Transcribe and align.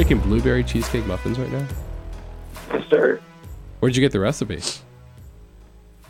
you're 0.00 0.06
making 0.06 0.28
blueberry 0.28 0.64
cheesecake 0.64 1.04
muffins 1.06 1.38
right 1.38 1.50
now. 1.52 1.66
Yes, 2.72 2.88
sir. 2.88 3.20
Where'd 3.80 3.94
you 3.94 4.00
get 4.00 4.12
the 4.12 4.20
recipe? 4.20 4.60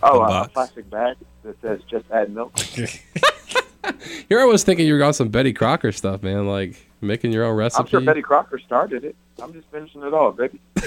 Oh, 0.03 0.21
A 0.23 0.43
a, 0.43 0.49
plastic 0.49 0.89
bag 0.91 1.17
that 1.43 1.61
says 1.61 1.81
just 1.91 2.05
add 2.11 2.33
milk. 2.33 2.57
Here 4.29 4.41
I 4.41 4.45
was 4.45 4.63
thinking 4.63 4.87
you 4.87 4.95
were 4.95 5.03
on 5.03 5.13
some 5.13 5.29
Betty 5.29 5.53
Crocker 5.53 5.91
stuff, 5.93 6.23
man. 6.23 6.47
Like 6.47 6.87
making 7.01 7.33
your 7.33 7.45
own 7.45 7.57
recipe. 7.57 7.83
I'm 7.83 7.89
sure 7.89 8.01
Betty 8.01 8.23
Crocker 8.23 8.59
started 8.59 9.05
it. 9.05 9.17
I'm 9.43 9.53
just 9.53 9.67
finishing 9.71 10.03
it 10.03 10.15
all, 10.15 10.33
baby. 10.33 10.61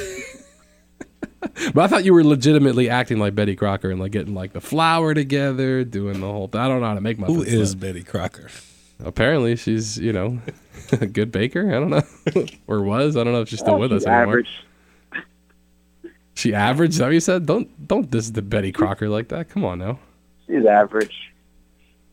But 1.73 1.84
I 1.84 1.88
thought 1.88 2.06
you 2.06 2.14
were 2.14 2.23
legitimately 2.23 2.90
acting 2.90 3.20
like 3.20 3.36
Betty 3.36 3.56
Crocker 3.56 3.92
and 3.92 4.00
like 4.00 4.14
getting 4.14 4.34
like 4.34 4.54
the 4.54 4.62
flour 4.62 5.14
together, 5.14 5.84
doing 5.84 6.22
the 6.22 6.26
whole. 6.31 6.48
thing. 6.48 6.62
I 6.62 6.70
don't 6.70 6.80
know 6.80 6.88
how 6.88 6.94
to 6.94 7.02
make 7.02 7.20
my 7.20 7.28
Who 7.28 7.44
is 7.44 7.76
but 7.76 7.81
Betty 7.81 8.02
Crocker? 8.02 8.50
Apparently, 9.04 9.58
she's 9.58 9.98
you 9.98 10.14
know 10.14 10.40
a 10.48 10.54
good 11.13 11.32
baker. 11.32 11.68
I 11.70 11.80
don't 11.80 11.90
know, 11.90 12.45
or 12.68 12.81
was. 12.81 13.16
I 13.18 13.23
don't 13.23 13.34
know 13.34 13.41
if 13.41 13.50
she's 13.50 13.59
still 13.59 13.76
Oh, 13.76 13.80
with 13.80 13.91
she's 13.91 14.04
us 14.04 14.08
anymore. 14.08 14.23
average. 14.23 14.50
She 16.36 16.54
average. 16.54 16.91
Is 16.91 16.98
that 16.98 17.05
what 17.05 17.14
you 17.14 17.20
said? 17.20 17.45
Don't 17.45 17.88
don't 17.88 18.09
diss 18.09 18.31
the 18.31 18.41
Betty 18.41 18.72
Crocker 18.72 19.08
like 19.08 19.28
that. 19.30 19.50
Come 19.50 19.64
on 19.64 19.78
now. 19.80 20.00
She's 20.48 20.66
average. 20.66 21.31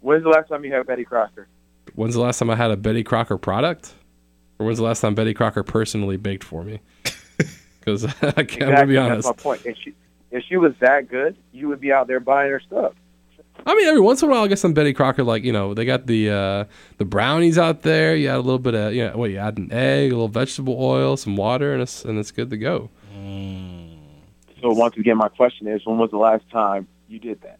When's 0.00 0.22
the 0.22 0.28
last 0.28 0.48
time 0.48 0.62
you 0.64 0.72
had 0.72 0.86
Betty 0.86 1.04
Crocker? 1.04 1.48
When's 1.94 2.14
the 2.14 2.20
last 2.20 2.38
time 2.38 2.50
I 2.50 2.56
had 2.56 2.70
a 2.70 2.76
Betty 2.76 3.02
Crocker 3.02 3.38
product? 3.38 3.94
Or 4.58 4.66
when's 4.66 4.78
the 4.78 4.84
last 4.84 5.00
time 5.00 5.14
Betty 5.14 5.32
Crocker 5.32 5.62
personally 5.62 6.18
baked 6.18 6.44
for 6.44 6.62
me? 6.62 6.80
Because 7.78 8.04
I 8.22 8.44
can't 8.44 8.58
gonna 8.72 8.86
be 8.86 8.98
honest. 8.98 9.26
That's 9.26 9.38
my 9.38 9.42
point. 9.42 9.62
If 9.64 9.78
she, 9.78 9.94
if 10.30 10.44
she 10.44 10.58
was 10.58 10.74
that 10.80 11.08
good, 11.08 11.34
you 11.50 11.68
would 11.68 11.80
be 11.80 11.90
out 11.90 12.06
there 12.06 12.20
buying 12.20 12.50
her 12.50 12.60
stuff. 12.60 12.92
I 13.66 13.74
mean, 13.74 13.86
every 13.86 14.00
once 14.00 14.22
in 14.22 14.28
a 14.28 14.32
while, 14.32 14.44
I 14.44 14.48
get 14.48 14.58
some 14.58 14.72
Betty 14.72 14.92
Crocker. 14.92 15.22
Like 15.22 15.44
you 15.44 15.52
know, 15.52 15.74
they 15.74 15.84
got 15.84 16.06
the 16.06 16.30
uh, 16.30 16.64
the 16.98 17.04
brownies 17.04 17.58
out 17.58 17.82
there. 17.82 18.16
You 18.16 18.28
add 18.28 18.36
a 18.36 18.40
little 18.40 18.58
bit 18.58 18.74
of 18.74 18.94
you 18.94 19.06
know, 19.06 19.16
what 19.16 19.30
you 19.30 19.38
add 19.38 19.58
an 19.58 19.72
egg, 19.72 20.10
a 20.10 20.14
little 20.14 20.28
vegetable 20.28 20.76
oil, 20.82 21.16
some 21.16 21.36
water, 21.36 21.72
and 21.72 21.82
it's 21.82 22.04
and 22.04 22.18
it's 22.18 22.30
good 22.30 22.50
to 22.50 22.56
go. 22.56 22.90
So 24.60 24.72
once 24.72 24.96
again, 24.96 25.16
my 25.16 25.28
question 25.28 25.66
is, 25.66 25.84
when 25.84 25.98
was 25.98 26.10
the 26.10 26.18
last 26.18 26.48
time 26.50 26.86
you 27.08 27.18
did 27.18 27.40
that? 27.42 27.58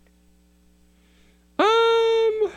Um, 1.59 2.53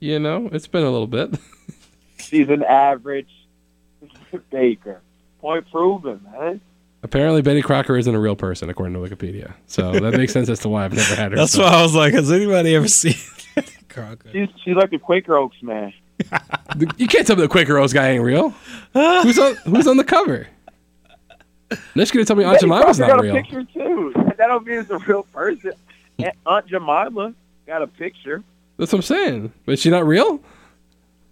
you 0.00 0.18
know, 0.18 0.48
it's 0.52 0.66
been 0.66 0.82
a 0.84 0.90
little 0.90 1.06
bit. 1.06 1.38
She's 2.18 2.48
an 2.48 2.62
average 2.62 3.30
baker. 4.50 5.02
Point 5.40 5.70
proven, 5.70 6.20
man. 6.32 6.60
Apparently, 7.04 7.42
Betty 7.42 7.60
Crocker 7.60 7.96
isn't 7.98 8.14
a 8.14 8.18
real 8.18 8.34
person, 8.34 8.70
according 8.70 8.94
to 8.94 8.98
Wikipedia. 9.00 9.52
So 9.66 9.92
that 9.92 10.14
makes 10.16 10.32
sense 10.32 10.48
as 10.48 10.58
to 10.60 10.70
why 10.70 10.86
I've 10.86 10.94
never 10.94 11.14
had 11.14 11.32
her. 11.32 11.36
That's 11.36 11.52
so- 11.52 11.62
why 11.62 11.68
I 11.68 11.82
was 11.82 11.94
like, 11.94 12.14
has 12.14 12.32
anybody 12.32 12.74
ever 12.74 12.88
seen 12.88 13.14
Betty 13.54 13.72
Crocker? 13.90 14.30
She's 14.32 14.48
she's 14.64 14.74
like 14.74 14.92
a 14.92 14.98
Quaker 14.98 15.36
Oats 15.36 15.62
man. 15.62 15.92
You 16.96 17.06
can't 17.06 17.26
tell 17.26 17.36
me 17.36 17.42
the 17.42 17.48
Quaker 17.48 17.76
Oats 17.78 17.92
guy 17.92 18.08
ain't 18.10 18.24
real. 18.24 18.50
who's 18.94 19.38
on 19.38 19.54
Who's 19.66 19.86
on 19.86 19.98
the 19.98 20.04
cover? 20.04 20.48
Next, 21.94 22.10
gonna 22.12 22.24
tell 22.24 22.36
me 22.36 22.44
Aunt 22.44 22.54
Betty 22.60 22.66
Jemima's 22.66 22.96
Crocker 22.98 23.12
not 23.12 23.22
got 23.22 23.26
a 23.26 23.32
picture 23.42 23.64
too. 23.64 24.12
That 24.38 24.48
don't 24.48 24.66
mean 24.66 24.80
it's 24.80 24.90
a 24.90 24.98
real 24.98 25.22
person. 25.24 25.72
Aunt 26.46 26.66
Jemima 26.66 27.34
got 27.66 27.82
a 27.82 27.86
picture. 27.86 28.42
That's 28.78 28.92
what 28.92 28.98
I'm 28.98 29.02
saying. 29.02 29.52
But 29.66 29.78
she 29.78 29.90
not 29.90 30.06
real? 30.06 30.40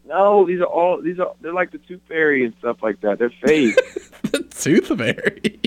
No, 0.05 0.47
these 0.47 0.61
are 0.61 0.65
all 0.67 1.00
these 1.00 1.19
are 1.19 1.33
they're 1.41 1.53
like 1.55 1.70
the 1.73 1.78
Tooth 1.78 2.00
Fairy 2.09 2.45
and 2.45 2.55
stuff 2.59 2.83
like 2.83 3.00
that. 3.00 3.19
They're 3.19 3.33
fake. 3.45 3.75
the 4.64 4.80
Tooth 4.80 4.98
Fairy. 4.98 5.60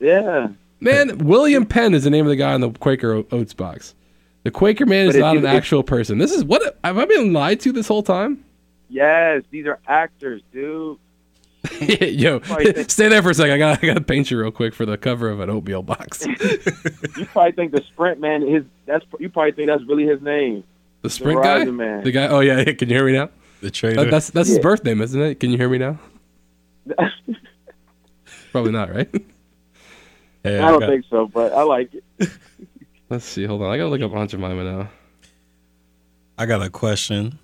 yeah. 0.00 0.48
Man, 0.80 1.18
William 1.18 1.66
Penn 1.66 1.92
is 1.94 2.04
the 2.04 2.10
name 2.10 2.24
of 2.24 2.30
the 2.30 2.36
guy 2.36 2.54
on 2.54 2.60
the 2.62 2.70
Quaker 2.70 3.22
Oats 3.32 3.52
box. 3.52 3.94
The 4.44 4.50
Quaker 4.50 4.86
man 4.86 5.08
is 5.08 5.16
not 5.16 5.36
an 5.36 5.44
if- 5.44 5.50
actual 5.50 5.82
person. 5.82 6.18
This 6.18 6.32
is 6.32 6.42
what 6.44 6.78
have 6.82 6.96
I 6.98 7.04
been 7.04 7.32
lied 7.32 7.60
to 7.60 7.72
this 7.72 7.86
whole 7.88 8.02
time? 8.02 8.42
Yes, 8.88 9.42
these 9.50 9.66
are 9.66 9.78
actors, 9.86 10.40
dude. 10.52 10.98
Yo, 11.80 12.38
think- 12.38 12.90
stay 12.90 13.08
there 13.08 13.22
for 13.22 13.30
a 13.30 13.34
second. 13.34 13.52
I 13.52 13.58
got 13.58 13.82
I 13.82 13.86
got 13.86 13.94
to 13.94 14.00
paint 14.00 14.30
you 14.30 14.40
real 14.40 14.50
quick 14.50 14.72
for 14.74 14.86
the 14.86 14.96
cover 14.96 15.28
of 15.28 15.40
an 15.40 15.50
oatmeal 15.50 15.82
box. 15.82 16.26
You 17.18 17.26
probably 17.26 17.52
think 17.52 17.72
the 17.72 17.82
Sprint 17.82 18.18
man 18.18 18.42
is 18.42 18.64
that's 18.86 19.04
you 19.18 19.28
probably 19.28 19.52
think 19.52 19.68
that's 19.68 19.84
really 19.84 20.06
his 20.06 20.22
name. 20.22 20.64
The 21.02 21.10
Sprint 21.10 21.42
guy, 21.42 21.60
Verizon 21.66 21.76
man. 21.76 22.02
the 22.04 22.10
guy. 22.12 22.28
Oh 22.28 22.40
yeah, 22.40 22.64
can 22.64 22.88
you 22.88 22.94
hear 22.96 23.04
me 23.04 23.12
now? 23.12 23.28
The 23.60 23.70
trader. 23.70 24.04
That- 24.04 24.10
that's 24.10 24.30
that's 24.30 24.48
his 24.48 24.58
birth 24.58 24.82
name, 24.84 25.02
isn't 25.02 25.20
it? 25.20 25.38
Can 25.40 25.50
you 25.50 25.58
hear 25.58 25.68
me 25.68 25.76
now? 25.76 25.98
Probably 28.52 28.72
not, 28.72 28.94
right? 28.94 29.08
Hey, 30.42 30.58
I 30.58 30.70
don't 30.70 30.80
got- 30.80 30.88
think 30.88 31.04
so, 31.10 31.26
but 31.26 31.52
I 31.52 31.62
like 31.64 31.92
it. 31.92 32.02
Let's 33.10 33.26
see. 33.26 33.44
Hold 33.44 33.60
on. 33.60 33.70
I 33.70 33.76
gotta 33.76 33.90
look 33.90 34.00
up 34.00 34.12
Aunt 34.14 34.30
Jemima 34.30 34.64
now. 34.64 34.88
I 36.38 36.46
got 36.46 36.62
a 36.62 36.70
question 36.70 37.38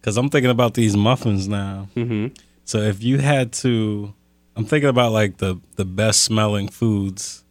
because 0.00 0.16
I'm 0.16 0.28
thinking 0.28 0.50
about 0.50 0.74
these 0.74 0.96
muffins 0.96 1.46
now. 1.46 1.86
Mm-hmm. 1.94 2.34
So 2.64 2.78
if 2.78 3.00
you 3.00 3.18
had 3.18 3.52
to, 3.62 4.12
I'm 4.56 4.64
thinking 4.64 4.88
about 4.88 5.12
like 5.12 5.36
the 5.36 5.60
the 5.76 5.84
best 5.84 6.22
smelling 6.22 6.66
foods, 6.66 7.44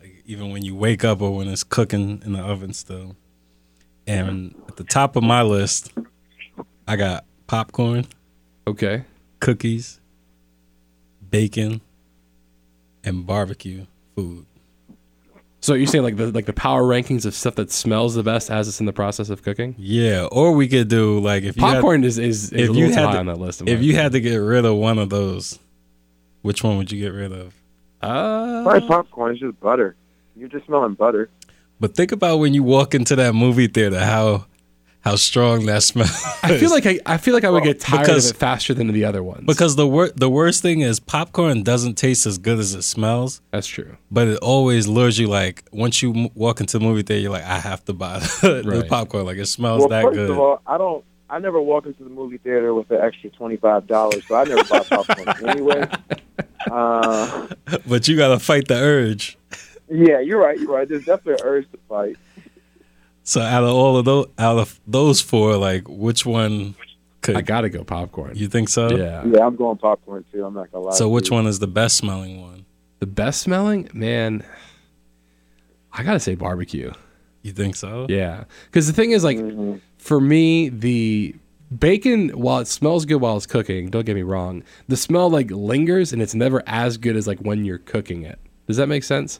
like 0.00 0.22
even 0.24 0.52
when 0.52 0.64
you 0.64 0.74
wake 0.74 1.04
up 1.04 1.20
or 1.20 1.36
when 1.36 1.46
it's 1.46 1.62
cooking 1.62 2.22
in 2.24 2.32
the 2.32 2.40
oven 2.40 2.72
still. 2.72 3.14
And 4.06 4.54
at 4.68 4.76
the 4.76 4.84
top 4.84 5.16
of 5.16 5.22
my 5.22 5.42
list, 5.42 5.92
I 6.86 6.96
got 6.96 7.26
popcorn, 7.46 8.06
Okay. 8.66 9.04
cookies, 9.40 10.00
bacon, 11.28 11.82
and 13.04 13.26
barbecue 13.26 13.86
food. 14.16 14.46
So 15.60 15.74
you're 15.74 15.86
saying 15.88 16.04
like 16.04 16.16
the 16.16 16.30
like 16.30 16.46
the 16.46 16.52
power 16.52 16.82
rankings 16.82 17.26
of 17.26 17.34
stuff 17.34 17.56
that 17.56 17.70
smells 17.72 18.14
the 18.14 18.22
best 18.22 18.48
as 18.50 18.68
it's 18.68 18.78
in 18.80 18.86
the 18.86 18.92
process 18.92 19.28
of 19.28 19.42
cooking? 19.42 19.74
Yeah, 19.76 20.28
or 20.30 20.52
we 20.52 20.68
could 20.68 20.88
do 20.88 21.18
like 21.18 21.42
if 21.42 21.56
you 21.56 21.64
had- 21.64 21.74
Popcorn 21.74 22.04
is 22.04 22.16
is, 22.18 22.52
is 22.52 22.70
if 22.70 22.70
a 22.70 22.72
you 22.74 22.92
had 22.92 23.04
high 23.06 23.12
to- 23.14 23.18
on 23.18 23.26
that 23.26 23.38
list. 23.40 23.62
if 23.62 23.68
you 23.68 23.74
opinion. 23.74 23.96
had 23.96 24.12
to 24.12 24.20
get 24.20 24.36
rid 24.36 24.64
of 24.64 24.76
one 24.76 24.98
of 24.98 25.10
those, 25.10 25.58
which 26.42 26.62
one 26.62 26.76
would 26.78 26.92
you 26.92 27.00
get 27.00 27.12
rid 27.12 27.32
of? 27.32 27.54
uh, 28.02 28.62
Probably 28.62 28.86
popcorn. 28.88 29.32
It's 29.32 29.40
just 29.40 29.58
butter. 29.58 29.96
You're 30.36 30.48
just 30.48 30.66
smelling 30.66 30.94
butter. 30.94 31.28
But 31.80 31.96
think 31.96 32.12
about 32.12 32.38
when 32.38 32.54
you 32.54 32.62
walk 32.62 32.94
into 32.94 33.16
that 33.16 33.34
movie 33.34 33.66
theater, 33.66 33.98
how 33.98 34.46
how 35.08 35.16
strong 35.16 35.66
that 35.66 35.82
smell. 35.82 36.06
I 36.42 36.48
feel 36.58 36.64
is. 36.64 36.72
like 36.72 36.86
I, 36.86 36.98
I 37.06 37.16
feel 37.16 37.32
like 37.34 37.44
I 37.44 37.50
would 37.50 37.62
get 37.64 37.80
tired 37.80 38.02
Because- 38.06 38.30
of 38.30 38.36
it 38.36 38.38
faster 38.38 38.74
than 38.74 38.88
the 38.92 39.04
other 39.04 39.22
ones. 39.22 39.44
because 39.46 39.76
the 39.76 39.86
wor- 39.86 40.10
the 40.14 40.28
worst 40.28 40.60
thing 40.62 40.80
is 40.80 41.00
popcorn 41.00 41.62
doesn't 41.62 41.94
taste 41.94 42.26
as 42.26 42.36
good 42.38 42.58
as 42.58 42.74
it 42.74 42.82
smells, 42.82 43.40
that's 43.50 43.66
true. 43.66 43.96
but 44.10 44.28
it 44.28 44.38
always 44.40 44.86
lures 44.86 45.18
you. 45.18 45.26
Like 45.28 45.64
once 45.72 46.02
you 46.02 46.12
m- 46.14 46.28
walk 46.34 46.60
into 46.60 46.78
the 46.78 46.84
movie 46.84 47.02
theater, 47.02 47.22
you're 47.22 47.32
like, 47.32 47.44
I 47.44 47.58
have 47.58 47.84
to 47.86 47.92
buy 47.92 48.18
the 48.42 48.62
Right. 48.64 48.88
popcorn. 48.88 49.24
Like 49.26 49.38
it 49.38 49.46
smells 49.46 49.80
Well, 49.80 49.88
that 49.88 50.02
first 50.04 50.14
good. 50.16 50.30
of 50.30 50.38
all, 50.38 50.60
I 50.66 50.76
don't. 50.78 51.04
I 51.30 51.38
never 51.38 51.60
walk 51.60 51.84
into 51.84 52.04
the 52.04 52.10
movie 52.10 52.38
theater 52.38 52.72
with 52.74 52.90
an 52.90 53.00
extra 53.02 53.28
twenty 53.30 53.56
five 53.56 53.86
dollars, 53.86 54.22
so 54.26 54.34
I 54.36 54.44
never 54.44 54.64
buy 54.64 54.80
popcorn 54.80 55.28
anyway. 55.48 55.84
Uh, 56.70 57.46
but 57.86 58.08
you 58.08 58.16
gotta 58.16 58.38
fight 58.38 58.68
the 58.68 58.76
urge. 58.76 59.36
yeah, 59.90 60.20
you're 60.20 60.40
right. 60.40 60.58
You're 60.58 60.72
right. 60.72 60.88
There's 60.88 61.04
definitely 61.04 61.34
an 61.34 61.40
urge 61.52 61.70
to 61.72 61.78
fight. 61.88 62.16
So 63.28 63.42
out 63.42 63.62
of 63.62 63.68
all 63.68 63.98
of 63.98 64.06
those, 64.06 64.26
out 64.38 64.56
of 64.56 64.80
those 64.86 65.20
four, 65.20 65.58
like 65.58 65.86
which 65.86 66.24
one 66.24 66.74
could 67.20 67.36
I 67.36 67.42
gotta 67.42 67.68
go 67.68 67.84
popcorn. 67.84 68.32
you 68.34 68.48
think 68.48 68.70
so? 68.70 68.88
yeah. 68.90 69.22
Yeah, 69.26 69.44
I'm 69.46 69.54
going 69.54 69.76
popcorn 69.76 70.24
too. 70.32 70.46
I'm 70.46 70.54
not 70.54 70.72
gonna 70.72 70.86
lie. 70.86 70.94
So 70.94 71.04
to 71.04 71.08
which 71.10 71.28
you. 71.28 71.34
one 71.34 71.46
is 71.46 71.58
the 71.58 71.66
best 71.66 71.98
smelling 71.98 72.40
one? 72.40 72.64
The 73.00 73.06
best 73.06 73.42
smelling, 73.42 73.90
man. 73.92 74.42
I 75.92 76.02
gotta 76.04 76.20
say 76.20 76.36
barbecue. 76.36 76.90
You 77.42 77.52
think 77.52 77.76
so? 77.76 78.06
Yeah, 78.08 78.44
because 78.64 78.86
the 78.86 78.94
thing 78.94 79.10
is, 79.10 79.24
like, 79.24 79.36
Mhm. 79.36 79.82
for 79.98 80.20
me, 80.22 80.70
the 80.70 81.34
bacon, 81.78 82.30
while 82.30 82.60
it 82.60 82.66
smells 82.66 83.04
good 83.04 83.16
while 83.20 83.36
it's 83.36 83.44
cooking, 83.46 83.90
don't 83.90 84.06
get 84.06 84.14
me 84.14 84.22
wrong, 84.22 84.62
the 84.88 84.96
smell 84.96 85.28
like 85.28 85.50
lingers, 85.50 86.14
and 86.14 86.22
it's 86.22 86.34
never 86.34 86.62
as 86.66 86.96
good 86.96 87.14
as 87.14 87.26
like 87.26 87.40
when 87.40 87.66
you're 87.66 87.76
cooking 87.76 88.22
it. 88.22 88.38
Does 88.66 88.78
that 88.78 88.86
make 88.86 89.04
sense? 89.04 89.38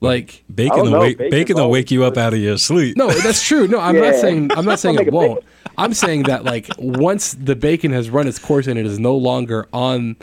Like, 0.00 0.44
Bacon 0.54 0.78
I 0.78 0.82
will 0.82 1.00
wake 1.00 1.18
Bacon's 1.18 1.30
bacon 1.30 1.56
will 1.56 1.70
wake 1.70 1.90
you 1.90 2.04
up 2.04 2.16
out 2.18 2.34
of 2.34 2.38
your 2.38 2.58
sleep. 2.58 2.96
no, 2.96 3.10
that's 3.10 3.42
true. 3.42 3.66
No, 3.66 3.80
I'm 3.80 3.98
not 3.98 4.14
saying 4.20 4.50
I'm 4.52 4.64
not 4.66 4.78
saying 4.78 4.98
it 4.98 5.12
won't. 5.12 5.42
I'm 5.78 5.94
saying 5.94 6.24
that 6.24 6.44
like 6.44 6.68
once 6.78 7.32
the 7.32 7.56
bacon 7.56 7.92
has 7.92 8.10
run 8.10 8.28
its 8.28 8.38
course 8.38 8.66
and 8.66 8.78
it 8.78 8.84
is 8.86 8.98
no 8.98 9.16
longer 9.16 9.68
on 9.72 10.16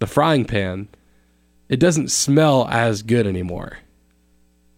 the 0.00 0.06
frying 0.08 0.44
pan, 0.44 0.88
it 1.68 1.78
doesn't 1.78 2.10
smell 2.10 2.66
as 2.68 3.02
good 3.02 3.26
anymore. 3.26 3.78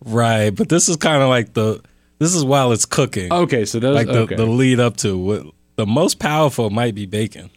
Right, 0.05 0.51
but 0.51 0.69
this 0.69 0.89
is 0.91 0.97
kind 0.97 1.23
of 1.23 1.31
like 1.31 1.55
the 1.55 1.81
this 2.19 2.35
is 2.35 2.45
while 2.45 2.73
it's 2.73 2.85
cooking, 2.85 3.33
Okay, 3.33 3.65
so 3.65 3.79
those 3.81 3.95
like 3.95 4.07
the, 4.07 4.21
okay. 4.21 4.37
the 4.37 4.47
lead 4.47 4.79
up 4.79 4.99
to 4.99 5.17
what 5.19 5.47
the 5.77 5.87
most 5.87 6.19
powerful 6.19 6.69
might 6.71 6.95
be 6.95 7.07
bacon. 7.07 7.51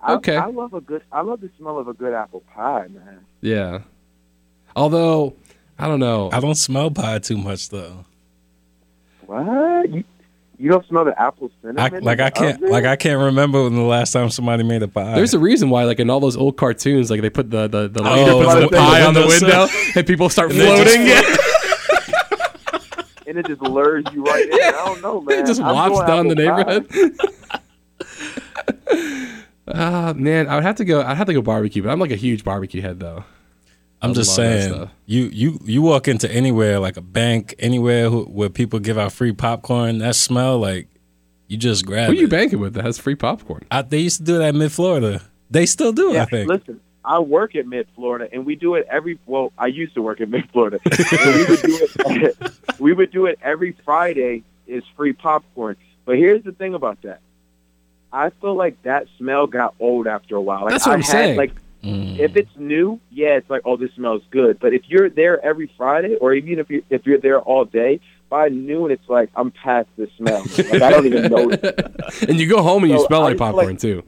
I, 0.00 0.14
Okay. 0.14 0.36
I 0.36 0.46
love 0.46 0.74
a 0.74 0.80
good. 0.80 1.02
I 1.10 1.22
love 1.22 1.40
the 1.40 1.50
smell 1.58 1.78
of 1.78 1.88
a 1.88 1.94
good 1.94 2.12
apple 2.12 2.42
pie, 2.54 2.88
man. 2.88 3.24
yeah. 3.40 3.80
Although 4.76 5.34
I 5.78 5.86
don't 5.88 6.00
know. 6.00 6.30
I 6.32 6.40
don't 6.40 6.54
smell 6.54 6.90
pie 6.90 7.18
too 7.18 7.36
much 7.38 7.70
though. 7.70 8.04
What? 9.26 9.88
You, 9.90 10.04
you 10.58 10.70
don't 10.70 10.86
smell 10.86 11.04
the 11.04 11.20
apple 11.20 11.50
I, 11.64 11.88
cinnamon? 11.88 12.04
like 12.04 12.20
I 12.20 12.30
can't 12.30 12.56
oven? 12.58 12.70
like 12.70 12.84
I 12.84 12.96
can't 12.96 13.20
remember 13.20 13.64
when 13.64 13.74
the 13.74 13.82
last 13.82 14.12
time 14.12 14.30
somebody 14.30 14.62
made 14.62 14.82
a 14.82 14.88
pie. 14.88 15.14
There's 15.14 15.34
a 15.34 15.38
reason 15.38 15.70
why, 15.70 15.84
like 15.84 15.98
in 16.00 16.10
all 16.10 16.20
those 16.20 16.36
old 16.36 16.56
cartoons, 16.56 17.10
like 17.10 17.20
they 17.20 17.30
put 17.30 17.50
the 17.50 17.66
the, 17.68 17.88
the 17.88 18.02
Oh, 18.02 18.14
leader 18.14 18.32
puts 18.32 18.54
the- 18.54 18.60
the 18.60 18.68
the 18.68 18.76
pie 18.76 19.02
on 19.04 19.14
the 19.14 19.20
windowsill. 19.26 19.66
window, 19.66 19.74
and 19.96 20.06
people 20.06 20.28
start 20.28 20.50
And 20.52 20.60
floating. 20.60 21.06
Yeah, 21.06 21.22
and 23.26 23.38
it 23.38 23.46
just 23.46 23.60
lures 23.62 24.04
you 24.12 24.22
right 24.24 24.44
in. 24.46 24.52
I 24.52 24.70
don't 24.72 25.00
know, 25.02 25.20
man. 25.22 25.38
it 25.40 25.46
just 25.46 25.60
I'm 25.60 25.74
wafts 25.74 26.00
down 26.06 26.28
the 26.28 26.46
apple 26.46 26.64
pie. 26.64 26.78
neighborhood. 26.78 27.18
Uh, 29.66 30.14
man, 30.16 30.48
I 30.48 30.54
would 30.56 30.64
have 30.64 30.76
to 30.76 30.84
go. 30.84 31.02
I'd 31.02 31.16
have 31.16 31.26
to 31.26 31.34
go 31.34 31.42
barbecue, 31.42 31.82
but 31.82 31.90
I'm 31.90 31.98
like 32.00 32.10
a 32.12 32.16
huge 32.16 32.44
barbecue 32.44 32.82
head 32.82 33.00
though. 33.00 33.24
I'm 34.02 34.14
just 34.14 34.34
saying, 34.34 34.90
you 35.06 35.24
you 35.26 35.58
you 35.64 35.80
walk 35.82 36.08
into 36.08 36.30
anywhere 36.30 36.78
like 36.80 36.96
a 36.96 37.00
bank, 37.02 37.54
anywhere 37.58 38.10
who, 38.10 38.24
where 38.24 38.48
people 38.48 38.78
give 38.80 38.98
out 38.98 39.12
free 39.12 39.32
popcorn, 39.32 39.98
that 39.98 40.16
smell 40.16 40.58
like 40.58 40.88
you 41.48 41.56
just 41.56 41.86
grab 41.86 42.08
Who 42.08 42.14
it. 42.14 42.20
you 42.20 42.28
banking 42.28 42.58
with 42.60 42.74
that 42.74 42.84
has 42.84 42.98
free 42.98 43.14
popcorn? 43.14 43.64
I, 43.70 43.82
they 43.82 43.98
used 43.98 44.18
to 44.18 44.24
do 44.24 44.38
that 44.38 44.48
in 44.50 44.58
mid 44.58 44.72
Florida. 44.72 45.22
They 45.50 45.66
still 45.66 45.92
do, 45.92 46.12
Yeah, 46.14 46.22
I 46.22 46.24
think. 46.24 46.48
listen, 46.48 46.80
I 47.04 47.18
work 47.18 47.54
at 47.56 47.66
Mid 47.66 47.86
Florida, 47.94 48.26
and 48.32 48.46
we 48.46 48.54
do 48.56 48.74
it 48.74 48.86
every. 48.90 49.18
Well, 49.26 49.52
I 49.58 49.66
used 49.66 49.94
to 49.94 50.02
work 50.02 50.20
at 50.20 50.28
Mid 50.30 50.48
Florida. 50.50 50.80
we 50.84 51.44
would 51.44 51.62
do 51.62 51.78
it. 52.06 52.52
we 52.80 52.92
would 52.94 53.10
do 53.12 53.26
it 53.26 53.38
every 53.42 53.72
Friday. 53.84 54.44
Is 54.66 54.84
free 54.96 55.12
popcorn. 55.12 55.76
But 56.06 56.16
here's 56.16 56.42
the 56.44 56.52
thing 56.52 56.74
about 56.74 57.02
that. 57.02 57.20
I 58.12 58.30
feel 58.30 58.54
like 58.54 58.80
that 58.82 59.06
smell 59.18 59.46
got 59.46 59.74
old 59.80 60.06
after 60.06 60.36
a 60.36 60.40
while. 60.40 60.62
Like, 60.62 60.70
That's 60.70 60.86
what 60.86 60.92
I 60.92 60.94
I'm 60.94 61.00
had, 61.02 61.10
saying. 61.10 61.36
Like 61.36 61.52
Mm. 61.82 62.18
if 62.18 62.36
it's 62.36 62.50
new, 62.56 63.00
yeah, 63.10 63.30
it's 63.36 63.50
like, 63.50 63.62
oh, 63.64 63.76
this 63.76 63.90
smells 63.94 64.22
good. 64.30 64.60
But 64.60 64.72
if 64.72 64.82
you're 64.86 65.10
there 65.10 65.44
every 65.44 65.70
Friday, 65.76 66.14
or 66.16 66.32
even 66.32 66.58
if 66.60 66.70
you 66.70 66.84
if 66.90 67.04
you're 67.06 67.18
there 67.18 67.40
all 67.40 67.64
day, 67.64 68.00
by 68.28 68.48
noon, 68.48 68.90
it's 68.92 69.08
like 69.08 69.30
I'm 69.34 69.50
past 69.50 69.88
the 69.96 70.08
smell. 70.16 70.42
Like 70.58 70.82
I 70.82 70.90
don't 70.90 71.06
even 71.06 71.30
know. 71.30 71.50
and 72.28 72.38
you 72.40 72.48
go 72.48 72.62
home 72.62 72.84
and 72.84 72.92
you 72.92 73.04
smell 73.06 73.22
I 73.22 73.30
like 73.30 73.38
popcorn 73.38 73.66
like- 73.66 73.78
too. 73.80 74.02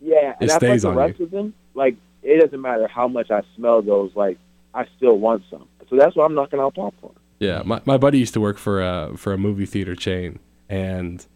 Yeah, 0.00 0.34
and 0.38 0.48
It 0.48 0.52
like 0.52 0.60
stays 0.60 0.82
the 0.82 0.88
on 0.90 0.96
rest 0.96 1.18
of 1.20 1.30
them, 1.30 1.54
like 1.74 1.96
it 2.22 2.40
doesn't 2.40 2.60
matter 2.60 2.86
how 2.86 3.08
much 3.08 3.30
I 3.30 3.42
smell 3.56 3.82
those, 3.82 4.12
like 4.14 4.38
I 4.74 4.86
still 4.96 5.18
want 5.18 5.42
some. 5.50 5.66
So 5.90 5.96
that's 5.96 6.14
why 6.14 6.24
I'm 6.26 6.34
knocking 6.34 6.60
out 6.60 6.74
popcorn. 6.74 7.14
Yeah, 7.40 7.62
my, 7.64 7.80
my 7.84 7.96
buddy 7.98 8.18
used 8.18 8.34
to 8.34 8.40
work 8.40 8.58
for 8.58 8.82
a 8.82 9.16
for 9.16 9.32
a 9.32 9.38
movie 9.38 9.66
theater 9.66 9.94
chain, 9.96 10.38
and 10.68 11.26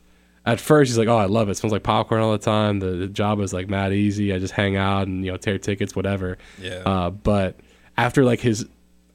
at 0.49 0.61
first 0.61 0.89
he's 0.89 0.99
like, 0.99 1.09
"Oh, 1.09 1.17
I 1.17 1.27
love 1.27 1.49
it. 1.49 1.53
it 1.53 1.55
smells 1.57 1.73
like 1.73 1.83
popcorn 1.83 2.23
all 2.23 2.33
the 2.33 2.39
time. 2.39 2.81
The, 2.81 2.93
the 2.93 3.07
job 3.07 3.39
is 3.41 3.53
like 3.53 3.69
mad 3.69 3.93
easy. 3.93 4.33
I 4.33 4.39
just 4.39 4.55
hang 4.55 4.77
out 4.77 5.07
and 5.07 5.25
you 5.25 5.31
know 5.31 5.37
tear 5.37 5.59
tickets, 5.59 5.95
whatever." 5.95 6.39
Yeah. 6.59 6.83
Uh, 6.87 7.11
but 7.11 7.61
after 7.99 8.25
like 8.25 8.41
his, 8.41 8.67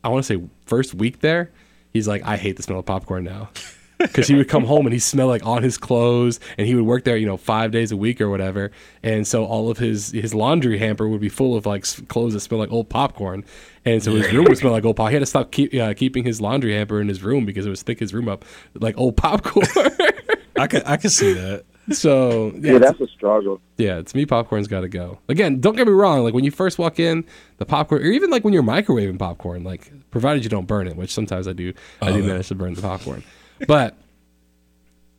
I 0.04 0.10
want 0.10 0.24
to 0.26 0.38
say 0.38 0.44
first 0.66 0.94
week 0.94 1.22
there, 1.22 1.52
he's 1.92 2.08
like, 2.08 2.24
"I 2.24 2.38
hate 2.38 2.56
the 2.58 2.64
smell 2.64 2.80
of 2.80 2.86
popcorn 2.86 3.24
now." 3.24 3.50
Because 4.00 4.28
he 4.28 4.36
would 4.36 4.50
come 4.50 4.66
home 4.66 4.86
and 4.86 4.92
he 4.92 5.00
smell 5.00 5.28
like 5.28 5.46
on 5.46 5.64
his 5.64 5.78
clothes, 5.78 6.38
and 6.58 6.68
he 6.68 6.76
would 6.76 6.84
work 6.84 7.06
there, 7.06 7.16
you 7.16 7.26
know, 7.26 7.38
five 7.38 7.72
days 7.72 7.90
a 7.94 7.96
week 7.96 8.20
or 8.20 8.28
whatever, 8.28 8.72
and 9.02 9.26
so 9.26 9.46
all 9.46 9.70
of 9.70 9.78
his 9.78 10.12
his 10.12 10.34
laundry 10.34 10.78
hamper 10.78 11.08
would 11.08 11.22
be 11.22 11.30
full 11.30 11.56
of 11.56 11.66
like 11.66 11.86
clothes 12.10 12.34
that 12.34 12.42
smell 12.42 12.60
like 12.60 12.72
old 12.72 12.90
popcorn, 12.90 13.46
and 13.86 14.04
so 14.04 14.14
his 14.14 14.30
room 14.34 14.44
would 14.46 14.58
smell 14.58 14.74
like 14.74 14.84
old 14.84 14.98
pop. 14.98 15.10
He 15.10 15.14
had 15.14 15.22
to 15.22 15.26
stop 15.26 15.52
keep, 15.54 15.74
uh, 15.76 15.94
keeping 15.94 16.26
his 16.26 16.42
laundry 16.42 16.74
hamper 16.74 17.00
in 17.00 17.08
his 17.08 17.24
room 17.24 17.46
because 17.46 17.66
it 17.66 17.70
was 17.70 17.82
thick 17.82 18.00
his 18.00 18.14
room 18.14 18.28
up 18.28 18.44
like 18.74 18.98
old 18.98 19.16
popcorn. 19.16 19.68
I 20.58 20.68
can 20.68 20.82
I 20.86 20.98
can 20.98 21.10
see 21.10 21.34
that. 21.34 21.66
so 21.92 22.52
Yeah, 22.60 22.74
yeah, 22.74 22.78
that's 22.80 23.00
a 23.02 23.08
struggle. 23.08 23.60
yeah, 23.78 24.02
to 24.02 24.18
me, 24.18 24.26
popcorn's 24.26 24.68
got 24.68 24.82
to 24.82 24.88
go. 24.90 25.20
Again, 25.28 25.60
don't 25.60 25.76
get 25.76 25.86
me 25.88 25.94
wrong. 25.94 26.24
Like 26.24 26.34
when 26.34 26.44
you 26.44 26.52
first 26.52 26.78
walk 26.80 27.00
in, 27.00 27.26
the 27.58 27.66
popcorn, 27.66 28.02
or 28.02 28.06
even 28.06 28.30
like 28.30 28.44
when 28.44 28.54
you're 28.54 28.64
microwaving 28.64 29.20
popcorn, 29.20 29.64
like 29.64 29.92
provided 30.12 30.44
you 30.44 30.50
don't 30.50 30.68
burn 30.68 30.88
it, 30.88 30.96
which 30.96 31.14
sometimes 31.14 31.48
I 31.48 31.54
do. 31.54 31.74
I 32.02 32.10
Oh, 32.10 32.14
do 32.14 32.20
yeah. 32.22 32.28
manage 32.28 32.48
to 32.50 32.56
burn 32.56 32.74
the 32.74 32.82
popcorn, 32.82 33.24
but 33.68 33.98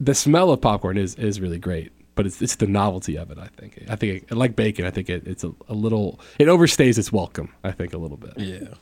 the 0.00 0.14
smell 0.14 0.50
of 0.50 0.60
popcorn 0.60 0.96
is 0.96 1.14
is 1.16 1.40
really 1.40 1.58
great. 1.58 1.92
But 2.16 2.26
it's 2.26 2.40
it's 2.40 2.54
the 2.56 2.68
novelty 2.68 3.16
of 3.18 3.30
it. 3.32 3.38
I 3.38 3.48
think. 3.58 3.82
I 3.90 3.96
think 3.96 4.22
it, 4.30 4.36
like 4.36 4.54
bacon. 4.54 4.84
I 4.86 4.90
think 4.90 5.10
it, 5.10 5.26
it's 5.26 5.42
a, 5.42 5.52
a 5.68 5.74
little. 5.74 6.20
It 6.38 6.46
overstays 6.46 6.96
its 6.96 7.12
welcome. 7.12 7.52
I 7.64 7.72
think 7.72 7.92
a 7.92 7.98
little 7.98 8.16
bit. 8.16 8.34
Yeah. 8.38 8.74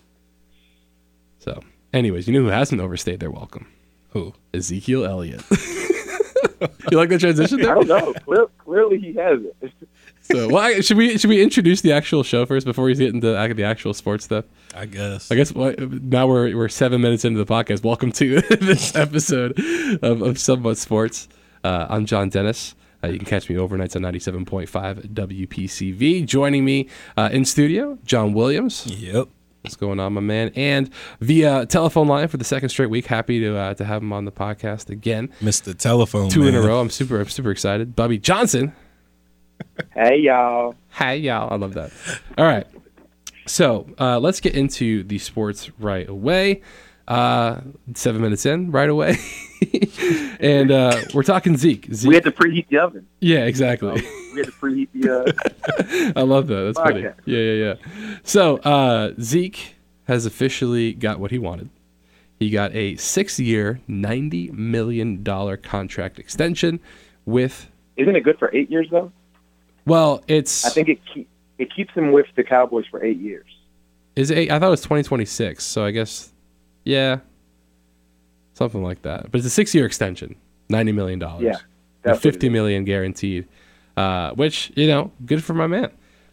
So, 1.39 1.61
anyways, 1.95 2.29
you 2.29 2.35
know 2.35 2.41
who 2.43 2.49
hasn't 2.49 2.81
overstayed 2.81 3.21
their 3.21 3.31
welcome? 3.31 3.67
Who? 4.11 4.35
Ezekiel 4.53 5.07
Elliott. 5.07 5.43
you 6.91 6.99
like 6.99 7.09
the 7.09 7.19
transition 7.19 7.61
There? 7.61 7.71
I 7.71 7.75
don't 7.75 7.89
know. 7.89 8.13
Clear, 8.25 8.47
clearly, 8.59 8.99
he 8.99 9.15
has 9.15 9.41
it. 9.43 9.73
So, 10.25 10.49
well, 10.49 10.59
I, 10.59 10.81
should 10.81 10.97
we 10.97 11.19
should 11.19 11.31
we 11.31 11.43
introduce 11.43 11.81
the 11.81 11.91
actual 11.93 12.23
show 12.23 12.47
first 12.47 12.65
before 12.65 12.85
we 12.85 12.95
get 12.95 13.13
into 13.13 13.27
the 13.33 13.65
actual 13.65 13.93
sports 13.93 14.25
stuff? 14.25 14.45
I 14.73 14.87
guess. 14.87 15.33
I 15.33 15.35
guess 15.35 15.53
what, 15.53 15.79
now 15.81 16.29
we're 16.29 16.57
we're 16.57 16.69
seven 16.69 17.01
minutes 17.01 17.25
into 17.25 17.45
the 17.45 17.53
podcast. 17.53 17.83
Welcome 17.83 18.13
to 18.13 18.41
this 18.61 18.95
episode 18.95 19.59
of, 20.01 20.23
of 20.23 20.39
Somewhat 20.39 20.79
Sports. 20.79 21.29
Uh, 21.65 21.87
I'm 21.91 22.07
John 22.07 22.29
Dennis. 22.29 22.77
Uh, 23.03 23.09
you 23.09 23.19
can 23.19 23.27
catch 23.27 23.51
me 23.51 23.57
overnights 23.57 23.97
on 23.97 24.03
97.5 24.03 25.13
WPCV. 25.13 26.25
Joining 26.25 26.65
me 26.65 26.89
uh, 27.17 27.29
in 27.33 27.45
studio, 27.45 27.99
John 28.05 28.33
Williams. 28.33 28.87
Yep. 28.87 29.29
What's 29.63 29.77
going 29.77 30.01
on, 30.01 30.13
my 30.15 30.21
man? 30.21 30.51
And 30.57 30.91
via 31.21 31.67
telephone 31.67 32.09
line 32.09 32.27
for 32.27 32.37
the 32.37 32.45
second 32.45 32.71
straight 32.71 32.91
week. 32.91 33.07
Happy 33.07 33.39
to 33.41 33.57
uh, 33.57 33.75
to 33.75 33.85
have 33.85 34.03
him 34.03 34.13
on 34.13 34.25
the 34.25 34.33
podcast 34.33 34.91
again, 34.91 35.29
Mr. 35.41 35.77
Telephone. 35.77 36.29
two 36.31 36.47
in 36.49 36.55
a 36.57 36.61
row. 36.61 36.81
I'm 36.81 36.91
super 36.91 37.21
I'm 37.21 37.29
super 37.29 37.51
excited. 37.53 37.95
Bubby 37.95 38.19
Johnson. 38.19 38.75
Hey, 39.95 40.19
y'all. 40.19 40.75
Hey 40.91 41.19
y'all. 41.19 41.53
I 41.53 41.57
love 41.57 41.75
that. 41.75 41.93
All 42.37 42.45
right. 42.45 42.67
So 43.47 43.89
uh, 44.01 44.19
let's 44.19 44.41
get 44.41 44.57
into 44.57 45.05
the 45.05 45.19
sports 45.19 45.71
right 45.79 46.09
away. 46.09 46.63
Uh, 47.07 47.61
seven 47.95 48.21
minutes 48.23 48.47
in, 48.47 48.73
right 48.73 48.89
away. 48.89 49.17
and 50.43 50.71
uh, 50.71 51.01
we're 51.15 51.23
talking 51.23 51.57
Zeke. 51.57 51.89
We 52.05 52.15
had 52.15 52.25
to 52.25 52.33
preheat 52.33 52.69
the 52.69 52.79
oven. 52.79 53.07
Yeah, 53.21 53.45
exactly. 53.45 54.03
We 54.35 54.39
had 54.39 54.47
to 54.47 54.53
preheat 54.53 54.89
the. 54.93 56.13
Uh, 56.13 56.13
I 56.21 56.23
love 56.23 56.49
that. 56.49 56.63
That's 56.75 56.79
funny. 56.79 57.03
Yeah, 57.03 57.39
yeah, 57.39 57.53
yeah. 57.53 58.19
So 58.25 58.57
uh, 58.59 59.13
Zeke 59.21 59.77
has 60.09 60.27
officially 60.27 60.93
got 60.93 61.21
what 61.21 61.31
he 61.31 61.39
wanted. 61.39 61.71
He 62.39 62.51
got 62.51 62.75
a 62.75 62.97
six-year, 62.97 63.81
ninety 63.87 64.51
million 64.51 65.23
dollar 65.23 65.57
contract 65.57 66.19
extension 66.19 66.81
with. 67.25 67.71
isn't 67.97 68.17
it 68.17 68.25
good 68.25 68.39
for 68.39 68.51
eight 68.55 68.69
years 68.69 68.89
though? 68.91 69.13
Well, 69.87 70.25
it's. 70.27 70.65
I 70.65 70.71
think 70.71 70.89
it 70.89 70.99
keep, 71.13 71.29
it 71.59 71.75
keeps 71.75 71.95
him 71.95 72.11
with 72.11 72.27
the 72.35 72.43
Cowboys 72.43 72.87
for 72.91 73.05
eight 73.05 73.19
years. 73.19 73.47
Is 74.17 74.31
it? 74.31 74.51
I 74.51 74.59
thought 74.59 74.67
it 74.67 74.71
was 74.71 74.81
2026. 74.81 75.63
So 75.63 75.85
I 75.85 75.93
guess, 75.93 76.33
yeah, 76.85 77.21
something 78.63 78.83
like 78.83 79.03
that. 79.03 79.31
But 79.31 79.39
it's 79.39 79.47
a 79.47 79.51
six-year 79.51 79.87
extension, 79.87 80.37
ninety 80.69 80.93
million 80.93 81.19
dollars. 81.19 81.43
Yeah, 81.43 81.51
and 81.51 81.59
that's 82.03 82.17
what 82.17 82.23
fifty 82.23 82.49
million 82.49 82.85
guaranteed. 82.85 83.47
Uh, 83.97 84.31
which 84.33 84.73
you 84.77 84.87
know, 84.87 85.11
good 85.27 85.45
for 85.45 85.55
my 85.55 85.67
man, 85.67 85.91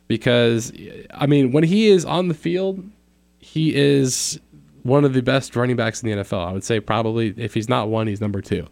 because 0.08 0.72
I 1.14 1.26
mean, 1.28 1.52
when 1.52 1.64
he 1.64 1.88
is 1.88 2.06
on 2.06 2.28
the 2.28 2.34
field, 2.34 2.84
he 3.40 3.76
is 3.76 4.40
one 4.84 5.04
of 5.04 5.14
the 5.14 5.22
best 5.22 5.56
running 5.56 5.76
backs 5.76 6.02
in 6.02 6.10
the 6.10 6.24
NFL. 6.24 6.48
I 6.48 6.54
would 6.54 6.64
say 6.64 6.80
probably 6.80 7.34
if 7.38 7.54
he's 7.54 7.68
not 7.68 7.90
one, 7.90 8.08
he's 8.08 8.22
number 8.22 8.42
two, 8.42 8.68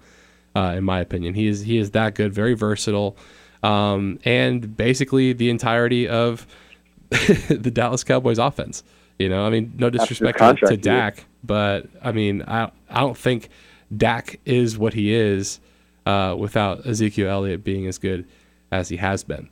uh, 0.55 0.75
in 0.77 0.83
my 0.83 0.99
opinion. 0.99 1.33
He 1.33 1.47
is 1.47 1.61
he 1.61 1.77
is 1.77 1.91
that 1.91 2.15
good, 2.15 2.33
very 2.33 2.53
versatile, 2.53 3.17
um, 3.63 4.19
and 4.23 4.77
basically 4.77 5.33
the 5.33 5.49
entirety 5.49 6.07
of 6.07 6.47
the 7.09 7.71
Dallas 7.73 8.03
Cowboys 8.03 8.37
offense. 8.37 8.83
You 9.19 9.29
know, 9.29 9.45
I 9.45 9.49
mean, 9.49 9.73
no 9.77 9.89
disrespect 9.89 10.37
contract 10.37 10.71
to. 10.71 10.77
Dak, 10.77 11.25
but 11.43 11.87
I 12.03 12.11
mean, 12.11 12.43
I 12.47 12.71
I 12.89 13.01
don't 13.01 13.17
think 13.17 13.50
Dak 13.96 14.39
is 14.46 14.77
what 14.77 14.94
he 14.94 15.13
is 15.13 15.60
uh, 16.06 16.36
without 16.38 16.86
Ezekiel 16.86 17.29
Elliott 17.29 17.63
being 17.63 17.88
as 17.88 17.98
good 17.98 18.25
as 18.72 18.89
he 18.89 18.98
has 18.98 19.24
been. 19.24 19.50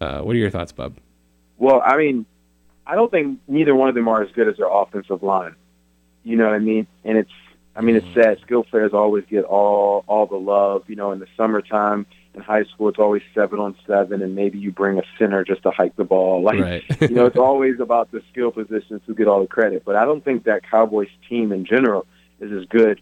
Uh, 0.00 0.20
what 0.22 0.34
are 0.34 0.38
your 0.38 0.50
thoughts, 0.50 0.72
Bub? 0.72 0.96
Well, 1.58 1.82
I 1.84 1.96
mean, 1.96 2.24
I 2.86 2.94
don't 2.94 3.10
think 3.10 3.38
neither 3.46 3.74
one 3.74 3.88
of 3.88 3.94
them 3.94 4.08
are 4.08 4.22
as 4.22 4.30
good 4.32 4.48
as 4.48 4.56
their 4.56 4.68
offensive 4.70 5.22
line. 5.22 5.54
You 6.24 6.36
know 6.36 6.44
what 6.46 6.54
I 6.54 6.58
mean? 6.58 6.86
And 7.04 7.18
it's, 7.18 7.30
I 7.76 7.82
mean, 7.82 7.96
it's 7.96 8.06
sad. 8.14 8.38
Skill 8.42 8.64
players 8.64 8.92
always 8.92 9.24
get 9.30 9.44
all 9.44 10.04
all 10.06 10.26
the 10.26 10.36
love. 10.36 10.84
You 10.88 10.96
know, 10.96 11.12
in 11.12 11.18
the 11.18 11.26
summertime 11.36 12.04
in 12.34 12.42
high 12.42 12.64
school, 12.64 12.88
it's 12.88 12.98
always 12.98 13.22
seven 13.34 13.58
on 13.58 13.76
seven, 13.86 14.22
and 14.22 14.34
maybe 14.34 14.58
you 14.58 14.70
bring 14.72 14.98
a 14.98 15.02
center 15.18 15.44
just 15.44 15.62
to 15.62 15.70
hike 15.70 15.96
the 15.96 16.04
ball. 16.04 16.42
Like, 16.50 16.60
Right. 16.60 17.00
you 17.02 17.10
know, 17.10 17.26
it's 17.26 17.36
always 17.38 17.78
about 17.80 18.10
the 18.10 18.22
skill 18.30 18.50
positions 18.50 19.02
who 19.06 19.14
get 19.14 19.28
all 19.28 19.40
the 19.40 19.46
credit. 19.46 19.82
But 19.84 19.96
I 19.96 20.04
don't 20.04 20.24
think 20.24 20.44
that 20.44 20.62
Cowboys 20.68 21.08
team 21.28 21.52
in 21.52 21.64
general 21.64 22.06
is 22.40 22.52
as 22.52 22.66
good 22.66 23.00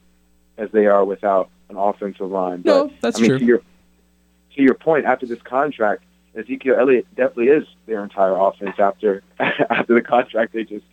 as 0.56 0.70
they 0.72 0.86
are 0.86 1.04
without 1.04 1.50
an 1.68 1.76
offensive 1.76 2.30
line. 2.30 2.62
No, 2.64 2.88
but, 2.88 3.00
that's 3.00 3.18
I 3.18 3.22
mean, 3.22 3.30
true. 3.30 3.38
To 3.38 3.44
your, 3.44 3.58
to 3.58 4.62
your 4.62 4.74
point, 4.74 5.04
after 5.04 5.26
this 5.26 5.40
contract, 5.42 6.02
Ezekiel 6.34 6.76
Elliott 6.78 7.06
definitely 7.14 7.48
is 7.48 7.64
their 7.86 8.02
entire 8.02 8.36
offense. 8.36 8.78
After 8.78 9.22
after 9.38 9.94
the 9.94 10.02
contract, 10.02 10.52
they 10.52 10.64
just 10.64 10.84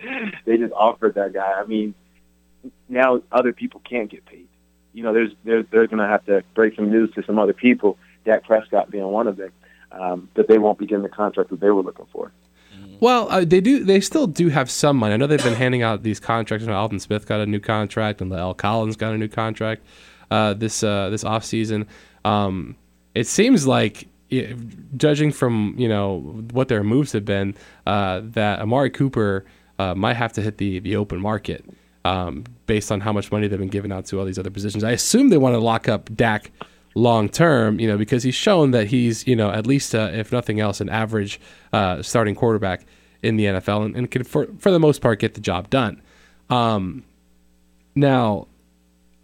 they 0.45 0.57
just 0.57 0.73
offered 0.73 1.15
that 1.15 1.33
guy. 1.33 1.53
I 1.53 1.65
mean, 1.65 1.93
now 2.89 3.21
other 3.31 3.53
people 3.53 3.81
can't 3.83 4.09
get 4.09 4.25
paid. 4.25 4.47
You 4.93 5.03
know, 5.03 5.13
there's 5.13 5.31
they're 5.43 5.63
they're 5.63 5.87
going 5.87 5.99
to 5.99 6.07
have 6.07 6.25
to 6.25 6.43
break 6.53 6.75
some 6.75 6.89
news 6.89 7.13
to 7.15 7.23
some 7.25 7.37
other 7.37 7.53
people. 7.53 7.97
Dak 8.25 8.43
Prescott 8.43 8.89
being 8.89 9.05
one 9.05 9.27
of 9.27 9.37
them, 9.37 9.51
um, 9.91 10.29
that 10.33 10.47
they 10.47 10.57
won't 10.57 10.79
be 10.79 10.87
getting 10.87 11.03
the 11.03 11.09
contract 11.09 11.51
that 11.51 11.59
they 11.59 11.69
were 11.69 11.83
looking 11.83 12.07
for. 12.11 12.31
Well, 13.05 13.29
uh, 13.29 13.45
they 13.45 13.61
do. 13.61 13.83
They 13.83 13.99
still 13.99 14.25
do 14.25 14.49
have 14.49 14.67
some 14.67 14.97
money. 14.97 15.13
I 15.13 15.17
know 15.17 15.27
they've 15.27 15.43
been 15.43 15.53
handing 15.53 15.83
out 15.83 16.01
these 16.01 16.19
contracts. 16.19 16.65
You 16.65 16.71
know, 16.71 16.75
Alvin 16.75 16.99
Smith 16.99 17.27
got 17.27 17.39
a 17.39 17.45
new 17.45 17.59
contract, 17.59 18.19
and 18.19 18.33
L. 18.33 18.55
Collins 18.55 18.95
got 18.95 19.13
a 19.13 19.17
new 19.19 19.27
contract 19.27 19.83
uh, 20.31 20.55
this 20.55 20.81
uh, 20.81 21.11
this 21.11 21.23
off 21.23 21.45
season. 21.45 21.85
Um, 22.23 22.75
it 23.13 23.27
seems 23.27 23.67
like, 23.67 24.07
i 24.31 24.55
judging 24.97 25.31
from 25.31 25.75
you 25.77 25.87
know 25.87 26.21
what 26.51 26.67
their 26.67 26.83
moves 26.83 27.11
have 27.11 27.25
been, 27.25 27.53
uh, 27.85 28.21
that 28.23 28.59
Amari 28.59 28.89
Cooper 28.89 29.45
uh, 29.77 29.93
might 29.93 30.15
have 30.15 30.33
to 30.33 30.41
hit 30.41 30.57
the 30.57 30.79
the 30.79 30.95
open 30.95 31.21
market 31.21 31.63
um, 32.05 32.43
based 32.65 32.91
on 32.91 33.01
how 33.01 33.13
much 33.13 33.31
money 33.31 33.47
they've 33.47 33.59
been 33.59 33.67
giving 33.67 33.91
out 33.91 34.07
to 34.07 34.17
all 34.17 34.25
these 34.25 34.39
other 34.39 34.49
positions. 34.49 34.83
I 34.83 34.93
assume 34.93 35.29
they 35.29 35.37
want 35.37 35.53
to 35.53 35.59
lock 35.59 35.87
up 35.87 36.09
Dak 36.15 36.51
long 36.95 37.29
term, 37.29 37.79
you 37.79 37.87
know, 37.87 37.97
because 37.97 38.23
he's 38.23 38.35
shown 38.35 38.71
that 38.71 38.87
he's, 38.87 39.27
you 39.27 39.35
know, 39.35 39.51
at 39.51 39.67
least, 39.67 39.93
uh, 39.93 40.09
if 40.13 40.31
nothing 40.31 40.59
else, 40.59 40.81
an 40.81 40.89
average 40.89 41.39
uh, 41.73 42.01
starting 42.01 42.33
quarterback 42.33 42.85
in 43.21 43.35
the 43.35 43.45
NFL 43.45 43.85
and, 43.85 43.95
and 43.95 44.11
can, 44.11 44.23
for, 44.23 44.47
for 44.57 44.71
the 44.71 44.79
most 44.79 45.01
part, 45.01 45.19
get 45.19 45.33
the 45.33 45.41
job 45.41 45.69
done. 45.69 46.01
Um, 46.49 47.03
now, 47.93 48.47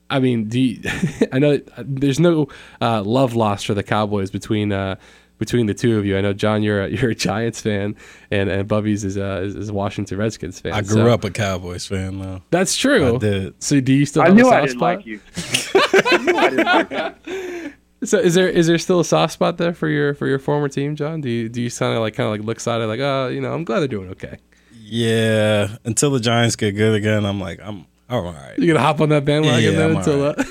I 0.10 0.20
mean, 0.20 0.50
you, 0.52 0.82
I 1.32 1.40
know 1.40 1.60
there's 1.78 2.20
no 2.20 2.50
uh, 2.82 3.02
love 3.04 3.36
lost 3.36 3.66
for 3.66 3.74
the 3.74 3.84
Cowboys 3.84 4.30
between 4.30 4.72
uh, 4.72 4.98
between 5.42 5.66
the 5.66 5.74
two 5.74 5.98
of 6.00 6.06
you. 6.06 6.18
I 6.18 6.22
know 6.22 6.32
John, 6.32 6.64
you're 6.64 6.84
a, 6.84 6.88
you're 6.96 7.12
a 7.12 7.16
Giants 7.16 7.60
fan, 7.60 7.98
and 8.32 8.50
and 8.50 8.66
Bubby's 8.68 9.04
is 9.04 9.18
a, 9.18 9.40
is 9.42 9.68
a 9.68 9.74
Washington 9.74 10.18
Redskins 10.18 10.62
fan. 10.62 10.72
I 10.72 10.82
grew 10.82 11.04
so- 11.06 11.10
up 11.10 11.26
a 11.26 11.32
Cowboys 11.32 11.86
fan, 11.88 12.20
though. 12.20 12.42
That's 12.52 12.78
true. 12.78 13.16
I 13.16 13.18
did. 13.18 13.62
So 13.62 13.82
do 13.82 13.92
you 13.92 14.06
still 14.06 14.22
I 14.22 14.28
have 14.28 14.36
knew 14.36 14.48
a 14.48 14.50
I 14.50 14.68
soft 14.68 14.68
didn't 14.68 14.80
spot? 14.80 14.96
like 14.98 15.06
you. 15.06 15.20
I 15.76 16.46
I 16.46 16.50
didn't 16.50 16.66
like 16.66 17.28
you. 17.28 17.74
So 18.04 18.18
is 18.18 18.34
there 18.34 18.50
is 18.50 18.66
there 18.66 18.80
still 18.80 19.00
a 19.00 19.06
soft 19.06 19.32
spot 19.34 19.60
there 19.60 19.76
for 19.76 19.88
your 19.88 20.16
for 20.16 20.26
your 20.26 20.40
former 20.40 20.68
team, 20.68 20.96
John? 20.96 21.22
Do 21.22 21.30
you 21.30 21.48
do 21.50 21.62
you 21.62 21.70
kind 21.70 21.94
of 21.94 22.00
like 22.02 22.16
kind 22.16 22.26
of 22.26 22.32
like 22.32 22.42
look 22.42 22.60
side 22.60 22.78
like 22.78 23.00
oh 23.00 23.28
you 23.28 23.40
know 23.40 23.54
I'm 23.54 23.64
glad 23.64 23.82
they're 23.82 23.88
doing 23.88 24.10
okay. 24.10 24.38
Yeah, 24.74 25.78
until 25.86 26.10
the 26.10 26.20
Giants 26.20 26.56
get 26.56 26.72
good 26.72 26.96
again, 26.96 27.26
I'm 27.28 27.40
like, 27.40 27.60
I'm 27.62 27.86
all 28.10 28.24
right. 28.24 28.58
You 28.58 28.66
gonna 28.66 28.80
hop 28.84 29.02
on 29.02 29.10
that 29.10 29.24
bandwagon 29.24 29.74
Yeah, 29.74 29.78
then 29.78 29.92
I'm 29.92 29.98
until 29.98 30.20
alright. 30.24 30.40
uh, 30.40 30.44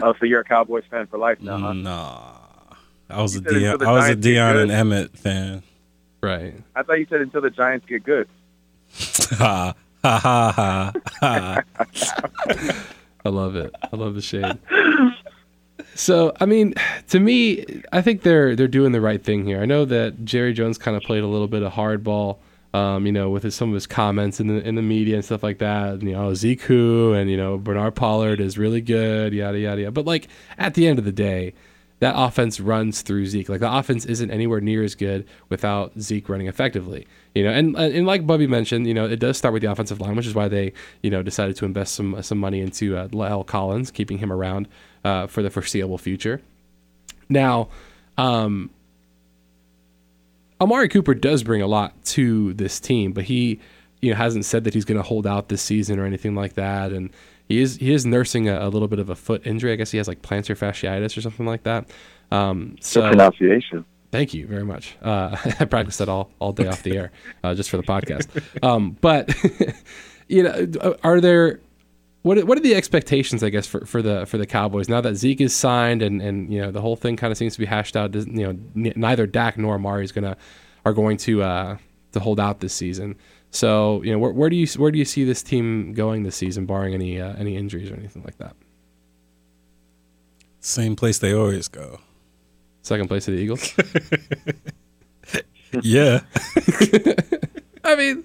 Oh, 0.00 0.14
so 0.18 0.24
you're 0.24 0.40
a 0.40 0.44
Cowboys 0.44 0.84
fan 0.90 1.06
for 1.08 1.18
life 1.18 1.38
now, 1.42 1.58
huh? 1.58 1.72
Nah, 1.74 2.35
I 3.08 3.22
was 3.22 3.36
a 3.36 3.40
You 3.40 3.44
said 3.44 3.80
Deion, 3.80 3.86
I 3.86 3.92
was 3.92 4.04
a 4.08 4.14
Giants 4.14 4.26
get 4.26 4.34
Deion 4.34 4.62
and. 4.62 4.70
Emmitt 4.70 5.10
fan. 5.18 5.62
right? 6.22 6.54
I 6.74 6.82
thought 6.82 6.98
you 6.98 7.06
said 7.08 7.20
until 7.20 7.40
the 7.40 7.50
Giants 7.50 7.86
get 7.86 8.04
good. 8.04 8.28
ha 9.38 9.74
ha 10.02 10.18
ha 10.18 10.52
ha. 10.52 10.92
ha. 11.20 11.62
I 13.24 13.28
love 13.28 13.56
it. 13.56 13.74
I 13.92 13.96
love 13.96 14.14
the 14.14 14.22
shade. 14.22 14.58
So 15.94 16.32
I 16.40 16.46
mean, 16.46 16.74
to 17.08 17.20
me, 17.20 17.64
I 17.92 18.02
think 18.02 18.22
they're 18.22 18.54
they're 18.54 18.68
doing 18.68 18.92
the 18.92 19.00
right 19.00 19.22
thing 19.22 19.44
here. 19.44 19.60
I 19.60 19.64
know 19.64 19.84
that 19.86 20.24
Jerry 20.24 20.52
Jones 20.52 20.78
kind 20.78 20.96
of 20.96 21.02
played 21.02 21.22
a 21.22 21.26
little 21.26 21.48
bit 21.48 21.62
of 21.62 21.72
hardball, 21.72 22.38
um, 22.74 23.06
you 23.06 23.12
know, 23.12 23.30
with 23.30 23.42
his, 23.44 23.54
some 23.54 23.70
of 23.70 23.74
his 23.74 23.86
comments 23.86 24.38
in 24.38 24.46
the 24.48 24.66
in 24.66 24.74
the 24.74 24.82
media 24.82 25.16
and 25.16 25.24
stuff 25.24 25.42
like 25.42 25.58
that. 25.58 26.02
You 26.02 26.12
know, 26.12 26.34
Zeke 26.34 26.62
who 26.62 27.14
and 27.14 27.30
you 27.30 27.36
know 27.36 27.56
Bernard 27.58 27.94
Pollard 27.94 28.40
is 28.40 28.58
really 28.58 28.80
good, 28.82 29.32
yada 29.32 29.58
yada 29.58 29.80
yada. 29.82 29.92
But 29.92 30.04
like 30.04 30.28
at 30.58 30.74
the 30.74 30.86
end 30.86 30.98
of 30.98 31.04
the 31.06 31.12
day, 31.12 31.54
that 31.98 32.14
offense 32.16 32.60
runs 32.60 33.02
through 33.02 33.26
Zeke. 33.26 33.48
Like 33.48 33.60
the 33.60 33.74
offense 33.74 34.04
isn't 34.04 34.30
anywhere 34.30 34.60
near 34.60 34.82
as 34.82 34.94
good 34.94 35.26
without 35.48 35.98
Zeke 35.98 36.28
running 36.28 36.46
effectively. 36.46 37.06
You 37.34 37.44
know, 37.44 37.50
and 37.50 37.76
and 37.76 38.06
like 38.06 38.26
Bubby 38.26 38.46
mentioned, 38.46 38.86
you 38.86 38.94
know, 38.94 39.06
it 39.06 39.18
does 39.18 39.38
start 39.38 39.52
with 39.54 39.62
the 39.62 39.70
offensive 39.70 40.00
line, 40.00 40.16
which 40.16 40.26
is 40.26 40.34
why 40.34 40.48
they 40.48 40.72
you 41.02 41.10
know 41.10 41.22
decided 41.22 41.56
to 41.56 41.64
invest 41.64 41.94
some 41.94 42.22
some 42.22 42.38
money 42.38 42.60
into 42.60 42.96
uh, 42.96 43.42
Collins, 43.44 43.90
keeping 43.90 44.18
him 44.18 44.32
around 44.32 44.68
uh, 45.04 45.26
for 45.26 45.42
the 45.42 45.50
foreseeable 45.50 45.98
future. 45.98 46.40
Now, 47.28 47.68
um, 48.18 48.70
Amari 50.60 50.88
Cooper 50.88 51.14
does 51.14 51.42
bring 51.42 51.62
a 51.62 51.66
lot 51.66 51.92
to 52.06 52.54
this 52.54 52.80
team, 52.80 53.12
but 53.12 53.24
he, 53.24 53.60
you 54.00 54.10
know, 54.10 54.16
hasn't 54.16 54.44
said 54.44 54.64
that 54.64 54.74
he's 54.74 54.84
going 54.84 54.96
to 54.96 55.02
hold 55.02 55.26
out 55.26 55.48
this 55.48 55.62
season 55.62 55.98
or 55.98 56.06
anything 56.06 56.34
like 56.34 56.54
that. 56.54 56.92
And 56.92 57.10
he 57.48 57.60
is 57.60 57.76
he 57.76 57.92
is 57.92 58.04
nursing 58.06 58.48
a, 58.48 58.66
a 58.66 58.68
little 58.68 58.88
bit 58.88 58.98
of 58.98 59.08
a 59.10 59.14
foot 59.14 59.46
injury. 59.46 59.72
I 59.72 59.76
guess 59.76 59.90
he 59.90 59.98
has 59.98 60.08
like 60.08 60.22
plantar 60.22 60.56
fasciitis 60.58 61.16
or 61.16 61.20
something 61.20 61.46
like 61.46 61.62
that. 61.64 61.88
Um, 62.30 62.70
Good 62.76 62.84
so 62.84 63.08
pronunciation. 63.08 63.84
Thank 64.12 64.34
you 64.34 64.46
very 64.46 64.64
much. 64.64 64.96
Uh, 65.02 65.36
I 65.60 65.64
practiced 65.64 65.98
that 65.98 66.08
all, 66.08 66.30
all 66.38 66.52
day 66.52 66.66
off 66.66 66.82
the 66.82 66.96
air, 66.96 67.12
uh, 67.44 67.54
just 67.54 67.70
for 67.70 67.76
the 67.76 67.82
podcast. 67.82 68.28
Um, 68.64 68.96
but 69.00 69.34
you 70.28 70.42
know, 70.42 70.96
are 71.04 71.20
there 71.20 71.60
what 72.22 72.42
what 72.44 72.58
are 72.58 72.62
the 72.62 72.74
expectations? 72.74 73.44
I 73.44 73.50
guess 73.50 73.66
for, 73.66 73.84
for 73.86 74.02
the 74.02 74.26
for 74.26 74.38
the 74.38 74.46
Cowboys 74.46 74.88
now 74.88 75.00
that 75.00 75.14
Zeke 75.14 75.40
is 75.42 75.54
signed 75.54 76.02
and, 76.02 76.20
and 76.20 76.52
you 76.52 76.60
know 76.60 76.70
the 76.72 76.80
whole 76.80 76.96
thing 76.96 77.16
kind 77.16 77.30
of 77.30 77.36
seems 77.38 77.52
to 77.54 77.58
be 77.60 77.66
hashed 77.66 77.96
out. 77.96 78.10
Doesn't- 78.10 78.36
You 78.36 78.52
know, 78.52 78.92
neither 78.96 79.26
Dak 79.26 79.56
nor 79.58 79.74
Amari 79.76 80.04
is 80.04 80.12
gonna 80.12 80.36
are 80.84 80.92
going 80.92 81.16
to 81.18 81.42
uh, 81.42 81.76
to 82.12 82.20
hold 82.20 82.40
out 82.40 82.60
this 82.60 82.72
season. 82.74 83.16
So 83.50 84.02
you 84.02 84.12
know, 84.12 84.18
where, 84.18 84.32
where 84.32 84.50
do 84.50 84.56
you 84.56 84.66
where 84.76 84.90
do 84.90 84.98
you 84.98 85.04
see 85.04 85.24
this 85.24 85.42
team 85.42 85.92
going 85.94 86.22
this 86.22 86.36
season, 86.36 86.66
barring 86.66 86.94
any 86.94 87.20
uh, 87.20 87.34
any 87.34 87.56
injuries 87.56 87.90
or 87.90 87.94
anything 87.94 88.22
like 88.22 88.38
that? 88.38 88.54
Same 90.60 90.96
place 90.96 91.18
they 91.18 91.32
always 91.32 91.68
go. 91.68 92.00
Second 92.82 93.08
place 93.08 93.24
to 93.26 93.30
the 93.30 93.38
Eagles. 93.38 93.74
Yeah, 95.82 96.20
I 97.84 97.96
mean, 97.96 98.24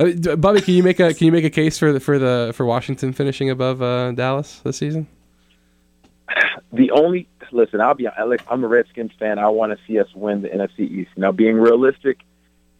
I 0.00 0.04
mean, 0.04 0.40
Bobby, 0.40 0.60
can 0.60 0.74
you 0.74 0.82
make 0.82 1.00
a 1.00 1.14
can 1.14 1.26
you 1.26 1.32
make 1.32 1.44
a 1.44 1.50
case 1.50 1.78
for 1.78 1.92
the 1.92 2.00
for 2.00 2.18
the 2.18 2.52
for 2.54 2.64
Washington 2.66 3.12
finishing 3.12 3.50
above 3.50 3.82
uh, 3.82 4.12
Dallas 4.12 4.60
this 4.60 4.78
season? 4.78 5.06
The 6.72 6.90
only 6.90 7.28
listen, 7.52 7.80
I'll 7.80 7.94
be 7.94 8.06
honest, 8.06 8.44
I'm 8.50 8.64
a 8.64 8.68
Redskins 8.68 9.12
fan. 9.18 9.38
I 9.38 9.48
want 9.48 9.72
to 9.72 9.78
see 9.86 9.98
us 9.98 10.08
win 10.14 10.42
the 10.42 10.48
NFC 10.48 10.80
East. 10.80 11.10
Now, 11.16 11.32
being 11.32 11.56
realistic, 11.56 12.20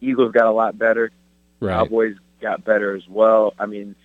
Eagles 0.01 0.31
got 0.31 0.47
a 0.47 0.51
lot 0.51 0.77
better. 0.77 1.11
Right. 1.59 1.73
Cowboys 1.75 2.15
got 2.41 2.63
better 2.63 2.95
as 2.95 3.07
well. 3.07 3.53
I 3.59 3.65
mean, 3.65 3.95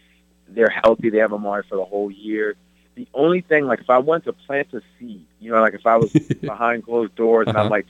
they're 0.49 0.69
healthy. 0.85 1.11
They 1.11 1.19
have 1.19 1.33
Amari 1.33 1.63
for 1.69 1.77
the 1.77 1.85
whole 1.85 2.11
year. 2.11 2.55
The 2.97 3.09
only 3.15 3.41
thing, 3.41 3.67
like, 3.67 3.81
if 3.81 3.91
I 3.91 3.99
went 3.99 4.25
to 4.25 4.33
plant 4.33 4.69
a 4.73 4.81
seed, 4.99 5.25
you 5.41 5.51
know, 5.51 5.61
like 5.61 5.75
if 5.75 5.87
I 5.87 5.97
was 5.97 6.13
behind 6.41 6.85
closed 6.85 7.15
doors 7.17 7.49
and 7.49 7.57
I'm 7.57 7.67
Uh-huh. 7.67 7.71
like 7.71 7.87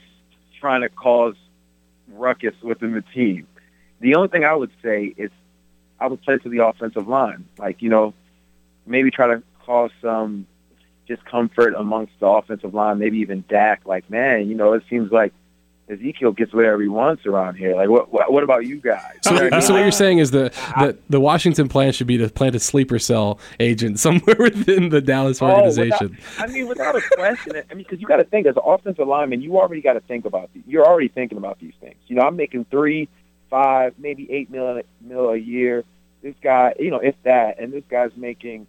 trying 0.59 0.81
to 0.81 0.89
cause 0.89 1.35
ruckus 2.09 2.55
within 2.61 2.93
the 2.93 3.01
team, 3.13 3.47
the 3.99 4.15
only 4.15 4.27
thing 4.29 4.43
I 4.45 4.53
would 4.53 4.71
say 4.83 5.13
is 5.17 5.29
I 5.99 6.07
would 6.07 6.21
play 6.21 6.37
to 6.37 6.49
the 6.49 6.65
offensive 6.65 7.07
line. 7.07 7.45
Like, 7.57 7.81
you 7.81 7.89
know, 7.89 8.13
maybe 8.85 9.11
try 9.11 9.27
to 9.27 9.43
cause 9.65 9.91
some 10.01 10.47
discomfort 11.07 11.73
amongst 11.77 12.13
the 12.19 12.25
offensive 12.27 12.73
line, 12.73 12.97
maybe 12.99 13.19
even 13.19 13.43
Dak. 13.47 13.81
Like, 13.85 14.09
man, 14.09 14.47
you 14.49 14.55
know, 14.55 14.73
it 14.73 14.83
seems 14.89 15.11
like 15.11 15.33
Ezekiel 15.87 16.31
gets 16.31 16.51
whatever 16.53 16.81
he 16.81 16.87
wants 16.87 17.25
around 17.27 17.55
here. 17.55 17.75
Like, 17.75 17.89
what 17.89 18.11
what, 18.11 18.31
what 18.31 18.43
about 18.43 18.65
you 18.65 18.77
guys? 18.77 19.01
So, 19.21 19.33
You 19.33 19.49
know 19.49 19.49
what 19.57 19.63
so 19.63 19.73
what 19.73 19.81
you're 19.81 19.91
saying 19.91 20.17
is 20.17 20.31
the, 20.31 20.51
the 20.79 20.97
the 21.09 21.19
Washington 21.19 21.67
plan 21.69 21.91
should 21.91 22.07
be 22.07 22.17
to 22.17 22.27
plant 22.29 22.55
a 22.55 22.59
sleeper 22.59 22.97
cell 22.97 23.39
agent 23.59 23.99
somewhere 24.05 24.35
within 24.39 24.89
the 24.89 24.99
Dallas 25.01 25.41
Oh, 25.41 25.47
organization. 25.51 26.09
without- 26.11 26.49
I 26.49 26.51
mean, 26.51 26.67
without 26.67 26.95
a 26.95 27.01
question. 27.15 27.53
I 27.69 27.73
mean, 27.75 27.83
because 27.83 28.01
you 28.01 28.07
got 28.07 28.17
to 28.17 28.23
think 28.23 28.47
as 28.47 28.55
an 28.55 28.63
offensive 28.65 29.07
lineman, 29.07 29.41
you 29.41 29.57
already 29.59 29.81
got 29.81 29.93
to 29.93 29.99
think 30.01 30.25
about 30.25 30.49
these. 30.53 30.63
You're 30.65 30.85
already 30.87 31.07
thinking 31.07 31.37
about 31.37 31.59
these 31.59 31.73
things. 31.79 31.95
You 32.07 32.15
know, 32.15 32.23
I'm 32.23 32.35
making 32.35 32.65
three, 32.71 33.07
five, 33.51 33.93
maybe 33.99 34.31
eight 34.31 34.49
mil, 34.49 34.81
mil 35.01 35.29
a 35.29 35.37
year. 35.37 35.83
This 36.23 36.33
guy, 36.41 36.73
you 36.79 36.89
know, 36.89 36.97
if 36.99 37.13
that, 37.23 37.59
and 37.59 37.71
this 37.71 37.83
guy's 37.91 38.09
making, 38.17 38.65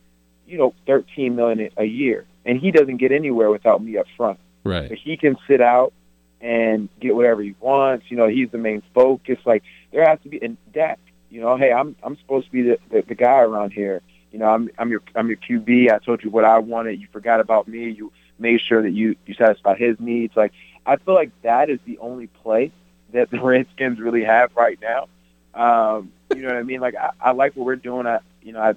you 0.47 0.59
know, 0.59 0.75
thirteen 0.87 1.35
million 1.35 1.71
a 1.79 1.85
year, 1.85 2.27
and 2.45 2.61
he 2.61 2.71
doesn't 2.73 2.99
get 2.99 3.11
anywhere 3.11 3.51
without 3.51 3.83
me 3.83 3.97
up 3.97 4.05
front. 4.19 4.39
right. 4.65 4.93
He 4.93 5.17
can 5.17 5.39
sit 5.49 5.63
out 5.63 5.95
and 6.41 6.89
get 7.01 7.15
whatever 7.15 7.43
he 7.43 7.55
wants. 7.61 8.11
You 8.11 8.17
know, 8.17 8.29
he's 8.29 8.51
the 8.51 8.59
main 8.59 8.83
focus. 8.95 9.39
Like 9.45 9.63
there 9.93 10.07
has 10.07 10.19
to 10.23 10.29
be 10.29 10.43
and 10.43 10.57
Dak. 10.73 10.99
You 11.31 11.41
know, 11.41 11.57
hey, 11.57 11.73
I'm 11.73 11.97
I'm 12.03 12.17
supposed 12.19 12.47
to 12.47 12.53
be 12.53 12.63
the, 12.63 12.79
the, 12.91 13.03
the 13.03 13.15
guy 13.15 13.41
around 13.41 13.73
here. 13.73 14.03
You 14.33 14.39
know, 14.39 14.47
I'm 14.47 14.71
I'm 14.79 14.91
your 14.91 15.03
I'm 15.15 15.29
your 15.29 15.39
QB. 15.39 15.93
I 15.93 15.99
told 15.99 16.23
you 16.23 16.31
what 16.31 16.45
I 16.45 16.59
wanted. 16.59 17.01
You 17.01 17.09
forgot 17.13 17.41
about 17.41 17.69
me. 17.69 17.91
You 17.91 18.13
made 18.39 18.61
sure 18.61 18.83
that 18.83 18.93
you 18.93 19.17
you 19.27 19.35
satisfied 19.35 19.79
his 19.79 19.99
needs. 19.99 20.37
Like 20.37 20.53
I 20.85 20.97
feel 20.97 21.15
like 21.15 21.31
that 21.43 21.71
is 21.71 21.79
the 21.85 21.99
only 21.99 22.27
play 22.29 22.73
that 23.13 23.31
the 23.31 23.41
Redskins 23.43 23.99
really 23.99 24.25
have 24.25 24.55
right 24.57 24.79
now. 24.81 25.09
Um, 25.55 26.13
you 26.35 26.43
know 26.43 26.49
what 26.49 26.59
I 26.59 26.63
mean? 26.63 26.81
Like 26.81 26.95
I, 26.95 27.11
I 27.21 27.31
like 27.33 27.57
what 27.57 27.67
we're 27.67 27.77
doing. 27.77 28.07
I 28.07 28.21
you 28.43 28.53
know 28.53 28.61
I 28.61 28.75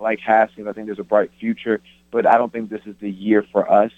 like 0.00 0.20
Haskins. 0.20 0.68
I 0.68 0.72
think 0.72 0.86
there's 0.86 0.98
a 0.98 1.04
bright 1.04 1.30
future, 1.40 1.80
but 2.10 2.26
I 2.26 2.36
don't 2.36 2.52
think 2.52 2.70
this 2.70 2.82
is 2.86 2.94
the 3.00 3.10
year 3.10 3.44
for 3.52 3.70
us, 3.70 3.92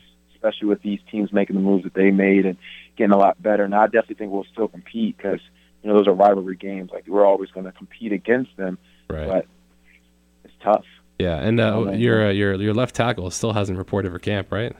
especially 0.46 0.68
with 0.68 0.82
these 0.82 1.00
teams 1.10 1.32
making 1.32 1.56
the 1.56 1.62
moves 1.62 1.84
that 1.84 1.94
they 1.94 2.10
made 2.10 2.46
and 2.46 2.56
getting 2.96 3.12
a 3.12 3.16
lot 3.16 3.40
better. 3.42 3.64
And 3.64 3.74
I 3.74 3.86
definitely 3.86 4.16
think 4.16 4.32
we'll 4.32 4.44
still 4.52 4.68
compete 4.68 5.16
because 5.16 5.40
you 5.82 5.90
know 5.90 5.96
those 5.96 6.06
are 6.06 6.12
rivalry 6.14 6.56
games. 6.56 6.90
Like 6.92 7.06
we're 7.06 7.24
always 7.24 7.50
going 7.50 7.66
to 7.66 7.72
compete 7.72 8.12
against 8.12 8.56
them, 8.56 8.78
Right. 9.08 9.26
but 9.28 9.46
it's 10.44 10.54
tough. 10.62 10.84
Yeah, 11.18 11.36
and 11.38 11.58
uh, 11.60 11.92
your 11.92 12.26
uh, 12.26 12.30
your 12.30 12.54
your 12.54 12.74
left 12.74 12.94
tackle 12.94 13.30
still 13.30 13.52
hasn't 13.52 13.78
reported 13.78 14.12
for 14.12 14.18
camp, 14.18 14.52
right? 14.52 14.74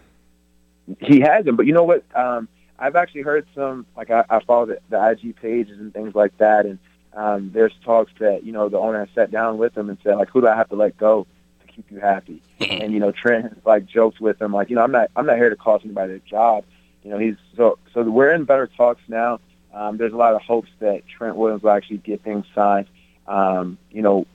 He 1.01 1.21
hasn't, 1.21 1.57
but 1.57 1.67
you 1.67 1.73
know 1.73 1.83
what? 1.85 2.05
Um, 2.15 2.49
I've 2.79 2.95
actually 2.95 3.23
heard 3.23 3.47
some 3.55 3.87
like 3.97 4.11
I, 4.11 4.25
I 4.29 4.41
follow 4.45 4.67
the, 4.67 4.79
the 4.91 5.11
IG 5.11 5.37
pages 5.37 5.81
and 5.81 5.93
things 5.93 6.15
like 6.15 6.37
that, 6.39 6.67
and 6.67 6.79
um, 7.15 7.51
there's 7.55 7.73
talks 7.85 8.13
that 8.21 8.45
you 8.45 8.53
know 8.53 8.69
the 8.69 8.79
owner 8.79 9.01
has 9.01 9.09
sat 9.15 9.31
down 9.31 9.57
with 9.59 9.77
him 9.77 9.89
and 9.89 9.99
said 10.05 10.17
like, 10.17 10.29
who 10.29 10.43
do 10.43 10.47
I 10.49 10.55
have 10.55 10.69
to 10.69 10.77
let 10.77 10.97
go 10.99 11.27
keep 11.77 11.91
you 11.91 12.01
happy? 12.01 12.43
and 12.61 12.93
you 12.93 12.99
know 12.99 13.13
Trent 13.13 13.65
like 13.67 13.87
jokes 13.87 14.19
with 14.19 14.41
him 14.41 14.53
like, 14.53 14.71
you 14.71 14.77
know, 14.77 14.83
I'm 14.83 14.93
not 14.93 15.11
I'm 15.15 15.27
not 15.27 15.37
here 15.37 15.51
to 15.51 15.57
cost 15.57 15.85
anybody 15.85 16.15
a 16.15 16.19
job. 16.19 16.65
You 17.05 17.11
know, 17.11 17.19
he's 17.19 17.37
so 17.57 17.79
so 17.95 18.03
we're 18.03 18.33
in 18.33 18.45
better 18.45 18.67
talks 18.67 19.03
now. 19.09 19.41
Um, 19.73 19.99
there's 19.99 20.13
a 20.13 20.17
lot 20.17 20.35
of 20.35 20.41
hopes 20.43 20.71
that 20.81 21.07
Trent 21.07 21.37
Williams 21.37 21.63
will 21.63 21.71
actually 21.71 21.99
get 21.99 22.23
things 22.23 22.47
signed. 22.55 22.87
Um, 23.29 23.79
you 23.91 24.03
know, 24.03 24.27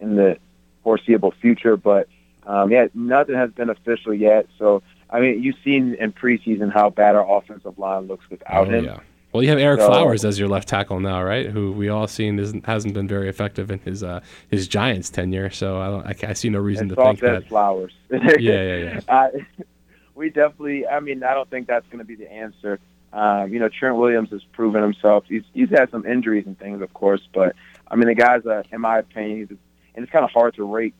in 0.00 0.16
the 0.16 0.38
foreseeable 0.82 1.32
future, 1.40 1.76
but 1.76 2.08
um, 2.46 2.70
yeah, 2.70 2.88
nothing 2.94 3.34
has 3.34 3.50
been 3.50 3.70
official 3.70 4.12
yet. 4.14 4.46
So 4.58 4.82
I 5.10 5.20
mean, 5.20 5.42
you've 5.42 5.56
seen 5.64 5.94
in 5.94 6.12
preseason 6.12 6.72
how 6.72 6.90
bad 6.90 7.14
our 7.14 7.38
offensive 7.38 7.78
line 7.78 8.06
looks 8.06 8.28
without 8.30 8.68
oh, 8.68 8.70
him. 8.70 8.84
yeah. 8.84 9.00
Well, 9.32 9.42
you 9.42 9.50
have 9.50 9.58
Ereck 9.58 9.78
So- 9.78 9.88
Flowers 9.88 10.24
as 10.24 10.38
your 10.38 10.48
left 10.48 10.68
tackle 10.68 11.00
now, 11.00 11.22
right? 11.22 11.46
Who 11.46 11.72
we 11.72 11.88
all 11.88 12.06
seen 12.06 12.38
isn't, 12.38 12.64
hasn't 12.64 12.94
been 12.94 13.06
very 13.06 13.28
effective 13.28 13.70
in 13.70 13.78
his 13.80 14.02
uh, 14.02 14.20
his 14.48 14.68
Giants 14.68 15.10
tenure. 15.10 15.50
So 15.50 15.80
I 15.80 15.86
don't 15.88 16.06
I, 16.06 16.30
I 16.30 16.32
see 16.32 16.48
no 16.48 16.58
reason 16.60 16.88
to 16.88 16.96
think 16.96 17.20
that. 17.20 17.48
flowers. 17.48 17.92
Yeah, 18.10 18.36
yeah, 18.38 18.76
yeah. 18.76 19.00
I, 19.08 19.30
we 20.14 20.30
definitely. 20.30 20.86
I 20.86 21.00
mean, 21.00 21.22
I 21.22 21.34
don't 21.34 21.48
think 21.50 21.66
that's 21.66 21.86
going 21.86 21.98
to 21.98 22.04
be 22.04 22.14
the 22.14 22.30
answer. 22.30 22.78
Um, 23.12 23.52
you 23.52 23.58
know, 23.58 23.68
Trent 23.68 23.96
Williams 23.96 24.30
has 24.30 24.42
proven 24.52 24.82
himself. 24.82 25.24
He's 25.28 25.44
he's 25.52 25.70
had 25.70 25.90
some 25.90 26.04
injuries 26.06 26.46
and 26.46 26.58
things, 26.58 26.82
of 26.82 26.92
course, 26.94 27.26
but 27.32 27.54
I 27.90 27.96
mean, 27.96 28.08
the 28.08 28.14
guy's, 28.14 28.44
a, 28.44 28.64
in 28.70 28.80
my 28.80 28.98
opinion, 28.98 29.38
he's 29.48 29.58
and 29.94 30.02
it's 30.04 30.12
kind 30.12 30.24
of 30.24 30.30
hard 30.30 30.54
to 30.54 30.64
rate, 30.64 30.94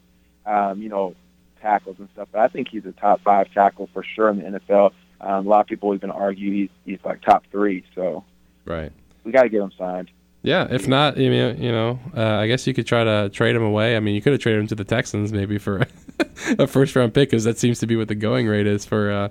um, 0.46 0.80
you 0.82 0.88
know, 0.88 1.14
tackles 1.60 1.96
and 1.98 2.08
stuff. 2.14 2.28
But 2.32 2.40
I 2.40 2.48
think 2.48 2.68
he's 2.68 2.84
a 2.86 2.92
top 2.92 3.20
five 3.22 3.52
tackle 3.52 3.88
for 3.92 4.02
sure 4.02 4.30
in 4.30 4.38
the 4.38 4.58
NFL. 4.58 4.92
Um, 5.20 5.46
a 5.46 5.48
lot 5.48 5.60
of 5.60 5.66
people 5.66 5.94
even 5.94 6.10
argue 6.10 6.52
he's 6.52 6.70
he's 6.84 6.98
like 7.04 7.22
top 7.22 7.44
three. 7.50 7.84
So 7.94 8.24
right, 8.64 8.92
we 9.24 9.32
got 9.32 9.42
to 9.42 9.48
get 9.48 9.60
him 9.60 9.72
signed. 9.76 10.10
Yeah, 10.42 10.68
if 10.70 10.86
not, 10.86 11.16
you 11.16 11.30
know, 11.30 11.50
you 11.50 11.72
know, 11.72 11.98
uh, 12.16 12.36
I 12.36 12.46
guess 12.46 12.66
you 12.66 12.72
could 12.72 12.86
try 12.86 13.02
to 13.02 13.28
trade 13.28 13.56
him 13.56 13.62
away. 13.62 13.96
I 13.96 14.00
mean, 14.00 14.14
you 14.14 14.22
could 14.22 14.32
have 14.32 14.40
traded 14.40 14.60
him 14.60 14.66
to 14.68 14.76
the 14.76 14.84
Texans 14.84 15.32
maybe 15.32 15.58
for 15.58 15.84
a 16.58 16.66
first 16.66 16.94
round 16.94 17.12
pick, 17.12 17.30
because 17.30 17.44
that 17.44 17.58
seems 17.58 17.80
to 17.80 17.86
be 17.86 17.96
what 17.96 18.08
the 18.08 18.14
going 18.14 18.46
rate 18.46 18.66
is 18.66 18.84
for 18.84 19.10
uh, 19.10 19.28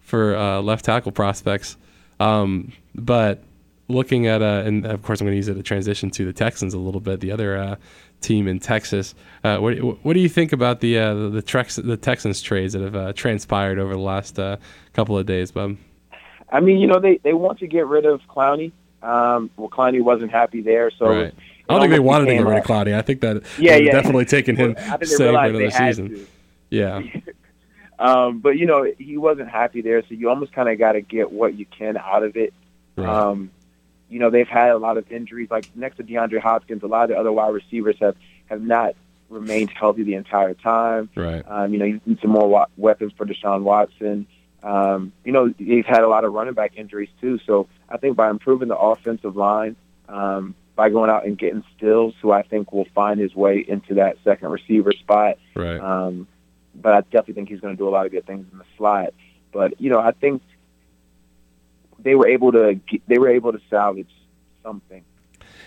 for 0.00 0.36
uh, 0.36 0.60
left 0.60 0.84
tackle 0.84 1.12
prospects. 1.12 1.76
Um, 2.20 2.72
but 2.94 3.42
looking 3.88 4.26
at, 4.26 4.42
uh, 4.42 4.62
and 4.64 4.86
of 4.86 5.02
course, 5.02 5.20
I'm 5.20 5.26
going 5.26 5.32
to 5.32 5.36
use 5.36 5.48
it 5.48 5.54
to 5.54 5.62
transition 5.62 6.10
to 6.12 6.24
the 6.24 6.32
Texans 6.32 6.72
a 6.72 6.78
little 6.78 7.00
bit. 7.00 7.20
The 7.20 7.32
other 7.32 7.56
uh, 7.56 7.76
team 8.24 8.48
in 8.48 8.58
Texas. 8.58 9.14
Uh, 9.44 9.58
what 9.58 9.74
what 10.04 10.14
do 10.14 10.20
you 10.20 10.28
think 10.28 10.52
about 10.52 10.80
the 10.80 10.98
uh, 10.98 11.14
the, 11.14 11.28
the, 11.28 11.42
Trex, 11.42 11.82
the 11.82 11.96
Texans 11.96 12.40
trades 12.40 12.72
that 12.72 12.82
have 12.82 12.96
uh, 12.96 13.12
transpired 13.12 13.78
over 13.78 13.92
the 13.92 14.00
last 14.00 14.38
uh, 14.38 14.56
couple 14.92 15.16
of 15.16 15.26
days, 15.26 15.52
Bob? 15.52 15.76
I 16.50 16.60
mean, 16.60 16.78
you 16.78 16.86
know, 16.86 16.98
they 16.98 17.18
they 17.18 17.34
want 17.34 17.58
to 17.60 17.66
get 17.66 17.86
rid 17.86 18.06
of 18.06 18.20
Clowney. 18.28 18.72
Um, 19.02 19.50
well, 19.56 19.68
Clowney 19.68 20.02
wasn't 20.02 20.32
happy 20.32 20.62
there, 20.62 20.90
so. 20.90 21.06
Right. 21.06 21.34
I 21.66 21.72
don't 21.72 21.80
think 21.80 21.92
they 21.92 21.98
wanted 21.98 22.26
to 22.26 22.34
get 22.34 22.44
rid 22.44 22.58
of 22.58 22.64
Clowney. 22.64 22.94
I 22.94 23.00
think 23.00 23.22
that 23.22 23.42
yeah, 23.58 23.76
yeah. 23.76 23.92
definitely 23.92 24.26
taken 24.26 24.54
him 24.54 24.74
think 24.98 25.06
for 25.06 25.28
another 25.28 25.70
season. 25.70 26.10
To. 26.10 26.26
Yeah. 26.68 27.00
um, 27.98 28.40
but 28.40 28.58
you 28.58 28.66
know, 28.66 28.86
he 28.98 29.16
wasn't 29.16 29.48
happy 29.48 29.80
there, 29.80 30.02
so 30.02 30.08
you 30.10 30.28
almost 30.28 30.52
kind 30.52 30.68
of 30.68 30.78
got 30.78 30.92
to 30.92 31.00
get 31.00 31.32
what 31.32 31.54
you 31.54 31.64
can 31.64 31.96
out 31.96 32.22
of 32.22 32.36
it. 32.36 32.52
Right. 32.96 33.08
Um, 33.08 33.50
you 34.14 34.20
know, 34.20 34.30
they've 34.30 34.46
had 34.46 34.70
a 34.70 34.78
lot 34.78 34.96
of 34.96 35.10
injuries. 35.10 35.48
Like 35.50 35.66
next 35.74 35.96
to 35.96 36.04
DeAndre 36.04 36.38
Hopkins, 36.38 36.84
a 36.84 36.86
lot 36.86 37.02
of 37.02 37.08
the 37.08 37.16
other 37.16 37.32
wide 37.32 37.52
receivers 37.52 37.96
have 37.98 38.14
have 38.46 38.62
not 38.62 38.94
remained 39.28 39.70
healthy 39.70 40.04
the 40.04 40.14
entire 40.14 40.54
time. 40.54 41.10
Right. 41.16 41.42
Um, 41.44 41.72
you 41.72 41.80
know, 41.80 41.84
you 41.84 42.00
need 42.06 42.20
some 42.20 42.30
more 42.30 42.48
wa- 42.48 42.68
weapons 42.76 43.12
for 43.16 43.26
Deshaun 43.26 43.62
Watson. 43.62 44.28
Um, 44.62 45.12
you 45.24 45.32
know, 45.32 45.52
they've 45.58 45.84
had 45.84 46.02
a 46.02 46.06
lot 46.08 46.24
of 46.24 46.32
running 46.32 46.54
back 46.54 46.76
injuries 46.76 47.08
too. 47.20 47.40
So 47.44 47.66
I 47.88 47.96
think 47.96 48.16
by 48.16 48.30
improving 48.30 48.68
the 48.68 48.78
offensive 48.78 49.34
line, 49.34 49.74
um, 50.08 50.54
by 50.76 50.90
going 50.90 51.10
out 51.10 51.26
and 51.26 51.36
getting 51.36 51.64
Stills, 51.76 52.14
who 52.22 52.30
I 52.30 52.42
think 52.42 52.72
will 52.72 52.86
find 52.94 53.18
his 53.18 53.34
way 53.34 53.64
into 53.66 53.94
that 53.94 54.18
second 54.22 54.48
receiver 54.50 54.92
spot. 54.92 55.38
Right. 55.56 55.80
Um, 55.80 56.28
but 56.72 56.94
I 56.94 57.00
definitely 57.00 57.34
think 57.34 57.48
he's 57.48 57.60
going 57.60 57.74
to 57.74 57.78
do 57.78 57.88
a 57.88 57.90
lot 57.90 58.06
of 58.06 58.12
good 58.12 58.26
things 58.26 58.46
in 58.52 58.58
the 58.58 58.64
slot. 58.76 59.12
But 59.52 59.80
you 59.80 59.90
know, 59.90 59.98
I 59.98 60.12
think 60.12 60.40
they 62.04 62.14
were 62.14 62.28
able 62.28 62.52
to 62.52 62.78
they 63.08 63.18
were 63.18 63.30
able 63.30 63.52
to 63.52 63.60
salvage 63.68 64.14
something. 64.62 65.04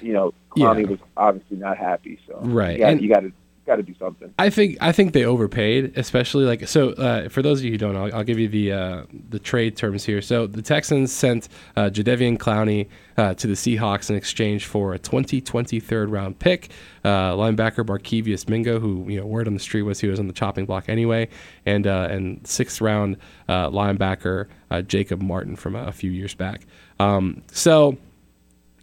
You 0.02 0.14
know, 0.14 0.34
Clowney 0.52 0.84
yeah. 0.84 0.92
was 0.92 1.00
obviously 1.18 1.58
not 1.58 1.78
happy, 1.78 2.20
so 2.28 2.40
right. 2.42 2.80
Yeah, 2.80 2.92
you 2.92 3.10
got 3.10 3.22
to 3.22 3.34
got 3.68 3.76
to 3.76 3.84
do 3.84 3.94
something. 4.00 4.34
I 4.40 4.50
think 4.50 4.78
I 4.82 4.92
think 4.92 5.14
they 5.14 5.26
overpaid, 5.26 5.94
especially 5.96 6.46
like 6.46 6.68
so. 6.68 6.92
Uh, 6.92 7.30
for 7.30 7.42
those 7.42 7.60
of 7.60 7.66
you 7.66 7.72
who 7.72 7.78
don't 7.78 7.94
know, 7.94 8.06
I'll, 8.06 8.16
I'll 8.16 8.24
give 8.24 8.40
you 8.40 8.48
the 8.48 8.72
uh, 8.72 9.04
the 9.30 9.38
trade 9.38 9.76
terms 9.76 10.06
here. 10.06 10.22
So 10.22 10.48
the 10.48 10.62
Texans 10.62 11.12
sent 11.12 11.50
uh, 11.76 11.90
Jadeveon 11.92 12.38
Clowney 12.38 12.88
uh, 13.18 13.36
to 13.36 13.46
the 13.46 13.54
Seahawks 13.54 14.10
in 14.10 14.16
exchange 14.16 14.66
for 14.66 14.94
a 14.94 15.00
2020 15.00 15.80
third 15.80 16.10
round 16.10 16.40
pick, 16.40 16.70
uh, 17.04 17.34
linebacker 17.34 17.86
Barkevious 17.86 18.50
Mingo, 18.50 18.80
who 18.80 19.06
you 19.10 19.20
know 19.20 19.26
word 19.28 19.48
on 19.48 19.54
the 19.54 19.60
street 19.60 19.84
was 19.84 20.00
he 20.00 20.08
was 20.08 20.20
on 20.20 20.28
the 20.28 20.34
chopping 20.34 20.66
block 20.66 20.90
anyway, 20.90 21.28
and 21.66 21.86
uh, 21.86 22.08
and 22.10 22.48
sixth 22.48 22.82
round 22.82 23.18
uh, 23.48 23.70
linebacker 23.70 24.48
Jacob 24.88 25.22
Martin 25.22 25.56
from 25.56 25.76
a, 25.76 25.84
a 25.84 25.92
few 25.92 26.10
years 26.10 26.34
back. 26.34 26.62
Um, 27.00 27.44
so 27.52 27.98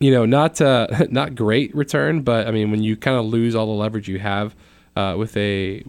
you 0.01 0.11
know, 0.11 0.27
not 0.27 0.61
uh, 0.61 0.87
not 1.11 1.35
great 1.35 1.75
return, 1.75 2.20
but 2.23 2.47
I 2.47 2.51
mean, 2.51 2.70
when 2.70 2.83
you 2.83 2.97
kind 2.97 3.16
of 3.16 3.25
lose 3.25 3.55
all 3.55 3.66
the 3.66 3.73
leverage 3.73 4.09
you 4.09 4.18
have 4.18 4.55
uh, 4.96 5.14
with 5.16 5.37
a 5.37 5.85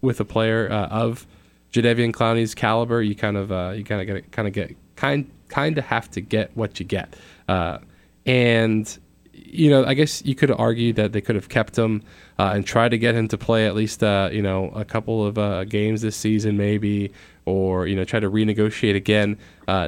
with 0.00 0.20
a 0.20 0.24
player 0.24 0.70
uh, 0.70 0.86
of 0.86 1.26
Jadeveon 1.72 2.12
Clowney's 2.12 2.54
caliber, 2.54 3.02
you 3.02 3.14
kind 3.14 3.36
of 3.36 3.52
uh, 3.52 3.72
you 3.74 3.84
kind 3.84 4.00
of 4.00 4.06
get 4.06 4.32
kind 4.32 4.48
of 4.48 4.54
get 4.54 4.76
kind 4.96 5.30
kind 5.48 5.78
of 5.78 5.84
have 5.84 6.10
to 6.12 6.20
get 6.20 6.56
what 6.56 6.80
you 6.80 6.86
get, 6.86 7.14
uh, 7.48 7.78
and 8.26 8.98
you 9.32 9.70
know 9.70 9.84
I 9.84 9.94
guess 9.94 10.24
you 10.24 10.34
could 10.34 10.50
argue 10.50 10.92
that 10.94 11.12
they 11.12 11.20
could 11.20 11.36
have 11.36 11.48
kept 11.48 11.78
him 11.78 12.02
uh, 12.38 12.52
and 12.54 12.66
tried 12.66 12.90
to 12.90 12.98
get 12.98 13.14
him 13.14 13.28
to 13.28 13.38
play 13.38 13.66
at 13.66 13.74
least 13.74 14.02
uh, 14.02 14.30
you 14.32 14.42
know 14.42 14.70
a 14.74 14.84
couple 14.84 15.24
of 15.24 15.68
games 15.68 16.02
this 16.02 16.16
season 16.16 16.56
maybe, 16.56 17.12
or 17.44 17.86
you 17.86 17.96
know 17.96 18.04
try 18.04 18.20
to 18.20 18.30
renegotiate 18.30 18.96
again 18.96 19.38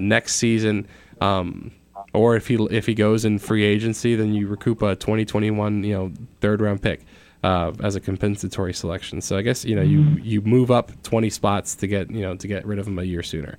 next 0.00 0.36
season. 0.36 0.86
Um, 1.20 1.72
or 2.14 2.36
if 2.36 2.46
he 2.46 2.54
if 2.70 2.86
he 2.86 2.94
goes 2.94 3.24
in 3.24 3.38
free 3.38 3.64
agency, 3.64 4.14
then 4.16 4.34
you 4.34 4.46
recoup 4.46 4.82
a 4.82 4.94
2021 4.96 5.84
you 5.84 5.94
know 5.94 6.12
third 6.40 6.60
round 6.60 6.82
pick 6.82 7.00
uh, 7.42 7.72
as 7.82 7.96
a 7.96 8.00
compensatory 8.00 8.72
selection. 8.72 9.20
So 9.20 9.36
I 9.36 9.42
guess 9.42 9.64
you 9.64 9.74
know 9.74 9.82
you 9.82 10.00
mm-hmm. 10.00 10.24
you 10.24 10.40
move 10.42 10.70
up 10.70 10.90
20 11.02 11.30
spots 11.30 11.74
to 11.76 11.86
get 11.86 12.10
you 12.10 12.22
know 12.22 12.36
to 12.36 12.46
get 12.46 12.66
rid 12.66 12.78
of 12.78 12.86
him 12.86 12.98
a 12.98 13.04
year 13.04 13.22
sooner. 13.22 13.58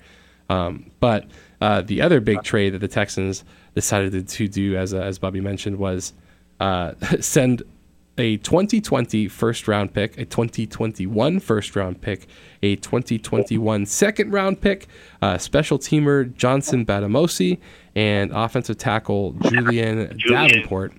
Um, 0.50 0.92
but 1.00 1.26
uh, 1.62 1.82
the 1.82 2.02
other 2.02 2.20
big 2.20 2.44
trade 2.44 2.74
that 2.74 2.80
the 2.80 2.88
Texans 2.88 3.44
decided 3.76 4.28
to, 4.28 4.48
do, 4.48 4.76
as 4.78 4.94
uh, 4.94 5.00
as 5.00 5.18
Bobby 5.18 5.42
mentioned, 5.42 5.78
was 5.78 6.14
uh, 6.60 6.94
send 7.20 7.64
a 8.18 8.38
2020 8.38 9.28
first 9.28 9.68
round 9.68 9.94
pick, 9.94 10.18
a 10.18 10.26
2021 10.26 11.40
first 11.40 11.76
round 11.76 12.02
pick, 12.02 12.28
a 12.62 12.76
2021 12.76 13.86
second 13.86 14.32
round 14.32 14.62
pick, 14.62 14.88
uh, 15.22 15.38
special 15.38 15.80
teamer 15.80 16.36
Johnson 16.36 16.86
Bademosi, 16.86 17.60
and 17.96 18.32
offensive 18.32 18.78
tackle 18.78 19.32
Julian, 19.34 20.18
Julian. 20.18 20.48
Davenport 20.48 20.94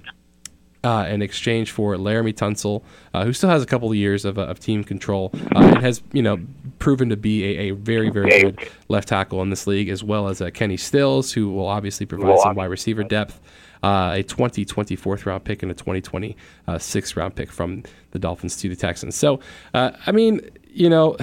uh, 0.85 1.07
in 1.09 1.23
exchange 1.23 1.71
for 1.71 1.97
Laremy 1.97 2.35
Tunsil, 2.35 2.83
uh, 3.15 3.25
who 3.25 3.33
still 3.33 3.49
has 3.49 3.63
a 3.63 3.67
couple 3.67 3.89
of 3.89 3.97
years 3.97 4.25
of, 4.25 4.39
uh, 4.39 4.43
of 4.43 4.61
team 4.61 4.85
control 4.85 5.31
uh, 5.55 5.61
and 5.61 5.79
has 5.79 6.03
you 6.13 6.23
know 6.23 6.39
proven 6.79 7.09
to 7.09 7.17
be 7.17 7.45
a, 7.45 7.71
a, 7.71 7.71
very 7.71 8.11
very 8.11 8.43
good 8.43 8.69
left 8.89 9.09
tackle 9.09 9.41
in 9.41 9.51
this 9.51 9.67
league, 9.67 9.89
as 9.89 10.05
well 10.05 10.29
as 10.29 10.41
uh, 10.41 10.51
Kenny 10.51 10.77
Stills, 10.77 11.33
who 11.33 11.51
will 11.51 11.67
obviously 11.67 12.05
provide 12.05 12.39
some 12.41 12.55
wide 12.55 12.67
receiver 12.67 13.03
depth. 13.03 13.41
Uh, 13.83 14.15
a 14.15 14.23
2020 14.23 14.97
fourth 14.97 15.27
round 15.27 15.45
pick 15.45 15.63
and 15.63 15.71
a 15.71 15.75
2020 15.75 16.35
sixth 16.79 17.19
round 17.19 17.35
pick 17.35 17.53
from 17.53 17.83
the 18.13 18.19
Dolphins 18.19 18.57
to 18.57 18.69
the 18.71 18.77
Texans. 18.77 19.15
So, 19.15 19.41
I 19.75 20.11
mean, 20.11 20.41
you 20.71 20.89
know, 20.89 21.17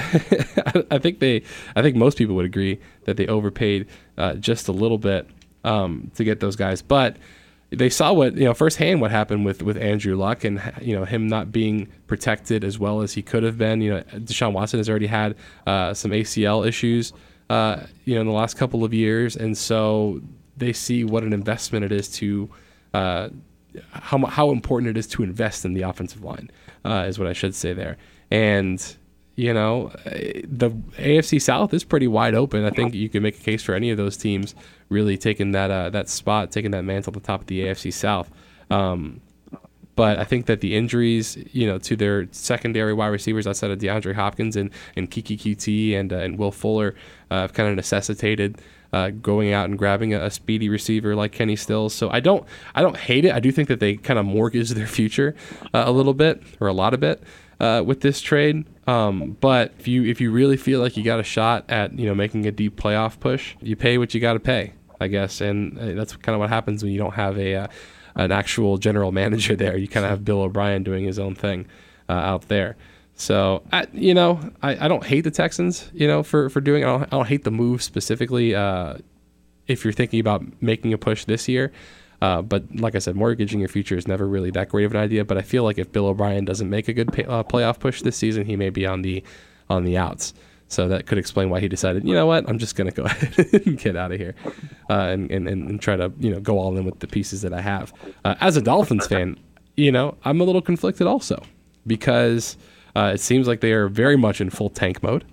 I 0.92 1.00
think 1.00 1.18
they, 1.18 1.42
I 1.76 1.82
think 1.82 1.96
most 1.96 2.20
people 2.20 2.36
would 2.36 2.46
agree 2.46 2.80
that 3.06 3.18
they 3.18 3.26
overpaid 3.26 3.88
just 4.40 4.68
a 4.68 4.72
little 4.72 5.00
bit 5.00 5.28
um, 5.64 6.12
to 6.16 6.24
get 6.24 6.40
those 6.40 6.56
guys, 6.56 6.84
but 6.84 7.18
they 7.72 7.90
saw 7.90 8.12
what 8.12 8.36
you 8.36 8.44
know 8.44 8.54
firsthand 8.54 9.00
what 9.00 9.12
happened 9.12 9.46
with 9.46 9.64
with 9.64 9.78
Andrew 9.78 10.16
Luck 10.16 10.44
and 10.44 10.62
you 10.82 10.94
know 10.94 11.06
him 11.06 11.28
not 11.28 11.52
being 11.52 11.88
protected 12.08 12.64
as 12.64 12.78
well 12.78 13.02
as 13.02 13.14
he 13.14 13.22
could 13.22 13.44
have 13.44 13.58
been. 13.58 13.82
You 13.82 13.92
know, 13.92 14.02
Deshaun 14.16 14.52
Watson 14.52 14.80
has 14.80 14.90
already 14.90 15.08
had 15.08 15.36
uh, 15.66 15.94
some 15.94 16.12
ACL 16.12 16.68
issues, 16.68 17.14
uh, 17.50 17.84
you 18.04 18.16
know, 18.16 18.22
in 18.22 18.28
the 18.28 18.34
last 18.34 18.58
couple 18.58 18.84
of 18.84 18.94
years, 18.94 19.38
and 19.38 19.58
so 19.58 20.22
they 20.58 20.74
see 20.74 21.04
what 21.04 21.24
an 21.24 21.34
investment 21.34 21.86
it 21.86 21.92
is 21.92 22.10
to. 22.10 22.50
Uh, 22.94 23.30
how 23.92 24.18
how 24.26 24.52
important 24.52 24.90
it 24.90 24.98
is 24.98 25.08
to 25.08 25.24
invest 25.24 25.64
in 25.64 25.74
the 25.74 25.84
offensive 25.84 26.22
line 26.26 26.52
uh, 26.84 27.06
is 27.08 27.18
what 27.18 27.28
I 27.30 27.34
should 27.34 27.56
say 27.56 27.72
there, 27.72 27.96
and 28.30 28.96
you 29.36 29.54
know, 29.54 29.92
the 30.06 30.72
AFC 30.98 31.42
South 31.42 31.74
is 31.74 31.84
pretty 31.84 32.08
wide 32.08 32.36
open. 32.36 32.66
I 32.66 32.70
think 32.70 32.94
you 32.94 33.10
can 33.10 33.24
make 33.24 33.38
a 33.38 33.42
case 33.42 33.64
for 33.64 33.74
any 33.74 33.90
of 33.90 33.98
those 33.98 34.18
teams 34.18 34.56
really 34.90 35.18
taking 35.18 35.52
that 35.54 35.72
uh, 35.72 35.90
that 35.92 36.10
spot, 36.10 36.52
taking 36.52 36.72
that 36.72 36.84
mantle 36.84 37.12
at 37.12 37.22
the 37.22 37.26
top 37.26 37.42
of 37.42 37.48
the 37.48 37.62
AFC 37.62 37.94
South. 37.94 38.30
Um, 38.70 39.22
but 39.96 40.18
I 40.18 40.24
think 40.24 40.46
that 40.46 40.62
the 40.62 40.76
injuries, 40.76 41.38
you 41.52 41.68
know, 41.68 41.78
to 41.80 41.96
their 41.96 42.28
secondary 42.32 42.94
wide 42.94 43.08
receivers 43.08 43.46
outside 43.46 43.72
of 43.72 43.80
DeAndre 43.80 44.16
Hopkins 44.16 44.56
and, 44.56 44.72
and 44.96 45.12
Keke 45.12 45.38
Coutee 45.38 45.96
and 45.96 46.12
uh, 46.12 46.18
and 46.18 46.38
Will 46.38 46.52
Fuller 46.52 46.96
uh, 47.30 47.42
have 47.42 47.54
kind 47.54 47.70
of 47.70 47.76
necessitated 47.76 48.58
uh, 48.94 49.10
going 49.10 49.54
out 49.54 49.70
and 49.70 49.78
grabbing 49.78 50.14
a, 50.14 50.26
a, 50.26 50.32
speedy 50.32 50.70
receiver 50.70 51.16
like 51.16 51.32
Kenny 51.32 51.56
Stills. 51.56 51.94
So 51.94 52.10
I 52.10 52.20
don't 52.20 52.46
I 52.76 52.82
don't 52.82 52.98
hate 52.98 53.26
it. 53.26 53.34
I 53.34 53.40
do 53.40 53.52
think 53.52 53.68
that 53.70 53.80
they 53.80 53.96
kind 53.96 54.20
of 54.20 54.26
mortgage 54.26 54.70
their 54.72 54.88
future 54.88 55.36
uh, 55.74 55.84
a 55.86 55.92
little 55.92 56.14
bit 56.14 56.42
or 56.60 56.68
a 56.68 56.74
lot 56.74 56.94
of 56.94 57.04
it 57.04 57.22
uh, 57.62 57.84
with 57.84 58.02
this 58.02 58.20
trade. 58.20 58.66
Um, 58.88 59.38
but 59.40 59.72
if 59.80 59.88
you 59.88 60.04
if 60.04 60.20
you 60.20 60.32
really 60.32 60.58
feel 60.58 60.80
like 60.82 60.98
you 60.98 61.04
got 61.04 61.20
a 61.20 61.24
shot 61.24 61.64
at 61.70 61.98
you 61.98 62.08
know 62.08 62.16
making 62.16 62.48
a 62.48 62.52
deep 62.52 62.76
playoff 62.76 63.20
push, 63.20 63.56
you 63.62 63.76
pay 63.76 63.98
what 63.98 64.14
you 64.14 64.20
got 64.20 64.34
to 64.34 64.40
pay, 64.40 64.74
I 65.00 65.08
guess, 65.08 65.40
and 65.40 65.78
uh, 65.78 65.94
that's 65.94 66.16
kind 66.18 66.34
of 66.34 66.40
what 66.40 66.50
happens 66.50 66.84
when 66.84 66.92
you 66.92 66.98
don't 66.98 67.14
have 67.14 67.38
a 67.38 67.56
uh, 67.56 67.68
an 68.16 68.32
actual 68.32 68.80
general 68.80 69.12
manager 69.22 69.56
there. 69.56 69.78
You 69.78 69.88
kind 69.88 70.06
of 70.06 70.10
have 70.10 70.26
Bill 70.26 70.42
O'Brien 70.42 70.84
doing 70.84 71.06
his 71.06 71.20
own 71.20 71.36
thing 71.36 71.68
uh, 72.10 72.14
out 72.14 72.48
there. 72.48 72.76
So 73.14 73.62
I, 73.72 73.86
you 73.94 74.16
know, 74.16 74.40
I, 74.64 74.86
I 74.86 74.88
don't 74.88 75.06
hate 75.06 75.22
the 75.22 75.32
Texans, 75.32 75.92
you 75.94 76.08
know, 76.08 76.24
for 76.24 76.50
for 76.50 76.62
doing. 76.62 76.84
I 76.84 76.88
don't, 76.88 77.04
I 77.04 77.18
don't 77.18 77.28
hate 77.28 77.44
the 77.44 77.52
move 77.52 77.84
specifically. 77.84 78.56
Uh, 78.56 78.98
if 79.68 79.84
you're 79.84 79.94
thinking 79.94 80.20
about 80.20 80.44
making 80.62 80.92
a 80.92 80.98
push 80.98 81.26
this 81.26 81.48
year, 81.48 81.72
uh, 82.22 82.42
but 82.42 82.64
like 82.76 82.96
I 82.96 83.00
said, 83.00 83.16
mortgaging 83.16 83.60
your 83.60 83.70
future 83.70 83.98
is 83.98 84.08
never 84.08 84.28
really 84.28 84.52
that 84.52 84.70
great 84.70 84.86
of 84.86 84.94
an 84.94 85.00
idea. 85.00 85.26
But 85.26 85.38
I 85.38 85.42
feel 85.42 85.64
like 85.64 85.78
if 85.78 85.92
Bill 85.92 86.08
O'Brien 86.08 86.46
doesn't 86.46 86.70
make 86.70 86.88
a 86.88 86.94
good 86.94 87.12
pay, 87.12 87.24
uh, 87.24 87.44
playoff 87.44 87.80
push 87.80 88.02
this 88.02 88.16
season, 88.16 88.46
he 88.46 88.56
may 88.56 88.70
be 88.70 88.86
on 88.86 89.02
the 89.02 89.24
on 89.70 89.84
the 89.84 89.98
outs. 89.98 90.34
So 90.72 90.88
that 90.88 91.06
could 91.06 91.18
explain 91.18 91.50
why 91.50 91.60
he 91.60 91.68
decided, 91.68 92.08
you 92.08 92.14
know 92.14 92.26
what, 92.26 92.48
I'm 92.48 92.58
just 92.58 92.78
going 92.78 92.90
to 92.90 92.96
go 92.96 93.04
ahead 93.06 93.62
and 93.66 93.78
get 93.78 93.98
out 93.98 94.14
of 94.14 94.20
here 94.20 94.36
uh, 94.90 94.94
and, 94.94 95.30
and, 95.30 95.46
and 95.46 95.82
try 95.82 95.98
to, 95.98 96.14
you 96.18 96.32
know, 96.32 96.40
go 96.40 96.58
all 96.58 96.78
in 96.78 96.86
with 96.86 97.00
the 97.00 97.08
pieces 97.08 97.42
that 97.42 97.52
I 97.54 97.60
have. 97.60 97.94
Uh, 98.24 98.36
as 98.40 98.56
a 98.56 98.62
Dolphins 98.62 99.06
fan, 99.06 99.38
you 99.76 99.92
know, 99.92 100.16
I'm 100.24 100.40
a 100.40 100.46
little 100.46 100.62
conflicted 100.62 101.08
also 101.08 101.44
because 101.86 102.56
uh, 102.96 103.12
it 103.14 103.20
seems 103.20 103.50
like 103.50 103.60
they 103.60 103.74
are 103.74 103.90
very 103.90 104.16
much 104.16 104.40
in 104.40 104.50
full 104.50 104.70
tank 104.70 105.04
mode. 105.04 105.26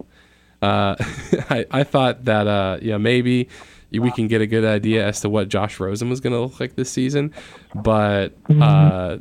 Uh, 0.61 0.97
I, 1.51 1.67
I 1.71 1.85
thought 1.85 2.25
that, 2.25 2.49
uh, 2.49 2.79
you 2.83 2.91
know, 2.91 2.99
maybe 2.99 3.49
we 3.91 4.11
can 4.11 4.27
get 4.29 4.41
a 4.41 4.47
good 4.47 4.65
idea 4.65 5.07
as 5.07 5.21
to 5.21 5.29
what 5.29 5.49
Josh 5.49 5.81
Rosen 5.81 6.11
was 6.11 6.21
going 6.21 6.33
to 6.33 6.41
look 6.41 6.61
like 6.61 6.77
this 6.77 6.91
season, 6.91 7.33
but 7.75 8.35
uh, 8.61 9.19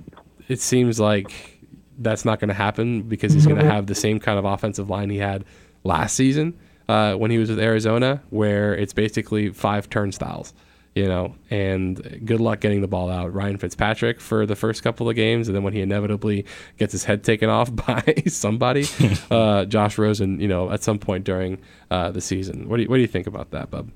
it 0.47 0.60
seems 0.60 0.99
like 0.99 1.58
that's 1.99 2.25
not 2.25 2.39
going 2.39 2.49
to 2.49 2.53
happen 2.53 3.03
because 3.03 3.34
he's 3.34 3.45
going 3.45 3.60
to 3.60 3.65
have 3.65 3.88
the 3.88 3.95
same 3.95 4.19
kind 4.19 4.38
of 4.38 4.45
offensive 4.45 4.89
line 4.89 5.10
he 5.10 5.17
had 5.17 5.45
last 5.84 6.15
season 6.15 6.58
uh, 6.89 7.15
when 7.15 7.32
he 7.32 7.38
was 7.38 7.49
with 7.49 7.60
Arizona, 7.60 8.21
where 8.30 8.75
it's 8.75 8.93
basically 8.93 9.49
five 9.49 9.89
turnstiles, 9.89 10.53
you 10.95 11.08
know. 11.08 11.36
And 11.49 12.21
good 12.25 12.39
luck 12.39 12.60
getting 12.60 12.82
the 12.82 12.88
ball 12.88 13.10
out. 13.10 13.34
Ryan 13.34 13.58
Fitzpatrick 13.58 14.19
for 14.19 14.45
the 14.45 14.56
first 14.56 14.84
couple 14.84 15.10
of 15.10 15.15
games, 15.15 15.47
and 15.47 15.56
then 15.56 15.63
when 15.63 15.73
he 15.73 15.82
inevitably 15.82 16.45
gets 16.77 16.91
his 16.91 17.03
head 17.03 17.23
taken 17.23 17.49
off 17.49 17.73
by 17.88 18.23
somebody, 18.27 18.86
uh, 19.32 19.65
Josh 19.65 19.97
Rosen, 19.97 20.39
you 20.39 20.47
know, 20.47 20.71
at 20.71 20.84
some 20.84 20.99
point 20.99 21.23
during 21.23 21.60
uh, 21.89 22.12
the 22.12 22.21
season. 22.21 22.69
What 22.69 22.77
do 22.77 22.84
you 22.84 22.89
what 22.89 22.95
do 22.95 23.01
you 23.01 23.08
think 23.08 23.27
about 23.27 23.51
that, 23.51 23.71
Bub? 23.71 23.91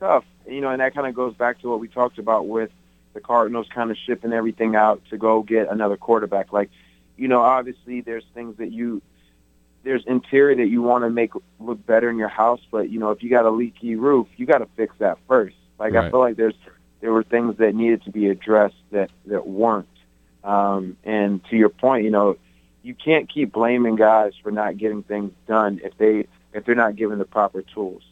Tough, 0.00 0.24
you 0.46 0.60
know, 0.60 0.70
and 0.70 0.80
that 0.80 0.94
kind 0.94 1.06
of 1.06 1.14
goes 1.14 1.34
back 1.34 1.60
to 1.60 1.68
what 1.68 1.80
we 1.80 1.88
talked 1.88 2.18
about 2.18 2.46
with 2.46 2.70
the 3.14 3.20
Cardinals 3.20 3.66
kind 3.74 3.90
of 3.90 3.96
shipping 3.96 4.32
everything 4.32 4.76
out 4.76 5.02
to 5.10 5.16
go 5.16 5.42
get 5.42 5.70
another 5.70 5.96
quarterback. 5.96 6.52
Like, 6.52 6.70
you 7.16 7.28
know, 7.28 7.40
obviously 7.40 8.02
there's 8.02 8.24
things 8.34 8.58
that 8.58 8.72
you 8.72 9.00
there's 9.84 10.04
interior 10.06 10.56
that 10.56 10.66
you 10.66 10.82
want 10.82 11.04
to 11.04 11.10
make 11.10 11.30
look 11.60 11.84
better 11.86 12.10
in 12.10 12.18
your 12.18 12.28
house, 12.28 12.60
but 12.70 12.90
you 12.90 12.98
know, 12.98 13.12
if 13.12 13.22
you 13.22 13.30
got 13.30 13.46
a 13.46 13.50
leaky 13.50 13.96
roof, 13.96 14.26
you 14.36 14.44
got 14.44 14.58
to 14.58 14.66
fix 14.76 14.94
that 14.98 15.16
first. 15.28 15.56
Like 15.78 15.94
Right. 15.94 16.04
I 16.04 16.10
feel 16.10 16.20
like 16.20 16.36
there's 16.36 16.54
there 17.00 17.12
were 17.12 17.22
things 17.22 17.56
that 17.58 17.74
needed 17.74 18.02
to 18.04 18.10
be 18.10 18.28
addressed 18.28 18.74
that 18.90 19.10
that 19.26 19.46
weren't. 19.46 19.88
Um, 20.44 20.96
and 21.04 21.44
to 21.50 21.56
your 21.56 21.68
point, 21.68 22.04
you 22.04 22.10
know, 22.10 22.36
you 22.82 22.94
can't 22.94 23.28
keep 23.28 23.52
blaming 23.52 23.96
guys 23.96 24.32
for 24.42 24.50
not 24.50 24.76
getting 24.76 25.02
things 25.02 25.32
done 25.46 25.80
if 25.82 25.96
they 25.98 26.26
if 26.52 26.64
they're 26.64 26.74
not 26.74 26.96
given 26.96 27.18
the 27.18 27.24
proper 27.24 27.62
tools. 27.62 28.02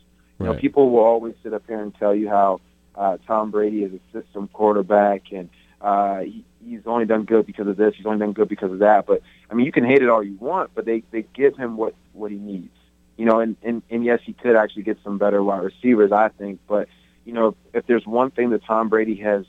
You 0.40 0.46
know, 0.46 0.54
people 0.54 0.90
will 0.90 1.04
always 1.04 1.34
sit 1.42 1.54
up 1.54 1.62
here 1.66 1.80
and 1.80 1.94
tell 1.94 2.14
you 2.14 2.28
how 2.28 2.60
uh, 2.94 3.18
Tom 3.26 3.50
Brady 3.50 3.84
is 3.84 3.92
a 3.92 4.00
system 4.12 4.48
quarterback 4.48 5.32
and 5.32 5.48
uh, 5.80 6.20
he, 6.20 6.44
he's 6.64 6.80
only 6.86 7.04
done 7.04 7.24
good 7.24 7.46
because 7.46 7.68
of 7.68 7.76
this. 7.76 7.94
He's 7.94 8.06
only 8.06 8.18
done 8.18 8.32
good 8.32 8.48
because 8.48 8.72
of 8.72 8.78
that. 8.78 9.06
But 9.06 9.22
I 9.50 9.54
mean, 9.54 9.66
you 9.66 9.72
can 9.72 9.84
hate 9.84 10.02
it 10.02 10.08
all 10.08 10.22
you 10.22 10.36
want, 10.40 10.70
but 10.74 10.86
they 10.86 11.02
they 11.10 11.26
give 11.34 11.56
him 11.56 11.76
what 11.76 11.94
what 12.12 12.30
he 12.30 12.38
needs. 12.38 12.74
You 13.16 13.26
know, 13.26 13.40
and 13.40 13.56
and 13.62 13.82
and 13.90 14.04
yes, 14.04 14.20
he 14.24 14.32
could 14.32 14.56
actually 14.56 14.84
get 14.84 14.98
some 15.04 15.18
better 15.18 15.42
wide 15.42 15.62
receivers, 15.62 16.10
I 16.10 16.30
think. 16.30 16.60
But 16.66 16.88
you 17.24 17.32
know, 17.32 17.54
if 17.74 17.86
there's 17.86 18.06
one 18.06 18.30
thing 18.30 18.50
that 18.50 18.64
Tom 18.64 18.88
Brady 18.88 19.16
has 19.16 19.44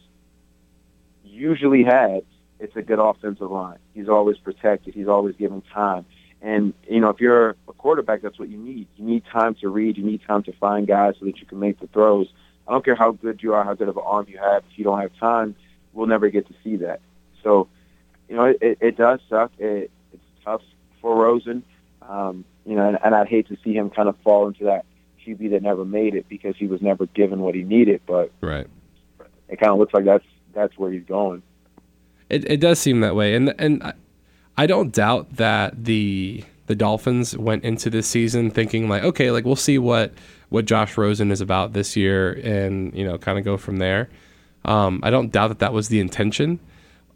usually 1.24 1.84
had, 1.84 2.24
it's 2.60 2.76
a 2.76 2.82
good 2.82 3.00
offensive 3.00 3.50
line. 3.50 3.80
He's 3.94 4.10
always 4.10 4.38
protected. 4.38 4.94
He's 4.94 5.08
always 5.08 5.36
given 5.36 5.62
time. 5.74 6.06
And 6.46 6.76
you 6.88 7.00
know, 7.00 7.10
if 7.10 7.20
you're 7.20 7.56
a 7.68 7.74
quarterback, 7.74 8.22
that's 8.22 8.38
what 8.38 8.50
you 8.50 8.58
need. 8.58 8.88
You 8.98 9.04
need 9.04 9.24
time 9.34 9.56
to 9.62 9.70
read. 9.70 9.98
You 9.98 10.04
need 10.04 10.22
time 10.28 10.44
to 10.44 10.54
find 10.54 10.86
guys 10.86 11.16
so 11.20 11.26
that 11.26 11.40
you 11.40 11.46
can 11.48 11.60
make 11.60 11.80
the 11.80 11.88
throws. 11.88 12.28
I 12.68 12.72
don't 12.72 12.86
care 12.86 12.94
how 12.96 13.14
good 13.14 13.42
you 13.42 13.56
are, 13.56 13.64
how 13.64 13.74
good 13.74 13.90
of 13.90 13.98
an 13.98 14.04
arm 14.06 14.28
you 14.30 14.38
have. 14.38 14.64
If 14.72 14.78
you 14.78 14.84
don't 14.84 15.02
have 15.02 15.10
time, 15.20 15.56
we'll 15.92 16.06
never 16.06 16.30
get 16.30 16.48
to 16.48 16.54
see 16.64 16.76
that. 16.78 17.02
So, 17.42 17.68
you 18.30 18.36
know, 18.36 18.46
it, 18.46 18.78
it, 18.80 18.96
does 18.96 19.22
suck. 19.28 19.54
It, 19.58 19.90
it's 20.14 20.24
tough 20.44 20.62
for 21.02 21.16
Rosen. 21.16 21.64
Um, 22.04 22.46
you 22.64 22.76
know, 22.76 22.90
and, 22.90 23.00
and 23.04 23.16
I'd 23.16 23.28
hate 23.28 23.48
to 23.48 23.58
see 23.64 23.74
him 23.74 23.90
kind 23.90 24.08
of 24.08 24.16
fall 24.24 24.48
into 24.48 24.66
that 24.66 24.86
QB 25.26 25.50
that 25.50 25.64
never 25.64 25.84
made 25.84 26.14
it 26.14 26.30
because 26.30 26.56
he 26.58 26.68
was 26.68 26.80
never 26.80 27.08
given 27.08 27.40
what 27.40 27.56
he 27.56 27.64
needed. 27.64 28.02
But 28.06 28.32
Right. 28.42 28.68
it 29.50 29.60
kind 29.60 29.72
of 29.72 29.80
looks 29.80 29.96
like 29.96 30.06
that's 30.06 30.26
that's 30.54 30.78
where 30.78 30.92
he's 30.92 31.06
going. 31.06 31.42
It 32.30 32.50
it 32.50 32.60
does 32.60 32.80
seem 32.80 33.00
that 33.00 33.16
way, 33.16 33.36
and 33.36 33.54
and 33.60 33.94
I, 34.58 34.66
don't 34.66 34.92
doubt 34.92 35.36
that 35.38 35.86
the 35.86 36.44
the 36.68 36.76
Dolphins 36.76 37.38
went 37.38 37.64
into 37.64 37.90
this 37.90 38.08
season 38.08 38.50
thinking 38.50 38.90
like, 38.90 39.04
okay, 39.04 39.32
like 39.32 39.46
we'll 39.46 39.56
see 39.56 39.78
what 39.78 40.14
what 40.50 40.66
Josh 40.66 40.98
Rosen 40.98 41.32
is 41.32 41.42
about 41.42 41.74
this 41.74 41.96
year, 41.96 42.34
and 42.44 42.94
you 42.94 43.06
know, 43.06 43.18
kind 43.18 43.38
of 43.38 43.46
go 43.46 43.58
from 43.58 43.78
there. 43.78 44.10
Um, 44.64 45.00
I 45.04 45.10
don't 45.10 45.32
doubt 45.32 45.50
that 45.50 45.60
that 45.60 45.74
was 45.74 45.90
the 45.90 46.00
intention. 46.00 46.60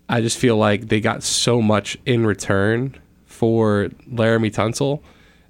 I 0.08 0.22
just 0.22 0.38
feel 0.38 0.58
like 0.58 0.88
they 0.88 1.02
got 1.02 1.24
so 1.24 1.62
much 1.62 1.98
in 2.06 2.26
return 2.26 2.96
for 3.26 3.90
Laremy 4.12 4.52
Tunsil 4.52 5.02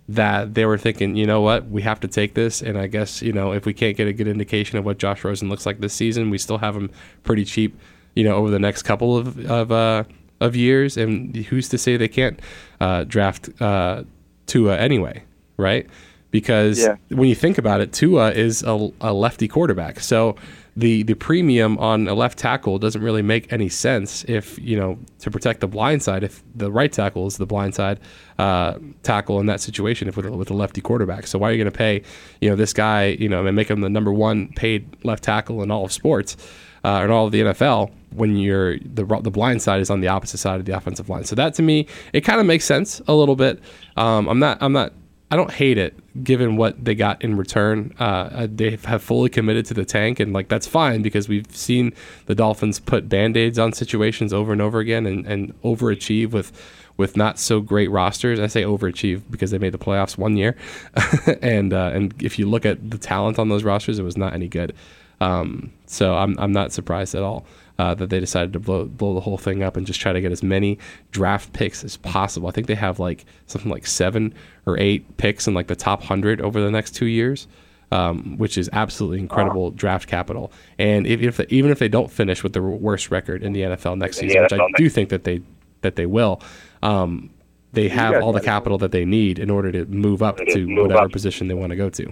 that 0.10 0.56
they 0.56 0.65
were 0.65 0.78
thinking, 0.78 1.15
you 1.15 1.25
know 1.25 1.39
what, 1.39 1.69
we 1.69 1.84
have 1.84 1.99
to 1.99 2.08
take 2.08 2.34
this. 2.34 2.62
And 2.62 2.78
I 2.78 2.88
guess, 2.88 3.21
you 3.21 3.32
know, 3.32 3.54
if 3.54 3.65
we 3.65 3.73
can't 3.73 3.95
get 3.95 4.08
a 4.08 4.13
good 4.13 4.28
indication 4.28 4.78
of 4.80 4.84
what 4.84 4.97
Josh 4.97 5.23
Rosen 5.23 5.49
looks 5.49 5.67
like 5.67 5.80
this 5.80 5.93
season, 5.93 6.32
we 6.32 6.39
still 6.39 6.58
have 6.58 6.75
him 6.75 6.89
pretty 7.23 7.45
cheap, 7.45 7.80
you 8.15 8.23
know, 8.23 8.36
over 8.36 8.49
the 8.49 8.60
next 8.60 8.84
couple 8.84 9.15
of, 9.15 9.45
of, 9.49 9.71
uh, 9.71 10.04
of 10.39 10.56
years. 10.56 10.97
And 10.97 11.36
who's 11.36 11.69
to 11.69 11.78
say 11.78 11.97
they 11.97 12.08
can't 12.08 12.39
uh, 12.80 13.04
draft 13.04 13.49
uh, 13.62 14.04
Tua 14.45 14.78
anyway, 14.78 15.23
right? 15.58 15.88
Because 16.31 16.79
Yeah. 16.79 16.95
when 17.09 17.27
you 17.27 17.35
think 17.35 17.57
about 17.57 17.81
it, 17.81 17.91
Tua 17.91 18.31
is 18.31 18.63
a, 18.63 18.89
a 19.01 19.13
lefty 19.13 19.47
quarterback. 19.47 19.99
So 19.99 20.35
the 20.77 21.03
the 21.03 21.15
premium 21.15 21.77
on 21.79 22.07
a 22.07 22.13
left 22.13 22.37
tackle 22.37 22.77
doesn't 22.79 23.01
really 23.01 23.23
make 23.23 23.51
any 23.51 23.67
sense 23.67 24.23
if 24.29 24.57
you 24.59 24.77
know 24.79 24.97
to 25.17 25.29
protect 25.31 25.59
the 25.59 25.67
blind 25.67 26.01
side 26.03 26.23
if 26.23 26.41
the 26.55 26.71
right 26.71 26.91
tackle 26.93 27.25
is 27.27 27.37
the 27.37 27.45
blind 27.45 27.75
side 27.75 27.99
uh, 28.37 28.75
tackle 29.03 29.39
in 29.41 29.47
that 29.47 29.59
situation 29.59 30.07
if 30.07 30.15
with 30.15 30.27
a, 30.27 30.31
with 30.31 30.49
a 30.49 30.53
lefty 30.53 30.79
quarterback. 30.79 31.27
So 31.27 31.37
why 31.39 31.49
are 31.49 31.51
you 31.51 31.57
going 31.57 31.71
to 31.71 31.77
pay 31.77 32.03
you 32.39 32.49
know 32.49 32.55
this 32.55 32.71
guy 32.71 33.07
you 33.19 33.27
know 33.27 33.45
and 33.45 33.55
make 33.55 33.69
him 33.69 33.81
the 33.81 33.89
number 33.89 34.13
one 34.13 34.49
paid 34.53 34.85
left 35.03 35.23
tackle 35.23 35.63
in 35.63 35.71
all 35.71 35.83
of 35.83 35.91
sports 35.91 36.37
uh, 36.85 37.01
in 37.03 37.09
all 37.11 37.25
of 37.25 37.31
the 37.33 37.41
NFL 37.41 37.91
when 38.11 38.37
you're 38.37 38.77
the 38.79 39.03
the 39.21 39.31
blind 39.31 39.61
side 39.61 39.81
is 39.81 39.89
on 39.89 39.99
the 39.99 40.07
opposite 40.07 40.37
side 40.37 40.59
of 40.59 40.65
the 40.65 40.77
offensive 40.77 41.09
line. 41.09 41.25
So 41.25 41.35
that 41.35 41.55
to 41.55 41.61
me 41.63 41.87
it 42.13 42.21
kind 42.21 42.39
of 42.39 42.45
makes 42.45 42.63
sense 42.63 43.01
a 43.07 43.13
little 43.15 43.35
bit. 43.35 43.59
Um, 43.97 44.29
I'm 44.29 44.39
not 44.39 44.59
I'm 44.61 44.71
not 44.71 44.93
I 45.31 45.35
don't 45.35 45.51
hate 45.51 45.77
it 45.77 46.23
given 46.23 46.57
what 46.57 46.83
they 46.83 46.95
got 46.95 47.21
in 47.21 47.37
return. 47.37 47.93
Uh, 47.99 48.47
they 48.51 48.77
have 48.85 49.03
fully 49.03 49.29
committed 49.29 49.65
to 49.67 49.73
the 49.75 49.85
tank, 49.85 50.19
and 50.19 50.33
like 50.33 50.47
that's 50.47 50.65
fine 50.65 51.01
because 51.01 51.29
we've 51.29 51.49
seen 51.55 51.93
the 52.25 52.33
Dolphins 52.33 52.79
put 52.79 53.07
band 53.07 53.37
aids 53.37 53.59
on 53.59 53.73
situations 53.73 54.33
over 54.33 54.51
and 54.51 54.61
over 54.61 54.79
again 54.79 55.05
and, 55.05 55.25
and 55.27 55.61
overachieve 55.61 56.31
with 56.31 56.51
with 56.97 57.15
not 57.15 57.37
so 57.37 57.61
great 57.61 57.91
rosters. 57.91 58.39
I 58.39 58.47
say 58.47 58.63
overachieve 58.63 59.21
because 59.29 59.51
they 59.51 59.59
made 59.59 59.71
the 59.71 59.77
playoffs 59.77 60.17
one 60.17 60.35
year, 60.35 60.57
and 61.41 61.73
uh, 61.73 61.91
and 61.93 62.13
if 62.21 62.39
you 62.39 62.49
look 62.49 62.65
at 62.65 62.89
the 62.89 62.97
talent 62.97 63.37
on 63.37 63.49
those 63.49 63.63
rosters, 63.63 63.99
it 63.99 64.03
was 64.03 64.17
not 64.17 64.33
any 64.33 64.47
good. 64.47 64.73
Um, 65.21 65.71
so 65.85 66.15
I'm 66.15 66.39
I'm 66.39 66.53
not 66.53 66.71
surprised 66.71 67.13
at 67.13 67.21
all 67.21 67.45
uh, 67.79 67.95
that 67.95 68.09
they 68.09 68.19
decided 68.19 68.51
to 68.51 68.59
blow 68.59 68.83
blow 68.83 69.13
the 69.13 69.21
whole 69.21 69.37
thing 69.37 69.63
up 69.63 69.77
and 69.77 69.87
just 69.87 70.01
try 70.01 70.11
to 70.11 70.19
get 70.19 70.33
as 70.33 70.43
many 70.43 70.77
draft 71.11 71.53
picks 71.53 71.81
as 71.83 71.95
possible. 71.95 72.49
I 72.49 72.51
think 72.51 72.67
they 72.67 72.75
have 72.75 72.99
like 72.99 73.25
something 73.47 73.71
like 73.71 73.87
seven 73.87 74.33
or 74.65 74.77
eight 74.77 75.15
picks 75.15 75.47
in 75.47 75.53
like 75.53 75.67
the 75.67 75.77
top 75.77 76.03
hundred 76.03 76.41
over 76.41 76.59
the 76.59 76.69
next 76.69 76.93
two 76.93 77.05
years, 77.05 77.47
um, 77.93 78.37
which 78.37 78.57
is 78.57 78.69
absolutely 78.73 79.19
incredible 79.19 79.71
draft 79.71 80.09
capital. 80.09 80.51
And 80.77 81.07
if, 81.07 81.21
if 81.21 81.37
they, 81.37 81.45
even 81.47 81.71
if 81.71 81.79
they 81.79 81.87
don't 81.87 82.11
finish 82.11 82.43
with 82.43 82.51
the 82.51 82.61
worst 82.61 83.11
record 83.11 83.41
in 83.43 83.53
the 83.53 83.61
NFL 83.61 83.97
next 83.97 84.17
the 84.17 84.27
season, 84.27 84.43
which 84.43 84.51
I 84.51 84.57
NFL 84.57 84.75
do 84.75 84.89
think 84.89 85.07
that 85.09 85.23
they 85.23 85.41
that 85.79 85.95
they 85.95 86.05
will. 86.05 86.41
Um, 86.83 87.29
they 87.71 87.87
have 87.87 88.21
all 88.21 88.33
the 88.33 88.41
capital 88.41 88.77
that 88.79 88.91
they 88.91 89.05
need 89.05 89.39
in 89.39 89.49
order 89.49 89.71
to 89.71 89.85
move 89.85 90.21
up 90.21 90.35
To 90.35 90.45
to 90.45 90.67
move 90.67 90.87
whatever 90.87 91.05
up. 91.05 91.11
position 91.13 91.47
they 91.47 91.53
want 91.53 91.69
to 91.69 91.77
go 91.77 91.89
to. 91.89 92.11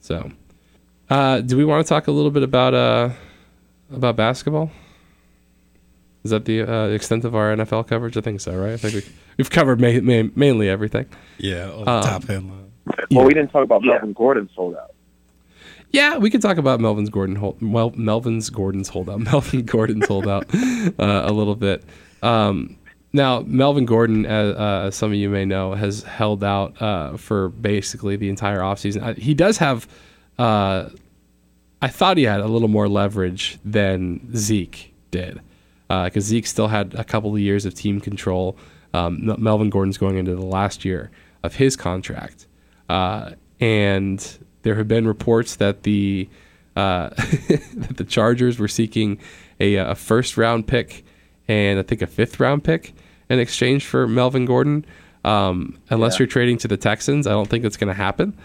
So, 0.00 0.30
uh, 1.10 1.40
do 1.40 1.58
we 1.58 1.66
want 1.66 1.84
to 1.84 1.88
talk 1.88 2.06
a 2.06 2.12
little 2.12 2.30
bit 2.30 2.44
about 2.44 2.72
uh, 2.72 3.10
about 3.92 4.16
basketball? 4.16 4.70
Is 6.24 6.30
that 6.30 6.44
the 6.44 6.62
uh, 6.62 6.86
extent 6.88 7.24
of 7.24 7.34
our 7.34 7.54
NFL 7.56 7.88
coverage? 7.88 8.16
I 8.16 8.20
think 8.20 8.40
so, 8.40 8.54
right? 8.56 8.72
I 8.72 8.76
think 8.76 8.94
we, 8.94 9.02
we've 9.38 9.50
covered 9.50 9.80
ma- 9.80 10.00
ma- 10.02 10.30
mainly 10.36 10.68
everything. 10.68 11.06
Yeah, 11.38 11.70
Um, 11.72 11.84
top 11.84 12.24
headline. 12.24 12.70
Well, 13.10 13.24
we 13.24 13.34
didn't 13.34 13.50
talk 13.50 13.64
about 13.64 13.82
Yeah. 13.84 13.92
Melvin 13.92 14.12
Gordon 14.12 14.48
sold 14.54 14.74
out. 14.76 14.94
Yeah, 15.90 16.16
we 16.18 16.30
could 16.30 16.40
talk 16.40 16.56
about 16.56 16.80
Melvin's 16.80 17.10
Gordon. 17.10 17.36
Hold, 17.36 17.58
well, 17.60 17.90
Melvin's 17.94 18.48
Gordon's 18.50 18.88
holdout. 18.88 19.20
Melvin 19.32 19.64
Gordon's 19.64 20.06
holdout 20.08 20.46
uh, 20.54 21.22
a 21.26 21.32
little 21.32 21.54
bit. 21.56 21.84
Um, 22.22 22.78
now, 23.12 23.40
Melvin 23.40 23.84
Gordon, 23.84 24.24
as, 24.24 24.54
uh, 24.56 24.90
some 24.90 25.10
of 25.10 25.16
you 25.16 25.28
may 25.28 25.44
know, 25.44 25.74
has 25.74 26.02
held 26.04 26.42
out 26.42 26.80
uh, 26.80 27.16
for 27.18 27.50
basically 27.50 28.16
the 28.16 28.30
entire 28.30 28.60
offseason. 28.60 29.02
Uh, 29.02 29.14
he 29.14 29.34
does 29.34 29.58
have. 29.58 29.86
Uh, 30.38 30.88
I 31.82 31.88
thought 31.88 32.16
he 32.16 32.22
had 32.22 32.40
a 32.40 32.46
little 32.46 32.68
more 32.68 32.88
leverage 32.88 33.58
than 33.64 34.34
Zeke 34.36 34.94
did, 35.10 35.40
because 36.04 36.24
Zeke 36.24 36.46
still 36.46 36.68
had 36.68 36.94
a 36.94 37.04
couple 37.04 37.32
of 37.34 37.40
years 37.40 37.64
of 37.66 37.74
team 37.74 38.00
control. 38.00 38.56
Um, 38.94 39.34
Melvin 39.38 39.70
Gordon's 39.70 39.98
going 39.98 40.16
into 40.16 40.34
the 40.34 40.44
last 40.46 40.84
year 40.84 41.10
of 41.42 41.54
his 41.56 41.76
contract, 41.76 42.46
uh, 42.88 43.32
and 43.60 44.38
there 44.62 44.74
have 44.76 44.88
been 44.88 45.06
reports 45.06 45.56
that 45.56 45.82
the 45.82 46.28
uh, 46.76 47.08
that 47.78 47.94
the 47.96 48.04
Chargers 48.04 48.58
were 48.58 48.68
seeking 48.68 49.18
a, 49.60 49.76
a 49.76 49.94
first 49.94 50.36
round 50.36 50.66
pick 50.66 51.04
and 51.48 51.78
I 51.78 51.82
think 51.82 52.00
a 52.02 52.06
fifth 52.06 52.38
round 52.40 52.64
pick 52.64 52.94
in 53.28 53.38
exchange 53.38 53.84
for 53.86 54.06
Melvin 54.06 54.44
Gordon. 54.46 54.84
Um, 55.24 55.78
unless 55.90 56.14
Yeah. 56.14 56.20
you're 56.20 56.28
trading 56.28 56.58
to 56.58 56.68
the 56.68 56.76
Texans, 56.76 57.26
I 57.26 57.30
don't 57.30 57.48
think 57.48 57.64
it's 57.64 57.76
going 57.76 57.88
to 57.88 57.94
happen. 57.94 58.36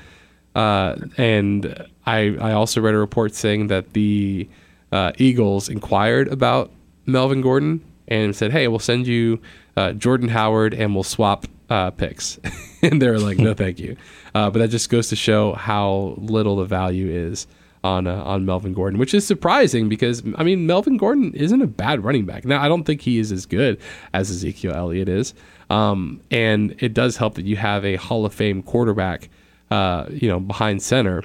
Uh, 0.55 0.95
and 1.17 1.85
I 2.05 2.35
I 2.39 2.51
also 2.53 2.81
read 2.81 2.93
a 2.95 2.97
report 2.97 3.33
saying 3.35 3.67
that 3.67 3.93
the 3.93 4.47
uh, 4.91 5.11
Eagles 5.17 5.69
inquired 5.69 6.27
about 6.29 6.71
Melvin 7.07 7.41
Gordon 7.41 7.83
and 8.07 8.35
said, 8.35 8.51
"Hey, 8.51 8.67
we'll 8.67 8.79
send 8.79 9.07
you 9.07 9.39
uh, 9.75 9.93
Jordan 9.93 10.29
Howard 10.29 10.73
and 10.73 10.93
we'll 10.93 11.03
swap 11.03 11.47
uh, 11.69 11.91
picks." 11.91 12.39
and 12.81 13.01
they 13.01 13.09
were 13.09 13.19
like, 13.19 13.37
"No, 13.37 13.53
thank 13.53 13.79
you." 13.79 13.95
Uh, 14.35 14.51
but 14.51 14.59
that 14.59 14.69
just 14.69 14.89
goes 14.89 15.09
to 15.09 15.15
show 15.15 15.53
how 15.53 16.13
little 16.17 16.57
the 16.57 16.65
value 16.65 17.09
is 17.09 17.47
on 17.83 18.07
uh, 18.07 18.23
on 18.23 18.45
Melvin 18.45 18.73
Gordon, 18.73 18.99
which 18.99 19.13
is 19.13 19.25
surprising 19.25 19.89
because 19.89 20.23
I 20.37 20.43
mean 20.43 20.67
Melvin 20.67 20.97
Gordon 20.97 21.33
isn't 21.33 21.61
a 21.61 21.67
bad 21.67 22.03
running 22.03 22.25
back. 22.25 22.45
Now 22.45 22.61
I 22.61 22.67
don't 22.67 22.83
think 22.83 23.01
he 23.01 23.17
is 23.17 23.31
as 23.31 23.45
good 23.45 23.79
as 24.13 24.29
Ezekiel 24.29 24.73
Elliott 24.73 25.09
is, 25.09 25.33
um, 25.69 26.21
and 26.29 26.75
it 26.79 26.93
does 26.93 27.17
help 27.17 27.35
that 27.35 27.45
you 27.45 27.55
have 27.55 27.85
a 27.85 27.95
Hall 27.95 28.25
of 28.25 28.33
Fame 28.33 28.61
quarterback, 28.61 29.29
uh, 29.71 30.05
you 30.09 30.27
know, 30.27 30.39
behind 30.39 30.81
center. 30.81 31.23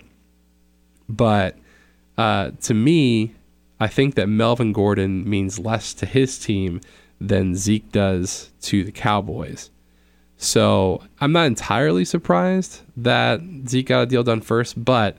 But 1.08 1.58
uh, 2.16 2.52
to 2.62 2.74
me, 2.74 3.34
I 3.82 3.88
think 3.88 4.14
that 4.14 4.28
Melvin 4.28 4.72
Gordon 4.72 5.28
means 5.28 5.58
less 5.58 5.92
to 5.94 6.06
his 6.06 6.38
team 6.38 6.80
than 7.20 7.56
Zeke 7.56 7.90
does 7.90 8.52
to 8.62 8.84
the 8.84 8.92
Cowboys. 8.92 9.70
So 10.36 11.02
I'm 11.20 11.32
not 11.32 11.46
entirely 11.46 12.04
surprised 12.04 12.82
that 12.96 13.40
Zeke 13.68 13.86
got 13.86 14.02
a 14.02 14.06
deal 14.06 14.22
done 14.22 14.40
first, 14.40 14.84
but 14.84 15.16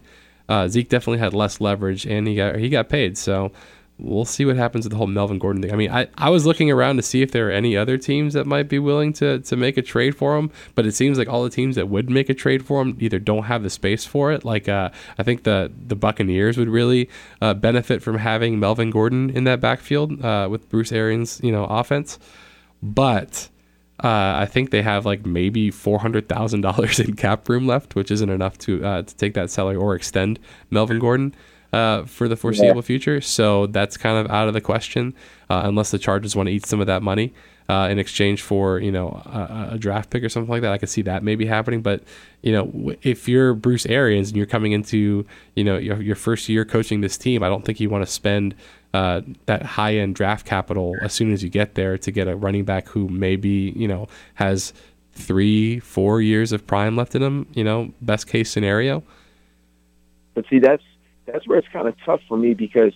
uh, 0.48 0.70
Zeke 0.70 0.88
definitely 0.88 1.20
had 1.20 1.34
less 1.34 1.60
leverage 1.60 2.06
and 2.06 2.26
he 2.26 2.36
got 2.36 2.56
he 2.56 2.70
got 2.70 2.88
paid. 2.88 3.18
So 3.18 3.52
we'll 4.00 4.26
see 4.26 4.44
what 4.44 4.56
happens 4.56 4.86
with 4.86 4.92
the 4.92 4.98
whole 4.98 5.08
Melvin 5.08 5.40
Gordon 5.40 5.62
thing. 5.62 5.72
I 5.72 5.76
mean, 5.76 5.92
I, 5.92 6.08
I 6.18 6.30
was 6.30 6.46
looking 6.46 6.72
around 6.72 6.98
to 6.98 7.04
see 7.04 7.22
if 7.22 7.32
there 7.32 7.48
are 7.48 7.52
any 7.52 7.78
other 7.78 7.98
teams 7.98 8.34
that 8.34 8.46
might 8.46 8.68
be 8.68 8.80
willing 8.80 9.14
to 9.14 9.40
to 9.40 9.56
make 9.56 9.78
a 9.78 9.82
trade 9.82 10.16
for 10.16 10.38
him, 10.38 10.52
but 10.76 10.86
it 10.86 10.94
seems 10.94 11.18
like 11.18 11.28
all 11.28 11.44
the 11.44 11.50
teams 11.50 11.76
that 11.76 11.90
would 11.90 12.10
make 12.10 12.30
a 12.30 12.34
trade 12.34 12.66
for 12.66 12.82
him 12.82 12.98
either 13.00 13.20
don't 13.20 13.44
have 13.44 13.64
the 13.64 13.70
space 13.70 14.06
for 14.06 14.32
it. 14.32 14.44
Like 14.44 14.68
uh, 14.68 14.90
I 15.18 15.24
think 15.24 15.44
the 15.44 15.72
the 15.88 15.96
Buccaneers 15.96 16.58
would 16.58 16.70
really 16.70 17.10
uh, 17.42 17.54
benefit 17.54 18.02
from 18.02 18.18
having 18.18 18.60
Melvin 18.60 18.90
Gordon 18.90 19.30
in 19.30 19.44
that 19.46 19.62
backfield 19.62 20.24
uh, 20.24 20.48
with 20.50 20.70
Bruce 20.70 20.92
Arians, 20.92 21.40
you 21.44 21.52
know, 21.52 21.66
offense, 21.66 22.20
but. 22.82 23.50
Uh, 24.04 24.34
I 24.42 24.48
think 24.48 24.72
they 24.72 24.82
have 24.82 25.06
like 25.06 25.26
maybe 25.26 25.70
four 25.72 26.00
hundred 26.00 26.28
thousand 26.28 26.62
dollars 26.62 27.00
in 27.00 27.16
cap 27.16 27.48
room 27.48 27.68
left, 27.68 27.96
which 27.96 28.12
isn't 28.12 28.30
enough 28.30 28.58
to 28.58 28.84
uh, 28.84 29.04
to 29.04 29.16
take 29.16 29.36
that 29.36 29.52
salary 29.52 29.78
or 29.78 29.96
extend 29.96 30.40
Melvin 30.72 31.00
Gordon 31.00 31.34
uh, 31.74 32.06
for 32.06 32.28
the 32.28 32.38
foreseeable 32.38 32.82
future. 32.82 33.20
So 33.20 33.68
that's 33.68 33.98
kind 33.98 34.18
of 34.18 34.32
out 34.32 34.48
of 34.48 34.54
the 34.54 34.62
question, 34.62 35.14
uh, 35.50 35.64
unless 35.66 35.92
the 35.92 36.00
Chargers 36.00 36.36
want 36.36 36.48
to 36.48 36.54
eat 36.54 36.66
some 36.66 36.80
of 36.80 36.88
that 36.88 37.04
money 37.04 37.34
uh, 37.70 37.88
in 37.90 38.00
exchange 38.00 38.42
for 38.42 38.80
you 38.80 38.92
know 38.92 39.22
a, 39.26 39.70
a 39.74 39.78
draft 39.78 40.10
pick 40.10 40.24
or 40.24 40.30
something 40.30 40.50
like 40.50 40.62
that. 40.62 40.72
I 40.72 40.78
could 40.78 40.90
see 40.90 41.02
that 41.04 41.24
maybe 41.24 41.46
happening. 41.46 41.82
But 41.82 42.04
you 42.42 42.52
know, 42.52 42.96
if 43.02 43.28
you're 43.28 43.54
Bruce 43.54 43.86
Arians 43.86 44.30
and 44.30 44.38
you're 44.38 44.46
coming 44.46 44.72
into 44.72 45.26
you 45.56 45.64
know 45.64 45.78
your, 45.78 46.02
your 46.02 46.16
first 46.16 46.50
year 46.50 46.66
coaching 46.66 47.02
this 47.02 47.18
team, 47.18 47.44
I 47.44 47.50
don't 47.50 47.66
think 47.66 47.80
you 47.80 47.90
want 47.90 48.06
to 48.06 48.12
spend 48.12 48.56
uh, 48.94 49.22
that 49.46 49.64
high 49.64 49.96
end 49.96 50.16
draft 50.16 50.46
capital 50.46 50.96
as 51.02 51.14
soon 51.14 51.34
as 51.34 51.44
you 51.44 51.50
get 51.50 51.76
there 51.76 51.98
to 51.98 52.12
get 52.12 52.28
a 52.28 52.36
running 52.36 52.66
back 52.66 52.88
who 52.90 53.08
maybe 53.10 53.74
you 53.76 53.88
know 53.88 54.08
has 54.36 54.74
three, 55.14 55.80
four 55.80 56.22
years 56.22 56.52
of 56.52 56.66
prime 56.68 56.96
left 56.96 57.16
in 57.16 57.24
him. 57.24 57.48
You 57.54 57.64
know, 57.64 57.94
best 58.02 58.28
case 58.28 58.52
scenario. 58.52 59.04
But 60.34 60.46
see, 60.50 60.60
that's 60.60 60.84
that's 61.26 61.48
where 61.48 61.58
it's 61.58 61.68
kind 61.70 61.88
of 61.88 61.96
tough 62.06 62.22
for 62.28 62.38
me 62.38 62.54
because 62.54 62.94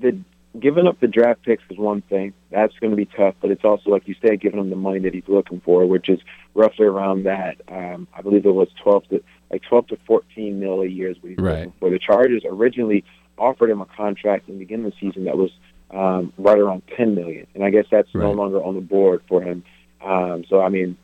the 0.00 0.18
giving 0.58 0.86
up 0.86 1.00
the 1.00 1.08
draft 1.08 1.42
picks 1.42 1.62
is 1.70 1.78
one 1.78 2.00
thing. 2.02 2.32
That's 2.50 2.72
going 2.78 2.90
to 2.90 2.96
be 2.96 3.06
tough, 3.06 3.34
but 3.40 3.50
it's 3.50 3.64
also 3.64 3.90
like 3.90 4.06
you 4.06 4.14
said, 4.20 4.40
giving 4.40 4.60
him 4.60 4.70
the 4.70 4.76
money 4.76 5.00
that 5.00 5.14
he's 5.14 5.28
looking 5.28 5.60
for, 5.60 5.84
which 5.86 6.08
is 6.08 6.20
roughly 6.54 6.86
around 6.86 7.24
that. 7.24 7.56
Um, 7.68 8.06
I 8.16 8.22
believe 8.22 8.46
it 8.46 8.54
was 8.54 8.68
twelve 8.82 9.06
to 9.08 9.22
like 9.50 9.62
twelve 9.62 9.86
to 9.88 9.98
fourteen 10.06 10.60
mil 10.60 10.82
a 10.82 10.86
year 10.86 11.10
is 11.10 11.16
what 11.22 11.30
he's 11.30 11.38
Right. 11.38 11.58
looking 11.58 11.72
for. 11.80 11.90
The 11.90 11.98
Chargers 11.98 12.42
originally 12.44 13.04
offered 13.36 13.70
him 13.70 13.80
a 13.80 13.86
contract 13.86 14.48
in 14.48 14.54
the 14.54 14.58
beginning 14.60 14.86
of 14.86 14.92
the 14.92 14.98
season 15.00 15.24
that 15.24 15.36
was 15.36 15.50
um, 15.90 16.32
right 16.38 16.58
around 16.58 16.82
ten 16.96 17.14
million, 17.14 17.46
and 17.54 17.64
I 17.64 17.70
guess 17.70 17.86
that's 17.90 18.12
no 18.14 18.32
longer 18.32 18.62
on 18.62 18.74
the 18.74 18.80
board 18.80 19.22
for 19.28 19.42
him. 19.42 19.64
Um, 20.02 20.44
so 20.48 20.60
I 20.60 20.68
mean, 20.68 20.96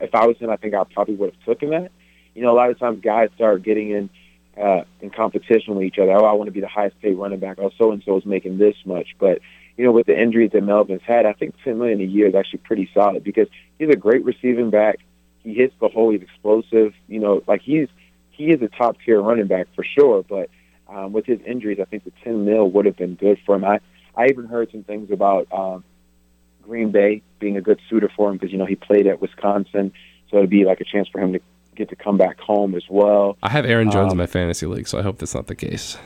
if 0.00 0.14
I 0.14 0.26
was 0.26 0.36
him, 0.38 0.50
I 0.50 0.56
think 0.56 0.74
I 0.74 0.82
probably 0.84 1.14
would 1.14 1.32
have 1.34 1.44
taken 1.44 1.70
that. 1.70 1.90
You 2.34 2.42
know, 2.42 2.52
a 2.52 2.56
lot 2.56 2.70
of 2.70 2.78
times 2.78 3.00
guys 3.02 3.28
start 3.34 3.62
getting 3.62 3.90
in 3.90 4.08
uh, 4.56 4.82
in 5.00 5.10
competition 5.10 5.74
with 5.74 5.84
each 5.84 5.98
other. 5.98 6.12
Oh, 6.12 6.24
I 6.24 6.32
want 6.32 6.48
to 6.48 6.52
be 6.52 6.60
the 6.60 6.68
highest 6.68 7.00
paid 7.00 7.14
running 7.14 7.40
back. 7.40 7.58
Oh, 7.58 7.70
so 7.78 7.92
and 7.92 8.02
so 8.04 8.16
is 8.16 8.26
making 8.26 8.58
this 8.58 8.76
much. 8.84 9.16
But 9.18 9.40
you 9.76 9.84
know, 9.84 9.92
with 9.92 10.06
the 10.06 10.20
injuries 10.20 10.50
that 10.52 10.62
Melvin's 10.62 11.02
had, 11.02 11.26
I 11.26 11.32
think 11.32 11.54
ten 11.64 11.78
million 11.78 12.00
a 12.00 12.04
year 12.04 12.26
is 12.26 12.34
actually 12.34 12.60
pretty 12.60 12.90
solid 12.92 13.24
because 13.24 13.48
he's 13.78 13.88
a 13.88 13.96
great 13.96 14.24
receiving 14.24 14.70
back. 14.70 14.98
He 15.42 15.54
hits 15.54 15.74
the 15.80 15.88
hole. 15.88 16.10
He's 16.10 16.22
explosive. 16.22 16.94
You 17.08 17.20
know, 17.20 17.42
like 17.46 17.62
he's 17.62 17.88
he 18.30 18.50
is 18.50 18.60
a 18.62 18.68
top 18.68 18.96
tier 19.04 19.20
running 19.20 19.46
back 19.46 19.68
for 19.74 19.84
sure. 19.84 20.22
But 20.22 20.50
um, 20.88 21.12
with 21.12 21.26
his 21.26 21.40
injuries, 21.46 21.78
I 21.80 21.84
think 21.84 22.04
the 22.04 22.12
ten 22.24 22.44
mil 22.44 22.70
would 22.70 22.86
have 22.86 22.96
been 22.96 23.14
good 23.14 23.38
for 23.46 23.54
him. 23.54 23.64
I 23.64 23.80
I 24.14 24.26
even 24.26 24.46
heard 24.46 24.70
some 24.70 24.82
things 24.82 25.10
about 25.10 25.46
um, 25.52 25.84
Green 26.62 26.90
Bay 26.90 27.22
being 27.38 27.56
a 27.56 27.60
good 27.60 27.80
suitor 27.88 28.10
for 28.14 28.30
him 28.30 28.36
because 28.36 28.52
you 28.52 28.58
know 28.58 28.66
he 28.66 28.76
played 28.76 29.06
at 29.06 29.20
Wisconsin, 29.20 29.92
so 30.30 30.38
it'd 30.38 30.50
be 30.50 30.64
like 30.64 30.80
a 30.80 30.84
chance 30.84 31.08
for 31.08 31.20
him 31.20 31.32
to 31.32 31.40
get 31.76 31.88
to 31.88 31.96
come 31.96 32.16
back 32.18 32.38
home 32.40 32.74
as 32.74 32.84
well. 32.88 33.38
I 33.42 33.48
have 33.50 33.64
Aaron 33.64 33.90
Jones 33.90 34.06
in 34.06 34.12
Um, 34.12 34.18
my 34.18 34.26
fantasy 34.26 34.66
league, 34.66 34.86
so 34.88 34.98
I 34.98 35.02
hope 35.02 35.18
that's 35.18 35.34
not 35.34 35.46
the 35.46 35.54
case. 35.54 35.96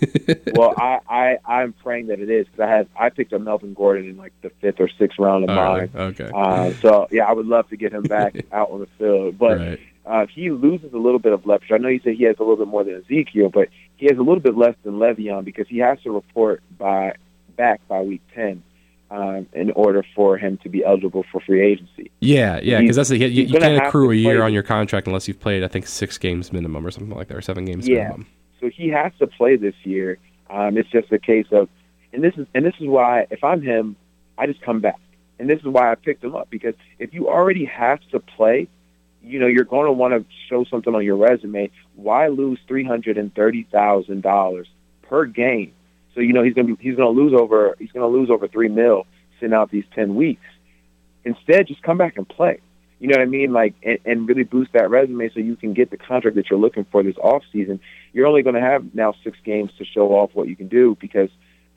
well, 0.54 0.74
I, 0.76 0.98
I 1.08 1.38
I'm 1.46 1.72
praying 1.72 2.08
that 2.08 2.20
it 2.20 2.28
is 2.30 2.46
because 2.46 2.60
I 2.60 2.68
had 2.68 2.88
I 2.96 3.08
picked 3.10 3.32
up 3.32 3.40
Melvin 3.40 3.74
Gordon 3.74 4.08
in 4.08 4.16
like 4.16 4.32
the 4.42 4.50
fifth 4.60 4.80
or 4.80 4.88
sixth 4.98 5.18
round 5.18 5.44
of 5.44 5.50
All 5.56 5.78
mine. 5.78 5.90
okay. 5.94 6.30
Uh, 6.34 6.72
so 6.74 7.08
yeah, 7.10 7.24
I 7.24 7.32
would 7.32 7.46
love 7.46 7.68
to 7.70 7.76
get 7.76 7.92
him 7.92 8.02
back 8.02 8.36
out 8.52 8.70
on 8.70 8.80
the 8.80 8.86
field. 8.98 9.38
But 9.38 9.58
right. 9.58 9.80
uh, 10.04 10.26
he 10.26 10.50
loses 10.50 10.92
a 10.92 10.98
little 10.98 11.18
bit 11.18 11.32
of 11.32 11.46
leverage. 11.46 11.70
I 11.72 11.78
know 11.78 11.88
you 11.88 12.00
said 12.04 12.14
he 12.14 12.24
has 12.24 12.36
a 12.38 12.42
little 12.42 12.56
bit 12.56 12.68
more 12.68 12.84
than 12.84 12.96
Ezekiel, 12.96 13.48
but 13.48 13.68
he 13.96 14.06
has 14.06 14.18
a 14.18 14.22
little 14.22 14.40
bit 14.40 14.56
less 14.56 14.74
than 14.82 14.94
Le'Veon 14.94 15.44
because 15.44 15.68
he 15.68 15.78
has 15.78 16.00
to 16.02 16.10
report 16.10 16.62
by 16.76 17.14
back 17.56 17.86
by 17.88 18.00
week 18.00 18.22
ten 18.34 18.62
um, 19.12 19.46
in 19.52 19.70
order 19.72 20.02
for 20.16 20.38
him 20.38 20.56
to 20.62 20.70
be 20.70 20.82
eligible 20.82 21.22
for 21.30 21.38
free 21.40 21.60
agency. 21.60 22.10
Yeah, 22.20 22.58
yeah, 22.62 22.80
because 22.80 22.96
that's 22.96 23.10
the, 23.10 23.18
you, 23.18 23.44
you 23.44 23.60
can't 23.60 23.86
accrue 23.86 24.10
a 24.10 24.14
year 24.14 24.42
on 24.42 24.54
your 24.54 24.62
contract 24.62 25.06
unless 25.06 25.28
you've 25.28 25.38
played, 25.38 25.62
I 25.62 25.68
think, 25.68 25.86
six 25.86 26.16
games 26.16 26.50
minimum 26.50 26.86
or 26.86 26.90
something 26.90 27.14
like 27.14 27.28
that, 27.28 27.36
or 27.36 27.42
seven 27.42 27.66
games 27.66 27.86
Yeah. 27.86 28.04
minimum. 28.04 28.26
So 28.58 28.70
he 28.70 28.88
has 28.88 29.12
to 29.18 29.26
play 29.26 29.56
this 29.56 29.74
year. 29.84 30.18
Um, 30.48 30.78
it's 30.78 30.88
just 30.88 31.12
a 31.12 31.18
case 31.18 31.46
of, 31.52 31.68
and 32.14 32.24
this 32.24 32.34
is 32.36 32.46
and 32.54 32.64
this 32.64 32.74
is 32.80 32.86
why 32.86 33.26
if 33.30 33.44
I'm 33.44 33.60
him, 33.60 33.96
I 34.38 34.46
just 34.46 34.62
come 34.62 34.80
back, 34.80 35.00
and 35.38 35.48
this 35.48 35.58
is 35.58 35.66
why 35.66 35.92
I 35.92 35.94
picked 35.94 36.24
him 36.24 36.34
up 36.34 36.48
because 36.48 36.74
if 36.98 37.12
you 37.12 37.28
already 37.28 37.66
have 37.66 38.00
to 38.12 38.20
play, 38.20 38.68
you 39.22 39.38
know 39.38 39.46
you're 39.46 39.64
going 39.64 39.86
to 39.86 39.92
want 39.92 40.14
to 40.14 40.24
show 40.48 40.64
something 40.64 40.94
on 40.94 41.04
your 41.04 41.16
resume. 41.16 41.70
Why 41.96 42.28
lose 42.28 42.58
three 42.66 42.84
hundred 42.84 43.18
and 43.18 43.34
thirty 43.34 43.64
thousand 43.64 44.22
dollars 44.22 44.68
per 45.02 45.26
game? 45.26 45.72
So 46.14 46.20
you 46.20 46.32
know 46.32 46.42
he's 46.42 46.54
to 46.54 46.64
be 46.64 46.82
he's 46.82 46.96
to 46.96 47.08
lose 47.08 47.32
over 47.32 47.76
he's 47.78 47.90
to 48.02 48.06
lose 48.06 48.30
over 48.30 48.48
three 48.48 48.68
mil 48.68 49.06
sitting 49.40 49.54
out 49.54 49.70
these 49.70 49.84
ten 49.94 50.14
weeks. 50.14 50.44
Instead, 51.24 51.66
just 51.66 51.82
come 51.82 51.98
back 51.98 52.16
and 52.16 52.28
play. 52.28 52.60
You 52.98 53.08
know 53.08 53.14
what 53.18 53.22
I 53.22 53.26
mean? 53.26 53.52
Like, 53.52 53.74
and, 53.82 53.98
and 54.04 54.28
really 54.28 54.44
boost 54.44 54.72
that 54.74 54.88
resume 54.88 55.28
so 55.34 55.40
you 55.40 55.56
can 55.56 55.72
get 55.72 55.90
the 55.90 55.96
contract 55.96 56.36
that 56.36 56.48
you're 56.48 56.58
looking 56.58 56.84
for 56.84 57.02
this 57.02 57.16
off 57.16 57.42
season. 57.52 57.80
You're 58.12 58.28
only 58.28 58.42
to 58.54 58.60
have 58.60 58.94
now 58.94 59.14
six 59.24 59.36
games 59.44 59.72
to 59.78 59.84
show 59.84 60.10
off 60.10 60.30
what 60.34 60.46
you 60.46 60.54
can 60.54 60.68
do 60.68 60.96
because 61.00 61.28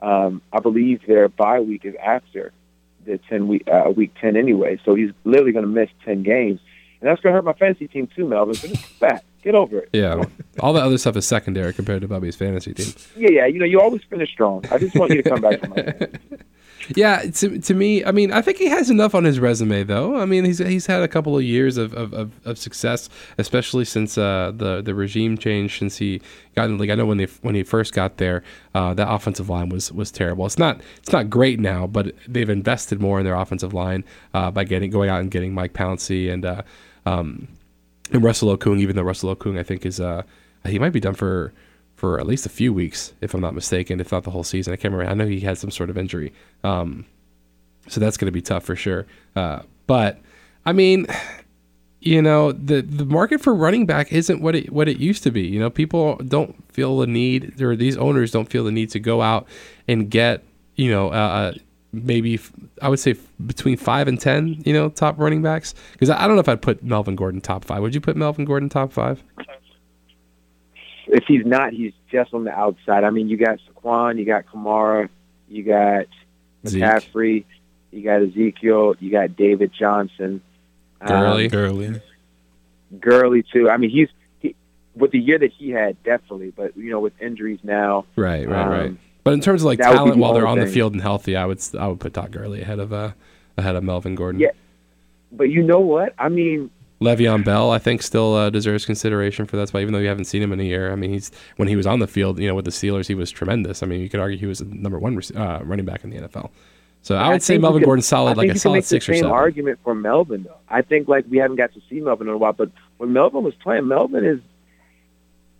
um, 0.03 0.41
I 0.53 0.59
believe 0.59 1.01
their 1.07 1.27
bye 1.27 1.61
week 1.61 1.83
is 1.83 1.95
after 2.03 2.51
the 3.05 3.19
ten 3.29 3.47
week 3.47 3.67
uh, 3.67 3.89
week 3.89 4.13
ten 4.21 4.37
anyway. 4.37 4.79
So 4.85 4.93
he's 4.93 5.11
literally 5.23 5.51
to 5.63 5.71
miss 5.71 5.89
ten 6.03 6.21
games, 6.21 6.59
and 7.01 7.09
that's 7.09 7.21
to 7.31 7.35
hurt 7.35 7.45
my 7.45 7.53
fantasy 7.53 7.87
team 7.87 8.07
too, 8.15 8.27
Melvin. 8.27 8.53
So 8.53 8.67
just 8.67 8.99
back, 8.99 9.23
get 9.45 9.55
over 9.55 9.79
it. 9.79 9.89
Yeah, 9.93 10.25
all 10.59 10.73
the 10.73 10.81
other 10.81 10.97
stuff 10.97 11.15
is 11.15 11.25
secondary 11.25 11.71
compared 11.73 12.01
to 12.01 12.07
Bubby's 12.07 12.35
fantasy 12.35 12.73
team. 12.73 12.93
Yeah, 13.15 13.29
yeah. 13.29 13.45
You 13.45 13.59
know, 13.59 13.65
you 13.65 13.79
always 13.79 14.03
finish 14.03 14.29
strong. 14.31 14.65
I 14.71 14.77
just 14.77 14.95
want 14.95 15.11
you 15.11 15.21
to 15.21 15.29
come 15.29 15.39
back 15.39 15.61
to 15.61 15.69
my. 15.69 16.37
Yeah, 16.93 17.23
to, 17.23 17.57
to 17.59 17.73
me, 17.73 18.05
I 18.05 18.11
mean, 18.11 18.31
I 18.31 18.43
think 18.43 18.57
he 18.57 18.67
has 18.67 18.91
enough 18.91 19.15
on 19.15 19.23
his 19.23 19.39
resume, 19.39 19.83
though. 19.83 20.17
I 20.17 20.25
mean, 20.25 20.45
he's 20.45 20.59
he's 20.59 20.85
had 20.85 21.01
a 21.01 21.07
couple 21.07 21.35
of 21.35 21.43
years 21.43 21.77
of, 21.77 21.93
of, 21.93 22.13
of, 22.13 22.31
of 22.45 22.59
success, 22.59 23.09
especially 23.39 23.85
since 23.85 24.19
uh, 24.19 24.51
the 24.55 24.83
the 24.83 24.93
regime 24.93 25.35
change. 25.35 25.79
Since 25.79 25.97
he 25.97 26.21
got 26.55 26.65
in 26.65 26.77
the 26.77 26.81
league, 26.81 26.91
I 26.91 26.95
know 26.95 27.07
when 27.07 27.17
they 27.17 27.25
when 27.41 27.55
he 27.55 27.63
first 27.63 27.93
got 27.93 28.17
there, 28.17 28.43
uh, 28.75 28.93
that 28.93 29.11
offensive 29.11 29.49
line 29.49 29.69
was 29.69 29.91
was 29.91 30.11
terrible. 30.11 30.45
It's 30.45 30.59
not 30.59 30.79
it's 30.97 31.11
not 31.11 31.27
great 31.27 31.59
now, 31.59 31.87
but 31.87 32.13
they've 32.27 32.49
invested 32.49 33.01
more 33.01 33.17
in 33.17 33.25
their 33.25 33.35
offensive 33.35 33.73
line 33.73 34.03
uh, 34.35 34.51
by 34.51 34.63
getting 34.63 34.91
going 34.91 35.09
out 35.09 35.21
and 35.21 35.31
getting 35.31 35.55
Mike 35.55 35.73
Pouncey 35.73 36.31
and 36.31 36.45
uh, 36.45 36.61
um, 37.07 37.47
and 38.11 38.23
Russell 38.23 38.55
Okung. 38.55 38.79
Even 38.79 38.95
though 38.95 39.03
Russell 39.03 39.35
Okung, 39.35 39.59
I 39.59 39.63
think, 39.63 39.85
is 39.85 39.99
uh, 39.99 40.23
he 40.65 40.79
might 40.79 40.93
be 40.93 40.99
done 40.99 41.13
for 41.15 41.53
for 41.95 42.19
at 42.19 42.27
least 42.27 42.45
a 42.45 42.49
few 42.49 42.73
weeks, 42.73 43.13
if 43.21 43.33
I'm 43.33 43.41
not 43.41 43.55
mistaken, 43.55 43.99
if 43.99 44.11
not 44.11 44.23
the 44.23 44.31
whole 44.31 44.43
season. 44.43 44.73
I 44.73 44.75
can't 44.75 44.93
remember. 44.93 45.11
I 45.11 45.15
know 45.15 45.25
he 45.25 45.39
had 45.39 45.57
some 45.57 45.71
sort 45.71 45.89
of 45.89 45.97
injury. 45.97 46.33
Um, 46.63 47.05
so 47.87 47.99
that's 47.99 48.17
going 48.17 48.27
to 48.27 48.31
be 48.31 48.41
tough 48.41 48.63
for 48.63 48.75
sure. 48.75 49.05
Uh, 49.35 49.61
but 49.87 50.19
I 50.65 50.73
mean, 50.73 51.07
you 52.01 52.21
know, 52.21 52.51
the 52.51 52.81
the 52.81 53.05
market 53.05 53.41
for 53.41 53.53
running 53.53 53.85
back 53.85 54.11
isn't 54.11 54.41
what 54.41 54.55
it 54.55 54.71
what 54.71 54.87
it 54.87 54.97
used 54.97 55.23
to 55.23 55.31
be. 55.31 55.41
You 55.41 55.59
know, 55.59 55.69
people 55.69 56.17
don't 56.17 56.71
feel 56.71 56.99
the 56.99 57.07
need, 57.07 57.61
or 57.61 57.75
these 57.75 57.97
owners 57.97 58.31
don't 58.31 58.49
feel 58.49 58.63
the 58.63 58.71
need 58.71 58.89
to 58.91 58.99
go 58.99 59.21
out 59.21 59.47
and 59.87 60.09
get 60.09 60.43
you 60.75 60.91
know 60.91 61.09
uh, 61.09 61.11
uh, 61.11 61.53
maybe 62.03 62.39
I 62.81 62.89
would 62.89 62.99
say 62.99 63.15
between 63.45 63.77
five 63.77 64.07
and 64.07 64.19
ten, 64.19 64.61
you 64.65 64.73
know, 64.73 64.89
top 64.89 65.17
running 65.19 65.41
backs. 65.41 65.73
Because 65.93 66.09
I 66.09 66.23
I 66.23 66.27
don't 66.27 66.35
know 66.35 66.41
if 66.41 66.49
I'd 66.49 66.61
put 66.61 66.83
Melvin 66.83 67.15
Gordon 67.15 67.41
top 67.41 67.63
five. 67.65 67.81
Would 67.81 67.95
you 67.95 68.01
put 68.01 68.15
Melvin 68.15 68.45
Gordon 68.45 68.69
top 68.69 68.91
five? 68.91 69.21
If 71.07 71.23
he's 71.27 71.45
not, 71.45 71.73
he's 71.73 71.93
just 72.11 72.33
on 72.33 72.43
the 72.45 72.51
outside. 72.51 73.03
I 73.03 73.09
mean, 73.11 73.29
you 73.29 73.37
got 73.37 73.59
Saquon, 73.59 74.17
you 74.17 74.25
got 74.25 74.45
Kamara, 74.47 75.07
you 75.47 75.63
got 75.63 76.05
Zeke. 76.67 76.81
McCaffrey, 76.83 77.45
you 77.91 78.01
got 78.03 78.23
Ezekiel, 78.23 78.95
you 78.99 79.11
got 79.11 79.35
David 79.35 79.71
Johnson, 79.77 80.41
Gurley. 81.05 81.45
um, 81.45 81.51
Gurley. 81.51 82.01
Gurley 82.99 83.43
too. 83.53 83.69
I 83.69 83.77
mean, 83.77 83.91
he's 83.91 84.07
he, 84.39 84.55
with 84.95 85.11
the 85.11 85.19
year 85.19 85.37
that 85.37 85.51
he 85.51 85.69
had, 85.69 86.01
definitely. 86.03 86.49
But 86.51 86.75
you 86.75 86.89
know, 86.89 86.99
with 86.99 87.13
injuries 87.21 87.59
now, 87.63 88.05
Right, 88.15 88.47
right, 88.47 88.61
Um, 88.65 88.69
right. 88.69 88.97
But 89.25 89.33
in 89.33 89.41
terms 89.41 89.63
of 89.63 89.65
like 89.65 89.79
that 89.79 89.91
talent 89.91 90.17
while 90.17 90.33
they're 90.33 90.47
on 90.47 90.59
the 90.59 90.67
field 90.67 90.93
and 90.93 91.01
healthy, 91.01 91.35
I 91.35 91.45
would 91.45 91.59
I 91.77 91.87
would 91.87 91.99
put 91.99 92.13
Todd 92.13 92.31
Gurley 92.31 92.61
ahead 92.61 92.79
of 92.79 92.93
uh 92.93 93.11
ahead 93.57 93.75
of 93.75 93.83
Melvin 93.83 94.15
Gordon. 94.15 94.39
Yeah. 94.39 94.51
but 95.33 95.49
you 95.49 95.63
know 95.63 95.79
what? 95.79 96.13
I 96.19 96.29
mean, 96.29 96.69
Le'Veon 97.01 97.43
Bell, 97.43 97.71
I 97.71 97.79
think, 97.79 98.01
still 98.01 98.35
uh, 98.35 98.49
deserves 98.49 98.85
consideration 98.85 99.45
for 99.47 99.57
that 99.57 99.67
spot, 99.67 99.81
even 99.81 99.93
though 99.93 99.99
you 99.99 100.07
haven't 100.07 100.25
seen 100.25 100.41
him 100.41 100.53
in 100.53 100.59
a 100.59 100.63
year. 100.63 100.91
I 100.91 100.95
mean, 100.95 101.11
he's 101.11 101.31
when 101.57 101.67
he 101.67 101.75
was 101.75 101.85
on 101.87 101.99
the 101.99 102.07
field, 102.07 102.39
you 102.39 102.47
know, 102.47 102.55
with 102.55 102.65
the 102.65 102.71
Steelers, 102.71 103.07
he 103.07 103.15
was 103.15 103.31
tremendous. 103.31 103.83
I 103.83 103.87
mean, 103.87 103.99
you 103.99 104.09
could 104.09 104.19
argue 104.21 104.37
he 104.37 104.45
was 104.45 104.59
the 104.59 104.65
number 104.65 104.99
one 104.99 105.19
uh, 105.35 105.59
running 105.63 105.85
back 105.85 106.03
in 106.03 106.09
the 106.11 106.17
NFL. 106.17 106.51
So 107.01 107.15
I 107.15 107.29
would 107.29 107.43
say 107.43 107.57
Melvin 107.57 107.81
could- 107.81 107.85
Gordon's 107.85 108.07
solid, 108.07 108.37
like 108.37 108.49
a 108.49 108.57
solid 108.57 108.83
six 108.85 109.09
or 109.09 109.13
same 109.13 109.21
seven. 109.23 109.31
argument 109.31 109.79
for 109.83 109.93
Melvin 109.95 110.43
though. 110.43 110.57
I 110.69 110.81
think 110.83 111.07
like 111.07 111.25
we 111.29 111.37
haven't 111.37 111.57
got 111.57 111.73
to 111.73 111.81
see 111.89 111.99
Melvin 111.99 112.27
in 112.27 112.33
a 112.33 112.37
while, 112.37 112.53
but 112.53 112.71
when 112.97 113.11
Melvin 113.13 113.43
was 113.43 113.55
playing, 113.55 113.87
Melvin 113.87 114.23
is. 114.25 114.39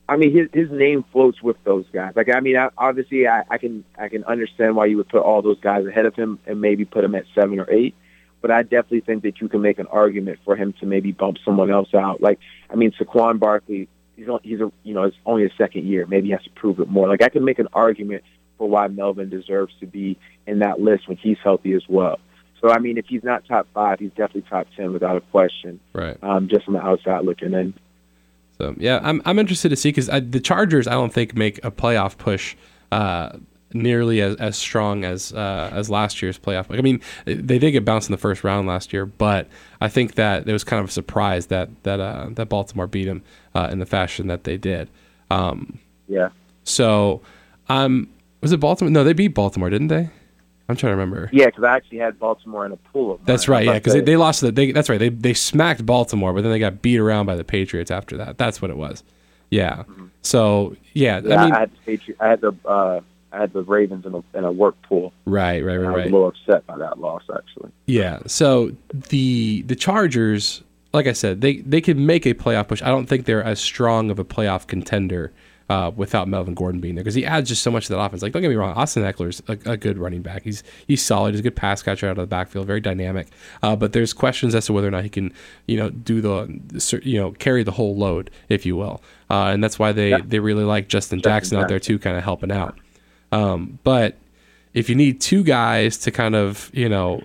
I 0.08 0.18
mean, 0.18 0.36
his 0.36 0.50
his 0.54 0.72
name 0.72 1.04
floats 1.12 1.42
with 1.42 1.58
those 1.64 1.86
guys. 1.92 2.14
Like, 2.16 2.30
I 2.34 2.40
mean, 2.40 2.58
I, 2.58 2.70
obviously, 2.78 3.28
I, 3.28 3.44
I 3.50 3.58
can 3.58 3.84
I 3.98 4.08
can 4.10 4.24
understand 4.26 4.76
why 4.76 4.86
you 4.86 4.98
would 4.98 5.10
put 5.10 5.22
all 5.22 5.42
those 5.42 5.60
guys 5.60 5.86
ahead 5.86 6.06
of 6.06 6.16
him 6.16 6.40
and 6.46 6.62
maybe 6.62 6.86
put 6.86 7.04
him 7.04 7.16
at 7.16 7.26
seven 7.34 7.60
or 7.60 7.70
eight. 7.72 7.96
But 8.42 8.52
I 8.52 8.62
definitely 8.62 9.02
think 9.02 9.24
that 9.24 9.42
you 9.42 9.50
can 9.50 9.62
make 9.62 9.80
an 9.80 9.88
argument 9.88 10.40
for 10.46 10.56
him 10.56 10.74
to 10.80 10.86
maybe 10.86 11.12
bump 11.12 11.38
someone 11.44 11.72
else 11.72 11.94
out. 11.96 12.22
Like, 12.22 12.38
I 12.70 12.76
mean, 12.76 12.92
Saquon 12.92 13.40
Barkley, 13.40 13.88
he's 14.16 14.28
on, 14.30 14.40
he's 14.44 14.62
a 14.62 14.72
you 14.84 14.94
know 14.94 15.04
it's 15.04 15.18
only 15.26 15.46
a 15.46 15.50
second 15.58 15.88
year. 15.88 16.06
Maybe 16.06 16.28
he 16.28 16.32
has 16.34 16.44
to 16.44 16.52
prove 16.52 16.80
it 16.80 16.88
more. 16.88 17.08
Like, 17.08 17.24
I 17.24 17.30
can 17.30 17.44
make 17.44 17.58
an 17.58 17.70
argument 17.74 18.24
for 18.60 18.70
why 18.70 18.88
Melvin 18.88 19.30
deserves 19.30 19.74
to 19.80 19.88
be 19.88 20.20
in 20.46 20.60
that 20.60 20.80
list 20.80 21.08
when 21.08 21.18
he's 21.18 21.38
healthy 21.44 21.74
as 21.74 21.84
well. 21.90 22.20
So, 22.62 22.70
I 22.70 22.78
mean, 22.80 22.98
if 22.98 23.06
he's 23.08 23.24
not 23.24 23.46
top 23.48 23.68
five, 23.74 24.00
he's 24.00 24.12
definitely 24.12 24.44
top 24.44 24.68
ten 24.78 24.94
without 24.94 25.18
a 25.18 25.22
question. 25.22 25.80
Right. 25.94 26.18
Um, 26.22 26.48
just 26.48 26.66
from 26.66 26.76
the 26.76 26.82
outside 26.82 27.26
looking 27.26 27.54
in. 27.54 27.74
So 28.58 28.76
yeah, 28.78 29.00
I'm 29.04 29.22
I'm 29.26 29.40
interested 29.40 29.70
to 29.70 29.76
see 29.76 29.90
because 29.90 30.08
the 30.08 30.40
Chargers 30.40 30.88
I 30.88 30.92
don't 30.92 31.14
think 31.14 31.36
make 31.36 31.64
a 31.66 31.72
playoff 31.72 32.18
push 32.18 32.56
uh, 32.92 33.38
nearly 33.74 34.22
as, 34.22 34.36
as 34.38 34.56
strong 34.58 35.04
as 35.04 35.34
uh, 35.34 35.70
as 35.74 35.90
last 35.90 36.22
year's 36.22 36.40
playoff. 36.40 36.66
I 36.78 36.82
mean, 36.82 37.02
they 37.26 37.60
did 37.60 37.72
get 37.72 37.84
bounced 37.84 38.08
in 38.10 38.12
the 38.14 38.18
first 38.18 38.44
round 38.44 38.68
last 38.68 38.94
year, 38.94 39.06
but 39.06 39.48
I 39.82 39.90
think 39.90 40.16
that 40.16 40.48
it 40.48 40.54
was 40.54 40.64
kind 40.64 40.82
of 40.82 40.90
a 40.90 40.92
surprise 40.92 41.48
that 41.48 41.70
that 41.84 42.00
uh, 42.00 42.28
that 42.32 42.48
Baltimore 42.48 42.88
beat 42.88 43.06
them 43.06 43.24
uh, 43.54 43.68
in 43.72 43.80
the 43.80 43.86
fashion 43.86 44.28
that 44.28 44.46
they 44.46 44.58
did. 44.58 44.90
Um, 45.30 45.80
Yeah. 46.08 46.30
so, 46.64 47.22
um, 47.68 48.08
was 48.42 48.52
it 48.52 48.60
Baltimore? 48.60 48.92
No, 48.92 49.04
they 49.04 49.14
beat 49.14 49.30
Baltimore, 49.30 49.70
didn't 49.70 49.88
they? 49.88 50.10
I'm 50.68 50.76
trying 50.76 50.94
to 50.94 50.98
remember. 50.98 51.30
Yeah, 51.32 51.46
because 51.46 51.64
I 51.64 51.76
actually 51.76 52.00
had 52.00 52.18
Baltimore 52.18 52.66
in 52.66 52.72
a 52.72 52.78
pool 52.78 53.14
of 53.14 53.20
mine. 53.20 53.26
That's 53.26 53.48
right, 53.48 53.66
yeah, 53.66 53.74
because 53.74 53.94
they, 53.94 54.02
they 54.02 54.18
lost. 54.18 54.42
The, 54.42 54.52
they, 54.52 54.72
that's 54.72 54.90
right. 54.90 54.98
They 54.98 55.10
they 55.10 55.34
smacked 55.34 55.86
Baltimore, 55.86 56.34
but 56.34 56.42
then 56.42 56.52
they 56.52 56.60
got 56.60 56.82
beat 56.82 56.98
around 56.98 57.28
by 57.28 57.36
the 57.36 57.44
Patriots 57.44 57.92
after 57.92 58.18
that. 58.18 58.38
That's 58.38 58.62
what 58.62 58.72
it 58.72 58.78
was. 58.78 59.04
Yeah. 59.52 59.84
So 60.22 60.76
yeah, 60.94 61.22
Yeah, 61.24 61.36
I 61.36 61.46
mean, 61.46 61.54
I 61.54 61.60
had 61.60 61.72
the 61.72 61.78
Patri- 61.98 62.16
I 62.20 62.28
had 62.28 62.42
the 62.42 62.54
uh, 62.66 63.02
I 63.32 63.40
had 63.40 63.54
the 63.54 63.62
Ravens 63.64 64.06
in 64.06 64.16
a 64.16 64.38
in 64.38 64.44
a 64.44 64.52
work 64.52 64.76
pool. 64.84 65.14
right, 65.26 65.64
right, 65.64 65.78
and 65.78 65.86
I 65.86 65.90
right, 65.90 65.96
was 65.96 65.98
right. 65.98 66.12
a 66.12 66.16
little 66.16 66.28
upset 66.28 66.66
by 66.66 66.78
that 66.78 67.00
loss, 67.00 67.24
actually. 67.34 67.72
Yeah. 67.86 68.20
So 68.26 68.72
the 69.10 69.62
the 69.64 69.76
Chargers, 69.76 70.64
like 70.94 71.06
I 71.06 71.14
said, 71.14 71.42
they 71.42 71.58
they 71.58 71.82
could 71.82 71.98
make 71.98 72.26
a 72.26 72.34
playoff 72.34 72.70
push. 72.70 72.82
I 72.82 72.88
don't 72.88 73.06
think 73.06 73.26
they're 73.26 73.44
as 73.44 73.60
strong 73.60 74.10
of 74.10 74.18
a 74.18 74.26
playoff 74.26 74.66
contender 74.66 75.32
uh, 75.70 75.92
without 75.96 76.28
Melvin 76.28 76.54
Gordon 76.54 76.80
being 76.80 76.94
there 76.96 77.04
because 77.04 77.16
he 77.16 77.26
adds 77.26 77.50
just 77.50 77.64
so 77.64 77.72
much 77.72 77.88
to 77.88 77.94
that 77.94 78.00
offense. 78.00 78.22
Like, 78.22 78.34
don't 78.34 78.42
get 78.44 78.50
me 78.50 78.56
wrong, 78.56 78.76
Austin 78.76 79.02
Ekeler's 79.04 79.42
a, 79.48 79.72
a 79.72 79.78
good 79.78 79.98
running 79.98 80.22
back. 80.22 80.44
He's 80.44 80.64
he's 80.88 81.02
solid. 81.04 81.32
He's 81.34 81.40
a 81.40 81.44
good 81.44 81.56
pass 81.56 81.82
catcher 81.82 82.08
out 82.08 82.12
of 82.12 82.24
the 82.24 82.28
backfield, 82.28 82.68
very 82.68 82.80
dynamic. 82.82 83.28
Uh, 83.64 83.76
but 83.76 83.92
there's 83.94 84.14
questions 84.14 84.54
as 84.54 84.68
to 84.68 84.74
whether 84.74 84.88
or 84.88 84.92
not 84.92 85.04
he 85.04 85.10
can, 85.10 85.34
you 85.68 85.78
know, 85.78 85.90
do 85.90 86.22
the 86.22 87.02
you 87.04 87.20
know 87.20 87.32
carry 87.32 87.64
the 87.64 87.72
whole 87.72 87.96
load, 87.96 88.30
if 88.50 88.66
you 88.66 88.76
will. 88.76 89.02
Uh, 89.30 89.46
and 89.46 89.64
that's 89.64 89.80
why 89.80 89.92
they 89.92 90.12
Yeah. 90.12 90.20
they 90.24 90.40
really 90.40 90.64
like 90.64 90.88
Justin, 90.88 91.20
Justin 91.20 91.32
Jackson 91.32 91.58
out 91.58 91.68
there 91.68 91.80
too, 91.80 91.98
kind 91.98 92.16
of 92.18 92.24
helping 92.24 92.52
out. 92.52 92.78
Um, 93.32 93.80
but 93.84 94.16
if 94.76 94.88
you 94.90 94.96
need 94.96 95.20
two 95.22 95.44
guys 95.44 95.98
to 96.00 96.12
kind 96.12 96.36
of 96.36 96.70
you 96.74 96.90
know 96.90 97.24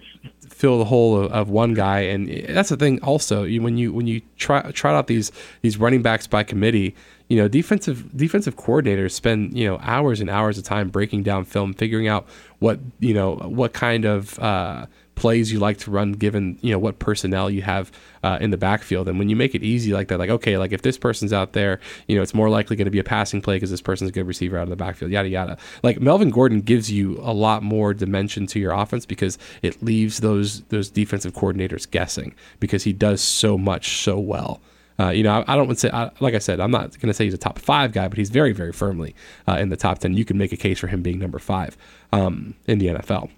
fill 0.60 0.78
the 0.78 0.84
hole 0.84 1.18
of, 1.18 1.32
of 1.32 1.48
one 1.48 1.72
guy, 1.72 2.00
and 2.00 2.28
that's 2.54 2.68
the 2.68 2.76
thing. 2.76 3.02
Also, 3.02 3.44
you, 3.44 3.62
when 3.62 3.78
you 3.78 3.92
when 3.94 4.06
you 4.06 4.20
try 4.36 4.70
try 4.72 4.94
out 4.94 5.06
these 5.06 5.32
these 5.62 5.78
running 5.78 6.02
backs 6.02 6.26
by 6.26 6.42
committee, 6.44 6.94
you 7.28 7.38
know 7.38 7.48
defensive 7.48 8.14
defensive 8.14 8.56
coordinators 8.56 9.12
spend 9.12 9.56
you 9.56 9.66
know 9.66 9.78
hours 9.80 10.20
and 10.20 10.28
hours 10.28 10.58
of 10.58 10.64
time 10.64 10.90
breaking 10.90 11.22
down 11.22 11.46
film, 11.46 11.72
figuring 11.72 12.08
out 12.08 12.26
what 12.58 12.78
you 12.98 13.14
know 13.14 13.36
what 13.36 13.72
kind 13.72 14.04
of 14.04 14.38
uh, 14.38 14.84
plays 15.20 15.52
you 15.52 15.58
like 15.58 15.76
to 15.76 15.90
run 15.90 16.12
given 16.12 16.58
you 16.62 16.72
know 16.72 16.78
what 16.78 16.98
personnel 16.98 17.50
you 17.50 17.60
have 17.60 17.92
uh, 18.22 18.38
in 18.40 18.50
the 18.50 18.56
backfield 18.56 19.06
and 19.06 19.18
when 19.18 19.28
you 19.28 19.36
make 19.36 19.54
it 19.54 19.62
easy 19.62 19.92
like 19.92 20.08
that 20.08 20.18
like 20.18 20.30
okay 20.30 20.56
like 20.56 20.72
if 20.72 20.80
this 20.80 20.96
person's 20.96 21.30
out 21.30 21.52
there 21.52 21.78
you 22.08 22.16
know 22.16 22.22
it's 22.22 22.32
more 22.32 22.48
likely 22.48 22.74
going 22.74 22.86
to 22.86 22.90
be 22.90 22.98
a 22.98 23.04
passing 23.04 23.42
play 23.42 23.56
because 23.56 23.70
this 23.70 23.82
person's 23.82 24.08
a 24.08 24.12
good 24.14 24.26
receiver 24.26 24.56
out 24.56 24.62
of 24.62 24.70
the 24.70 24.76
backfield 24.76 25.10
yada 25.10 25.28
yada 25.28 25.58
like 25.82 26.00
Melvin 26.00 26.30
Gordon 26.30 26.62
gives 26.62 26.90
you 26.90 27.18
a 27.20 27.34
lot 27.34 27.62
more 27.62 27.92
dimension 27.92 28.46
to 28.46 28.58
your 28.58 28.72
offense 28.72 29.04
because 29.04 29.36
it 29.60 29.82
leaves 29.82 30.20
those 30.20 30.62
those 30.64 30.88
defensive 30.88 31.34
coordinators 31.34 31.90
guessing 31.90 32.34
because 32.58 32.84
he 32.84 32.94
does 32.94 33.20
so 33.20 33.58
much 33.58 33.98
so 33.98 34.18
well 34.18 34.62
uh, 34.98 35.08
you 35.08 35.22
know, 35.22 35.32
I, 35.32 35.54
I 35.54 35.56
don't 35.56 35.66
want 35.66 35.78
to 35.78 35.88
say, 35.88 35.90
I, 35.90 36.10
like 36.20 36.34
I 36.34 36.38
said, 36.38 36.60
I'm 36.60 36.70
not 36.70 36.90
going 37.00 37.08
to 37.08 37.14
say 37.14 37.24
he's 37.24 37.32
a 37.32 37.38
top 37.38 37.58
five 37.58 37.92
guy, 37.92 38.06
but 38.06 38.18
he's 38.18 38.28
very, 38.28 38.52
very 38.52 38.72
firmly 38.72 39.14
uh, 39.48 39.56
in 39.56 39.70
the 39.70 39.76
top 39.76 39.98
10. 39.98 40.12
You 40.12 40.26
can 40.26 40.36
make 40.36 40.52
a 40.52 40.58
case 40.58 40.78
for 40.78 40.88
him 40.88 41.00
being 41.00 41.18
number 41.18 41.38
five 41.38 41.74
um, 42.12 42.52
in 42.66 42.80
the 42.80 42.88
NFL. 42.88 43.30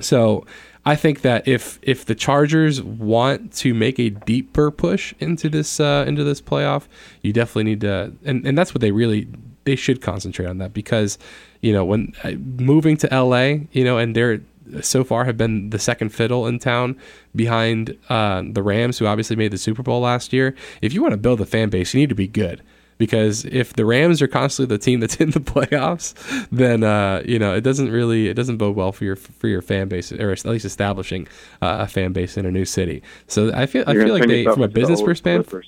So 0.00 0.46
I 0.84 0.96
think 0.96 1.20
that 1.22 1.46
if 1.46 1.78
if 1.82 2.06
the 2.06 2.14
Chargers 2.14 2.82
want 2.82 3.52
to 3.54 3.74
make 3.74 3.98
a 3.98 4.10
deeper 4.10 4.70
push 4.70 5.12
into 5.18 5.48
this 5.48 5.78
uh, 5.78 6.04
into 6.08 6.24
this 6.24 6.40
playoff, 6.40 6.86
you 7.22 7.32
definitely 7.32 7.64
need 7.64 7.82
to, 7.82 8.12
and, 8.24 8.46
and 8.46 8.56
that's 8.56 8.72
what 8.72 8.80
they 8.80 8.90
really 8.90 9.28
they 9.64 9.76
should 9.76 10.00
concentrate 10.00 10.46
on 10.46 10.58
that 10.58 10.72
because 10.72 11.18
you 11.60 11.72
know 11.72 11.84
when 11.84 12.14
uh, 12.24 12.32
moving 12.32 12.96
to 12.98 13.08
LA, 13.08 13.66
you 13.72 13.84
know, 13.84 13.98
and 13.98 14.16
they're 14.16 14.40
so 14.80 15.04
far 15.04 15.24
have 15.24 15.36
been 15.36 15.70
the 15.70 15.78
second 15.78 16.10
fiddle 16.10 16.46
in 16.46 16.58
town 16.58 16.96
behind 17.34 17.96
uh, 18.08 18.42
the 18.46 18.62
Rams, 18.62 18.98
who 18.98 19.06
obviously 19.06 19.36
made 19.36 19.50
the 19.50 19.58
Super 19.58 19.82
Bowl 19.82 20.00
last 20.00 20.32
year. 20.32 20.54
If 20.80 20.94
you 20.94 21.02
want 21.02 21.12
to 21.12 21.18
build 21.18 21.40
a 21.40 21.46
fan 21.46 21.68
base, 21.68 21.92
you 21.92 22.00
need 22.00 22.08
to 22.08 22.14
be 22.14 22.28
good 22.28 22.62
because 23.00 23.46
if 23.46 23.72
the 23.72 23.86
Rams 23.86 24.20
are 24.20 24.28
constantly 24.28 24.76
the 24.76 24.78
team 24.78 25.00
that's 25.00 25.16
in 25.24 25.30
the 25.30 25.40
playoffs, 25.40 26.14
then 26.50 26.84
uh, 26.84 27.22
you 27.24 27.38
know 27.38 27.54
it 27.56 27.62
doesn't 27.62 27.90
really 27.90 28.28
it 28.28 28.34
doesn't 28.34 28.58
bode 28.58 28.76
well 28.76 28.92
for 28.92 29.04
your 29.04 29.16
for 29.16 29.48
your 29.48 29.62
fan 29.62 29.88
base 29.88 30.12
or 30.12 30.30
at 30.30 30.44
least 30.44 30.66
establishing 30.66 31.26
uh, 31.62 31.78
a 31.80 31.88
fan 31.88 32.12
base 32.12 32.36
in 32.36 32.44
a 32.44 32.50
new 32.50 32.66
city. 32.66 33.02
So 33.26 33.52
I 33.54 33.64
feel 33.66 33.84
I 33.86 33.92
You're 33.92 34.04
feel 34.04 34.14
like 34.14 34.28
they 34.28 34.44
from 34.44 34.62
a 34.62 34.68
business 34.68 35.02
perspective. 35.02 35.64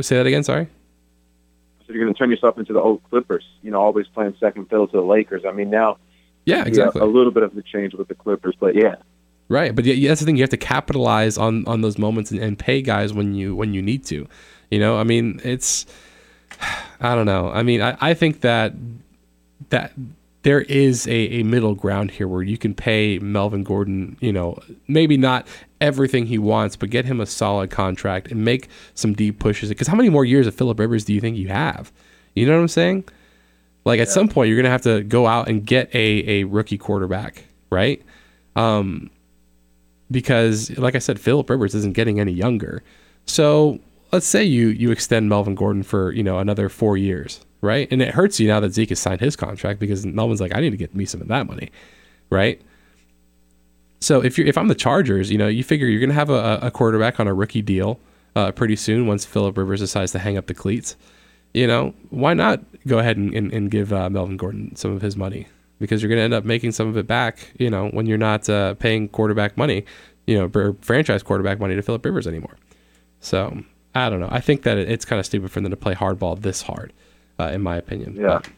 Say 0.00 0.16
that 0.16 0.26
again. 0.26 0.44
Sorry. 0.44 0.68
So 1.86 1.92
you're 1.92 2.04
going 2.04 2.14
to 2.14 2.18
turn 2.18 2.30
yourself 2.30 2.58
into 2.58 2.72
the 2.72 2.80
old 2.80 3.02
Clippers. 3.10 3.44
You 3.62 3.70
know, 3.70 3.80
always 3.80 4.06
playing 4.08 4.36
second 4.38 4.68
fiddle 4.68 4.86
to 4.88 4.96
the 4.96 5.02
Lakers. 5.02 5.42
I 5.46 5.52
mean, 5.52 5.70
now 5.70 5.98
Yeah, 6.44 6.58
yeah, 6.58 6.64
exactly. 6.66 7.00
a 7.00 7.04
little 7.04 7.32
bit 7.32 7.42
of 7.42 7.54
the 7.54 7.62
change 7.62 7.94
with 7.94 8.08
the 8.08 8.14
Clippers, 8.14 8.54
but 8.58 8.74
yeah, 8.74 8.96
Right, 9.48 9.74
but 9.74 9.84
yeah, 9.84 10.08
that's 10.08 10.20
the 10.20 10.26
thing. 10.26 10.36
You 10.36 10.42
have 10.42 10.50
to 10.50 10.56
capitalize 10.56 11.38
on 11.38 11.64
on 11.66 11.80
those 11.80 11.98
moments 11.98 12.30
and, 12.30 12.40
and 12.40 12.58
pay 12.58 12.82
guys 12.82 13.12
when 13.12 13.34
you 13.34 13.54
when 13.54 13.74
you 13.74 13.82
need 13.82 14.04
to. 14.06 14.26
You 14.70 14.80
know, 14.80 14.98
I 14.98 15.04
mean, 15.04 15.40
it's 15.44 15.86
I 17.00 17.14
don't 17.14 17.26
know. 17.26 17.50
I 17.50 17.62
mean, 17.62 17.82
I, 17.82 17.96
I 18.00 18.14
think 18.14 18.40
that 18.40 18.72
that 19.70 19.92
there 20.42 20.60
is 20.60 21.08
a, 21.08 21.10
a 21.10 21.42
middle 21.42 21.74
ground 21.74 22.12
here 22.12 22.28
where 22.28 22.42
you 22.42 22.56
can 22.56 22.72
pay 22.72 23.18
Melvin 23.18 23.64
Gordon, 23.64 24.16
you 24.20 24.32
know, 24.32 24.58
maybe 24.86 25.16
not 25.16 25.46
everything 25.80 26.26
he 26.26 26.38
wants, 26.38 26.76
but 26.76 26.88
get 26.88 27.04
him 27.04 27.20
a 27.20 27.26
solid 27.26 27.70
contract 27.70 28.30
and 28.30 28.44
make 28.44 28.68
some 28.94 29.12
deep 29.12 29.40
pushes. 29.40 29.70
Because 29.70 29.88
how 29.88 29.96
many 29.96 30.08
more 30.08 30.24
years 30.24 30.46
of 30.46 30.54
Philip 30.54 30.78
Rivers 30.78 31.04
do 31.04 31.12
you 31.12 31.20
think 31.20 31.36
you 31.36 31.48
have? 31.48 31.90
You 32.34 32.46
know 32.46 32.54
what 32.54 32.60
I'm 32.60 32.68
saying? 32.68 33.04
Like 33.84 33.98
at 33.98 34.08
some 34.08 34.28
point, 34.28 34.48
you're 34.48 34.56
gonna 34.56 34.70
have 34.70 34.82
to 34.82 35.02
go 35.02 35.26
out 35.26 35.48
and 35.48 35.64
get 35.64 35.92
a, 35.94 36.28
a 36.28 36.44
rookie 36.44 36.78
quarterback, 36.78 37.44
right? 37.70 38.02
Um, 38.54 39.10
because 40.10 40.76
like 40.78 40.94
I 40.94 41.00
said, 41.00 41.18
Philip 41.18 41.50
Rivers 41.50 41.74
isn't 41.74 41.94
getting 41.94 42.20
any 42.20 42.32
younger. 42.32 42.82
So 43.26 43.80
let's 44.16 44.26
say 44.26 44.42
you 44.42 44.68
you 44.68 44.90
extend 44.90 45.28
Melvin 45.28 45.54
Gordon 45.54 45.82
for 45.82 46.10
you 46.10 46.22
know 46.22 46.38
another 46.38 46.70
four 46.70 46.96
years, 46.96 47.44
right? 47.60 47.86
And 47.90 48.00
it 48.00 48.14
hurts 48.14 48.40
you 48.40 48.48
now 48.48 48.60
that 48.60 48.72
Zeke 48.72 48.88
has 48.88 48.98
signed 48.98 49.20
his 49.20 49.36
contract 49.36 49.78
because 49.78 50.06
Melvin's 50.06 50.40
like, 50.40 50.56
I 50.56 50.60
need 50.60 50.70
to 50.70 50.78
get 50.78 50.94
me 50.94 51.04
some 51.04 51.20
of 51.20 51.28
that 51.28 51.46
money, 51.46 51.70
right? 52.30 52.58
So 54.00 54.24
if 54.24 54.38
you're 54.38 54.46
if 54.46 54.56
I'm 54.56 54.68
the 54.68 54.74
Chargers, 54.74 55.30
you 55.30 55.36
know, 55.36 55.48
you 55.48 55.62
figure 55.62 55.86
you're 55.86 56.00
gonna 56.00 56.14
have 56.14 56.30
a, 56.30 56.60
a 56.62 56.70
quarterback 56.70 57.20
on 57.20 57.28
a 57.28 57.34
rookie 57.34 57.60
deal 57.60 58.00
uh, 58.34 58.52
pretty 58.52 58.76
soon 58.76 59.06
once 59.06 59.26
Philip 59.26 59.58
Rivers 59.58 59.80
decides 59.80 60.12
to 60.12 60.18
hang 60.18 60.38
up 60.38 60.46
the 60.46 60.54
cleats. 60.54 60.96
You 61.52 61.66
know, 61.66 61.92
why 62.08 62.32
not 62.32 62.60
go 62.86 62.98
ahead 62.98 63.18
and, 63.18 63.34
and, 63.34 63.52
and 63.52 63.70
give 63.70 63.92
uh, 63.92 64.08
Melvin 64.08 64.38
Gordon 64.38 64.76
some 64.76 64.92
of 64.92 65.02
his 65.02 65.14
money? 65.14 65.46
because 65.78 66.02
you're 66.02 66.08
going 66.08 66.18
to 66.18 66.22
end 66.22 66.32
up 66.32 66.42
making 66.42 66.72
some 66.72 66.88
of 66.88 66.96
it 66.96 67.06
back. 67.06 67.52
You 67.58 67.68
know, 67.68 67.88
when 67.88 68.06
you're 68.06 68.16
not 68.16 68.48
uh, 68.48 68.72
paying 68.76 69.10
quarterback 69.10 69.58
money, 69.58 69.84
you 70.26 70.38
know, 70.38 70.74
franchise 70.80 71.22
quarterback 71.22 71.60
money 71.60 71.74
to 71.74 71.82
Philip 71.82 72.02
Rivers 72.02 72.26
anymore. 72.26 72.56
So 73.20 73.62
I 73.96 74.10
don't 74.10 74.20
know. 74.20 74.28
I 74.30 74.40
think 74.40 74.62
that 74.62 74.78
it, 74.78 74.90
it's 74.90 75.04
kind 75.04 75.18
of 75.18 75.26
stupid 75.26 75.50
for 75.50 75.60
them 75.60 75.70
to 75.70 75.76
play 75.76 75.94
hardball 75.94 76.40
this 76.40 76.62
hard, 76.62 76.92
uh, 77.38 77.44
in 77.44 77.62
my 77.62 77.76
opinion. 77.76 78.16
Yeah. 78.16 78.40
But 78.42 78.48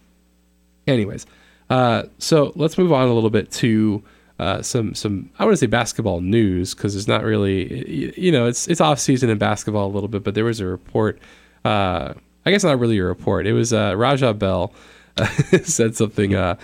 anyways, 0.87 1.27
uh, 1.71 2.05
so 2.19 2.53
let's 2.57 2.77
move 2.79 2.93
on 2.93 3.09
a 3.09 3.15
little 3.15 3.31
bit 3.31 3.51
to 3.53 4.03
uh, 4.39 4.63
some 4.63 4.95
some 4.95 5.31
I 5.39 5.45
want 5.45 5.55
to 5.55 5.59
say 5.59 5.67
basketball 5.67 6.21
news 6.21 6.75
because 6.75 6.95
it's 6.95 7.09
not 7.09 7.25
really 7.25 8.15
you 8.21 8.31
know 8.31 8.47
it's 8.47 8.69
it's 8.69 8.81
off 8.81 8.99
season 8.99 9.31
in 9.31 9.39
basketball 9.39 9.87
a 9.87 9.93
little 9.93 10.09
bit, 10.09 10.25
but 10.25 10.35
there 10.35 10.45
was 10.45 10.61
a 10.61 10.67
report. 10.67 11.19
Uh, 11.65 12.15
I 12.47 12.51
guess 12.51 12.65
not 12.65 12.79
really 12.79 12.99
a 12.99 13.05
report. 13.05 13.47
It 13.47 13.53
was 13.53 13.73
uh, 13.73 13.95
Raja 13.97 14.33
Bell 14.33 14.73
said 15.65 15.97
something 15.97 16.35
uh, 16.35 16.57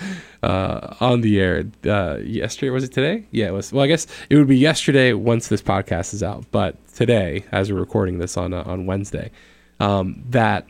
uh, 0.42 0.94
on 1.00 1.20
the 1.20 1.40
air 1.40 1.64
uh, 1.84 2.18
yesterday. 2.18 2.70
Was 2.70 2.84
it 2.84 2.92
today? 2.92 3.26
Yeah, 3.30 3.48
it 3.48 3.52
was. 3.52 3.72
Well, 3.72 3.84
I 3.84 3.88
guess 3.88 4.06
it 4.30 4.36
would 4.36 4.48
be 4.48 4.56
yesterday 4.56 5.12
once 5.12 5.48
this 5.48 5.60
podcast 5.62 6.14
is 6.14 6.22
out, 6.22 6.44
but 6.50 6.76
today, 6.94 7.44
as 7.52 7.72
we're 7.72 7.78
recording 7.78 8.18
this 8.18 8.36
on 8.36 8.52
uh, 8.52 8.62
on 8.66 8.86
Wednesday, 8.86 9.30
um, 9.80 10.22
that 10.30 10.66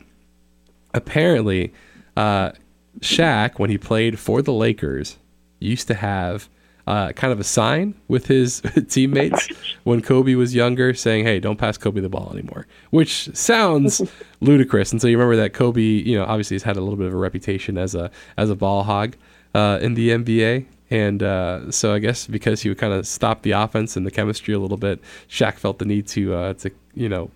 apparently 0.93 1.73
uh, 2.17 2.51
Shaq, 2.99 3.59
when 3.59 3.69
he 3.69 3.77
played 3.77 4.19
for 4.19 4.41
the 4.41 4.53
Lakers, 4.53 5.17
used 5.59 5.87
to 5.87 5.93
have 5.93 6.49
uh, 6.87 7.11
kind 7.13 7.33
of 7.33 7.39
a 7.39 7.43
sign 7.43 7.95
with 8.07 8.27
his 8.27 8.61
teammates 8.89 9.47
when 9.83 10.01
Kobe 10.01 10.35
was 10.35 10.53
younger, 10.53 10.93
saying, 10.93 11.25
"Hey, 11.25 11.39
don't 11.39 11.57
pass 11.57 11.77
Kobe 11.77 12.01
the 12.01 12.09
ball 12.09 12.31
anymore," 12.31 12.67
which 12.91 13.35
sounds 13.35 14.01
ludicrous. 14.41 14.91
And 14.91 15.01
so 15.01 15.07
you 15.07 15.17
remember 15.17 15.35
that 15.37 15.53
Kobe, 15.53 15.81
you 15.81 16.17
know, 16.17 16.25
obviously 16.25 16.55
has 16.55 16.63
had 16.63 16.77
a 16.77 16.81
little 16.81 16.97
bit 16.97 17.07
of 17.07 17.13
a 17.13 17.17
reputation 17.17 17.77
as 17.77 17.95
a 17.95 18.11
as 18.37 18.49
a 18.49 18.55
ball 18.55 18.83
hog 18.83 19.15
uh, 19.53 19.79
in 19.81 19.95
the 19.95 20.09
NBA. 20.09 20.65
And 20.91 21.23
uh, 21.23 21.71
so 21.71 21.93
I 21.93 21.99
guess 21.99 22.27
because 22.27 22.61
he 22.61 22.69
would 22.69 22.77
kind 22.77 22.93
of 22.93 23.07
stop 23.07 23.41
the 23.41 23.51
offense 23.51 23.97
and 23.97 24.05
the 24.05 24.11
chemistry 24.11 24.53
a 24.53 24.59
little 24.59 24.77
bit, 24.77 24.99
Shaq 25.29 25.55
felt 25.55 25.79
the 25.79 25.85
need 25.85 26.07
to 26.09 26.33
uh, 26.35 26.53
to 26.55 26.71
you 26.93 27.09
know 27.09 27.31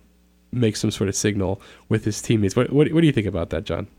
make 0.52 0.76
some 0.76 0.90
sort 0.90 1.08
of 1.08 1.16
signal 1.16 1.60
with 1.88 2.04
his 2.04 2.22
teammates. 2.22 2.54
What 2.54 2.72
what, 2.72 2.92
what 2.92 3.00
do 3.00 3.06
you 3.06 3.12
think 3.12 3.26
about 3.26 3.50
that, 3.50 3.64
John? 3.64 3.86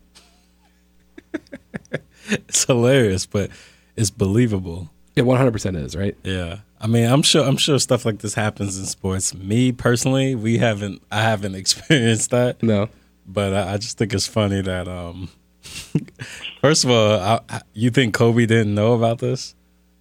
It's 2.29 2.63
hilarious, 2.65 3.25
but 3.25 3.49
it's 3.97 4.09
believable. 4.11 4.89
It 5.15 5.23
100% 5.23 5.75
is, 5.75 5.95
right? 5.95 6.15
Yeah. 6.23 6.59
I 6.79 6.87
mean, 6.87 7.11
I'm 7.11 7.23
sure 7.23 7.43
I'm 7.45 7.57
sure 7.57 7.77
stuff 7.79 8.05
like 8.05 8.19
this 8.19 8.35
happens 8.35 8.77
in 8.79 8.85
sports. 8.85 9.33
Me 9.35 9.71
personally, 9.71 10.35
we 10.35 10.57
haven't 10.59 11.01
I 11.11 11.21
haven't 11.23 11.55
experienced 11.63 12.29
that, 12.31 12.63
No. 12.63 12.89
but 13.27 13.53
I, 13.53 13.73
I 13.73 13.77
just 13.77 13.97
think 13.97 14.13
it's 14.13 14.27
funny 14.27 14.61
that 14.61 14.87
um 14.87 15.29
first 16.61 16.83
of 16.83 16.89
all, 16.91 17.19
I, 17.19 17.39
I, 17.49 17.61
you 17.73 17.89
think 17.89 18.13
Kobe 18.13 18.45
didn't 18.45 18.73
know 18.75 18.93
about 18.93 19.19
this? 19.19 19.55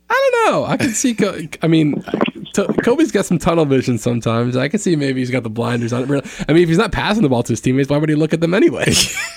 I 0.09 0.31
don't 0.33 0.53
know. 0.53 0.65
I 0.65 0.77
can 0.77 0.91
see. 0.91 1.15
Co- 1.15 1.39
I 1.63 1.69
mean, 1.69 2.03
t- 2.55 2.67
Kobe's 2.83 3.13
got 3.13 3.27
some 3.27 3.39
tunnel 3.39 3.65
vision 3.65 3.99
sometimes. 3.99 4.57
I 4.57 4.69
can 4.69 4.81
see 4.81 4.97
maybe 4.97 5.21
he's 5.21 5.31
got 5.31 5.43
the 5.45 5.51
blinders 5.51 5.93
on. 5.93 6.03
I 6.03 6.07
mean, 6.53 6.63
if 6.63 6.69
he's 6.69 6.79
not 6.79 6.91
passing 6.93 7.23
the 7.23 7.29
ball 7.29 7.43
to 7.45 7.53
his 7.53 7.61
teammates, 7.61 7.89
why 7.91 7.99
would 7.99 8.09
he 8.09 8.15
look 8.17 8.33
at 8.35 8.41
them 8.41 8.55
anyway? 8.55 8.93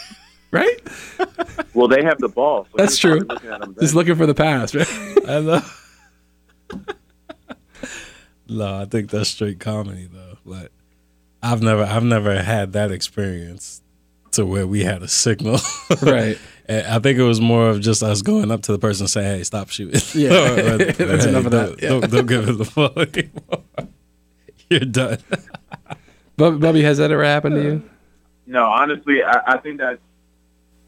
right? 0.51 0.79
Well, 1.75 1.87
they 1.87 2.03
have 2.03 2.17
the 2.19 2.29
ball. 2.29 2.65
So 2.65 2.69
That's 2.75 2.97
true. 2.97 3.19
looking 3.19 3.49
at 3.51 3.61
them 3.61 3.75
Just 3.79 3.93
looking 3.93 4.15
for 4.15 4.25
the 4.25 4.33
pass, 4.33 4.73
right? 4.73 4.87
I 5.27 5.39
know. 5.41 5.61
no, 8.47 8.81
I 8.81 8.85
think 8.85 9.11
that's 9.11 9.29
straight 9.29 9.59
comedy 9.59 10.09
though. 10.11 10.37
But 10.45 10.71
I've 11.43 11.61
never 11.61 11.83
I've 11.83 12.03
never 12.03 12.41
had 12.41 12.73
that 12.73 12.89
experience 12.91 13.81
to 14.33 14.45
where 14.45 14.67
we 14.67 14.83
had 14.83 15.01
a 15.03 15.07
signal. 15.07 15.59
right. 16.01 16.37
And 16.67 16.87
I 16.87 16.99
think 16.99 17.19
it 17.19 17.23
was 17.23 17.41
more 17.41 17.69
of 17.69 17.81
just 17.81 18.01
us 18.03 18.21
going 18.21 18.49
up 18.51 18.61
to 18.63 18.71
the 18.71 18.79
person 18.79 19.03
and 19.03 19.09
saying, 19.09 19.37
"Hey, 19.39 19.43
stop 19.43 19.69
shooting." 19.69 19.99
Yeah. 20.13 20.31
Or- 20.31 20.73
or, 20.75 20.77
That's 20.77 20.97
"Hey, 21.25 21.29
enough 21.29 21.45
of 21.45 21.51
that, 21.51 21.77
Don't, 21.77 21.81
yeah. 21.81 21.89
don't, 21.89 22.11
don't 22.11 22.25
give 22.25 22.47
it 22.49 22.53
the 22.53 22.71
ball 22.73 22.91
anymore. 22.99 23.89
You're 24.69 24.79
done. 24.81 25.17
Bub- 26.37 26.59
Bubby, 26.61 26.81
has 26.83 26.97
that 26.99 27.11
ever 27.11 27.23
happened 27.23 27.55
to 27.55 27.61
you? 27.63 27.89
No, 28.47 28.65
honestly, 28.65 29.23
I, 29.23 29.53
I 29.53 29.57
think 29.57 29.79
that 29.79 29.99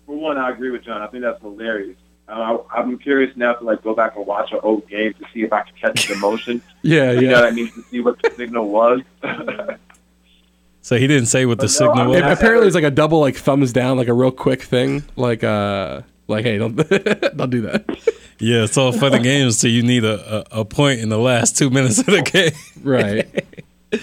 for 0.06 0.16
one, 0.16 0.38
I 0.38 0.50
agree 0.50 0.72
with 0.72 0.84
John. 0.84 1.02
I 1.02 1.08
think 1.08 1.24
that's 1.24 1.42
hilarious. 1.42 1.98
Uh, 2.28 2.58
I, 2.72 2.80
I'm 2.80 2.98
curious 2.98 3.36
now 3.38 3.54
to 3.54 3.64
like 3.64 3.84
go 3.84 3.94
back 3.94 4.16
and 4.16 4.26
watch 4.26 4.52
an 4.52 4.60
old 4.64 4.88
game 4.90 5.14
to 5.14 5.26
see 5.34 5.44
if 5.44 5.54
I 5.54 5.62
can 5.62 5.76
catch 5.80 6.08
the 6.08 6.16
motion. 6.16 6.62
Yeah, 6.82 7.12
You 7.12 7.22
know 7.22 7.30
yeah. 7.30 7.42
what 7.42 7.46
I 7.46 7.52
mean? 7.52 7.72
To 7.72 7.82
see 7.84 8.00
what 8.00 8.20
the 8.22 8.32
signal 8.32 8.70
was. 8.70 9.02
So 10.86 10.98
he 10.98 11.08
didn't 11.08 11.26
say 11.30 11.48
what 11.48 11.58
the 11.58 11.64
But 11.64 11.64
no, 11.64 11.68
signal 11.88 12.08
was. 12.10 12.16
mean, 12.22 12.26
It- 12.30 12.32
apparently, 12.32 12.68
it's 12.68 12.76
like 12.76 12.84
a 12.84 12.92
double 12.92 13.20
like 13.20 13.36
thumbs 13.36 13.74
down, 13.74 13.98
like 13.98 14.08
a 14.08 14.14
real 14.14 14.30
quick 14.30 14.62
thing, 14.62 15.02
like 15.16 15.44
uh, 15.44 16.02
like 16.28 16.46
hey, 16.46 16.60
don't 16.60 16.76
don't 17.38 17.50
do 17.50 17.62
that. 17.62 17.86
yeah, 18.38 18.64
it's 18.66 18.78
all 18.78 18.92
fun 18.92 19.16
and 19.16 19.24
games 19.24 19.60
till 19.60 19.72
you 19.72 19.82
need 19.82 20.04
a, 20.04 20.46
a, 20.54 20.62
a 20.62 20.66
point 20.66 21.00
in 21.00 21.10
the 21.10 21.18
last 21.18 21.58
two 21.58 21.72
minutes 21.72 21.98
of 21.98 22.06
the 22.06 22.22
game. 22.22 22.52
Right. 22.84 23.28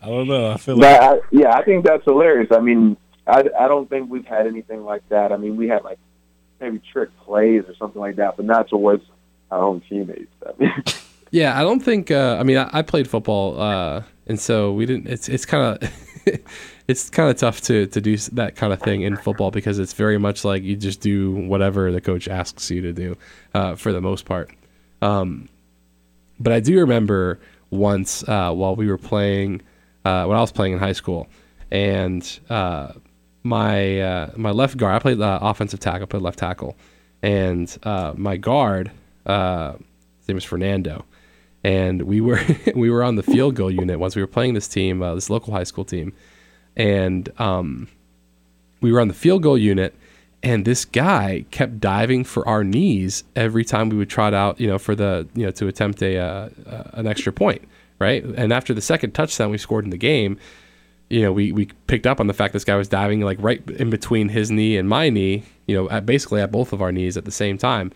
I 0.00 0.06
don't 0.06 0.28
know. 0.28 0.52
I 0.52 0.58
feel 0.58 0.76
like 0.76 1.00
I, 1.00 1.18
yeah, 1.32 1.56
I 1.56 1.64
think 1.64 1.84
that's 1.84 2.04
hilarious. 2.04 2.48
I 2.52 2.60
mean, 2.60 2.96
I, 3.26 3.42
I 3.58 3.66
don't 3.66 3.90
think 3.90 4.10
we've 4.10 4.24
had 4.24 4.46
anything 4.46 4.84
like 4.84 5.08
that. 5.08 5.32
I 5.32 5.36
mean, 5.38 5.56
we 5.56 5.66
had 5.66 5.82
like 5.82 5.98
maybe 6.60 6.80
trick 6.92 7.10
plays 7.24 7.64
or 7.66 7.74
something 7.76 8.00
like 8.00 8.14
that, 8.16 8.36
but 8.36 8.44
not 8.44 8.68
towards 8.68 9.02
our 9.50 9.60
own 9.62 9.80
teammates. 9.88 10.30
I 10.46 10.52
mean, 10.60 10.72
Yeah, 11.32 11.58
I 11.58 11.62
don't 11.62 11.80
think. 11.80 12.10
Uh, 12.12 12.36
I 12.38 12.44
mean, 12.44 12.58
I, 12.58 12.68
I 12.72 12.82
played 12.82 13.08
football, 13.08 13.58
uh, 13.60 14.02
and 14.26 14.38
so 14.38 14.72
we 14.72 14.86
didn't. 14.86 15.06
It's 15.08 15.28
it's 15.28 15.44
kind 15.44 15.82
of 15.82 15.90
it's 16.88 17.10
kind 17.10 17.30
of 17.30 17.36
tough 17.36 17.60
to 17.62 17.86
to 17.86 18.00
do 18.00 18.16
that 18.16 18.56
kind 18.56 18.72
of 18.72 18.80
thing 18.80 19.02
in 19.02 19.16
football 19.16 19.50
because 19.50 19.78
it's 19.78 19.92
very 19.92 20.18
much 20.18 20.44
like 20.44 20.62
you 20.62 20.76
just 20.76 21.00
do 21.00 21.32
whatever 21.32 21.90
the 21.90 22.00
coach 22.00 22.28
asks 22.28 22.70
you 22.70 22.80
to 22.82 22.92
do, 22.92 23.16
uh, 23.54 23.74
for 23.74 23.92
the 23.92 24.00
most 24.00 24.24
part. 24.24 24.50
Um, 25.00 25.48
but 26.38 26.52
I 26.52 26.60
do 26.60 26.78
remember 26.78 27.40
once 27.70 28.26
uh, 28.28 28.52
while 28.52 28.76
we 28.76 28.86
were 28.86 28.98
playing, 28.98 29.62
uh, 30.04 30.24
when 30.26 30.36
I 30.36 30.40
was 30.40 30.52
playing 30.52 30.74
in 30.74 30.78
high 30.78 30.92
school, 30.92 31.28
and 31.70 32.38
uh, 32.50 32.92
my 33.42 34.00
uh, 34.00 34.30
my 34.36 34.50
left 34.50 34.76
guard, 34.76 34.94
I 34.94 34.98
played 34.98 35.20
uh, 35.20 35.38
offensive 35.42 35.80
tackle, 35.80 36.04
I 36.04 36.06
played 36.06 36.22
left 36.22 36.38
tackle, 36.38 36.76
and 37.22 37.76
uh, 37.82 38.14
my 38.16 38.36
guard, 38.36 38.90
his 39.26 40.28
name 40.28 40.36
was 40.36 40.44
Fernando, 40.44 41.04
and 41.64 42.02
we 42.02 42.20
were 42.20 42.40
we 42.74 42.90
were 42.90 43.02
on 43.02 43.16
the 43.16 43.22
field 43.22 43.54
goal 43.54 43.70
unit 43.70 43.98
once 43.98 44.16
we 44.16 44.22
were 44.22 44.28
playing 44.28 44.54
this 44.54 44.68
team, 44.68 45.02
uh, 45.02 45.14
this 45.14 45.30
local 45.30 45.52
high 45.52 45.64
school 45.64 45.84
team, 45.84 46.12
and 46.76 47.28
um, 47.38 47.88
we 48.80 48.92
were 48.92 49.00
on 49.00 49.08
the 49.08 49.14
field 49.14 49.42
goal 49.42 49.58
unit 49.58 49.94
and 50.44 50.64
this 50.64 50.84
guy 50.84 51.44
kept 51.52 51.78
diving 51.78 52.24
for 52.24 52.46
our 52.48 52.64
knees 52.64 53.22
every 53.36 53.64
time 53.64 53.88
we 53.88 53.96
would 53.96 54.10
trot 54.10 54.34
out 54.34 54.60
you 54.60 54.66
know 54.66 54.78
for 54.78 54.94
the 54.94 55.28
you 55.34 55.44
know 55.44 55.52
to 55.52 55.68
attempt 55.68 56.02
a 56.02 56.18
uh, 56.18 56.48
uh, 56.66 56.82
an 56.94 57.06
extra 57.06 57.32
point 57.32 57.62
right? 58.02 58.24
And 58.24 58.52
after 58.52 58.74
the 58.74 58.80
second 58.80 59.12
touchdown 59.12 59.50
we 59.50 59.58
scored 59.58 59.84
in 59.84 59.90
the 59.90 59.96
game. 59.96 60.36
You 61.08 61.20
know 61.20 61.32
we 61.32 61.52
we 61.52 61.66
picked 61.86 62.06
up 62.06 62.20
on 62.20 62.26
the 62.26 62.32
fact 62.32 62.54
this 62.54 62.64
guy 62.64 62.74
was 62.76 62.88
diving 62.88 63.20
like 63.20 63.36
right 63.40 63.62
in 63.72 63.90
between 63.90 64.30
his 64.30 64.50
knee 64.50 64.78
and 64.78 64.88
my 64.88 65.10
knee 65.10 65.42
you 65.66 65.76
know 65.76 65.90
at 65.90 66.06
basically 66.06 66.40
at 66.40 66.50
both 66.50 66.72
of 66.72 66.80
our 66.80 66.90
knees 66.90 67.16
at 67.18 67.26
the 67.26 67.30
same 67.30 67.58
time. 67.58 67.92